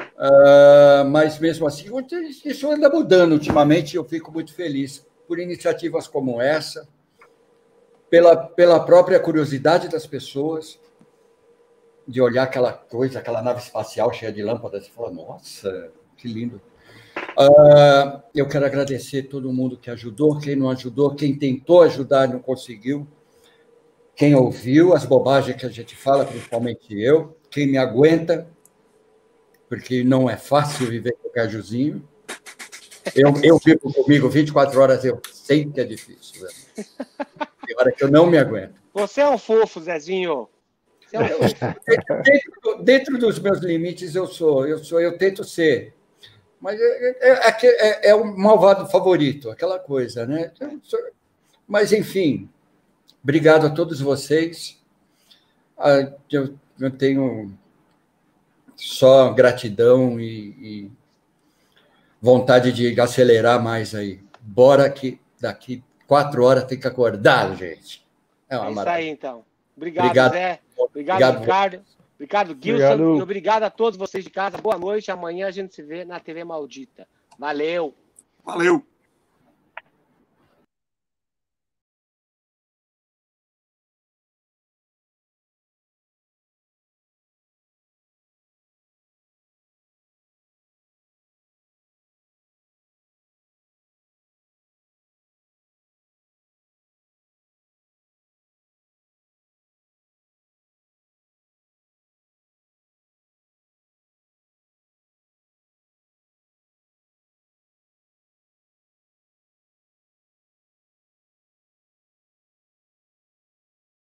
[0.00, 1.86] Uh, mas mesmo assim,
[2.44, 3.96] isso anda mudando ultimamente.
[3.96, 6.88] Eu fico muito feliz por iniciativas como essa,
[8.08, 10.80] pela, pela própria curiosidade das pessoas
[12.06, 16.60] de olhar aquela coisa, aquela nave espacial cheia de lâmpadas e falar: nossa, que lindo.
[17.38, 22.32] Uh, eu quero agradecer todo mundo que ajudou, quem não ajudou, quem tentou ajudar e
[22.32, 23.06] não conseguiu,
[24.14, 28.46] quem ouviu as bobagens que a gente fala, principalmente eu, quem me aguenta,
[29.68, 32.06] porque não é fácil viver com o Cajuzinho.
[33.14, 36.42] Eu, eu vivo comigo 24 horas, eu sei que é difícil.
[36.42, 36.84] Né?
[37.66, 38.74] Tem hora que eu não me aguento.
[38.92, 40.48] Você é um fofo, Zezinho.
[41.12, 41.54] É um fofo.
[42.22, 45.94] Dentro, dentro, dos meus limites, eu sou, eu sou, eu tento ser
[46.60, 50.52] mas é, é, é, é, é o malvado favorito, aquela coisa, né?
[51.66, 52.48] Mas, enfim,
[53.22, 54.78] obrigado a todos vocês.
[55.78, 57.56] Ah, eu, eu tenho
[58.76, 60.26] só gratidão e,
[60.60, 60.90] e,
[62.20, 64.20] vontade de acelerar mais aí.
[64.40, 68.06] Bora que daqui quatro horas tem que acordar, gente.
[68.48, 69.44] É, uma é isso aí, então.
[69.76, 70.60] Obrigado, obrigado Zé.
[70.76, 71.99] Obrigado, obrigado Ricardo.
[72.20, 72.84] Obrigado, Gilson.
[72.84, 73.16] Obrigado.
[73.16, 74.58] E obrigado a todos vocês de casa.
[74.58, 75.10] Boa noite.
[75.10, 77.08] Amanhã a gente se vê na TV Maldita.
[77.38, 77.94] Valeu.
[78.44, 78.84] Valeu.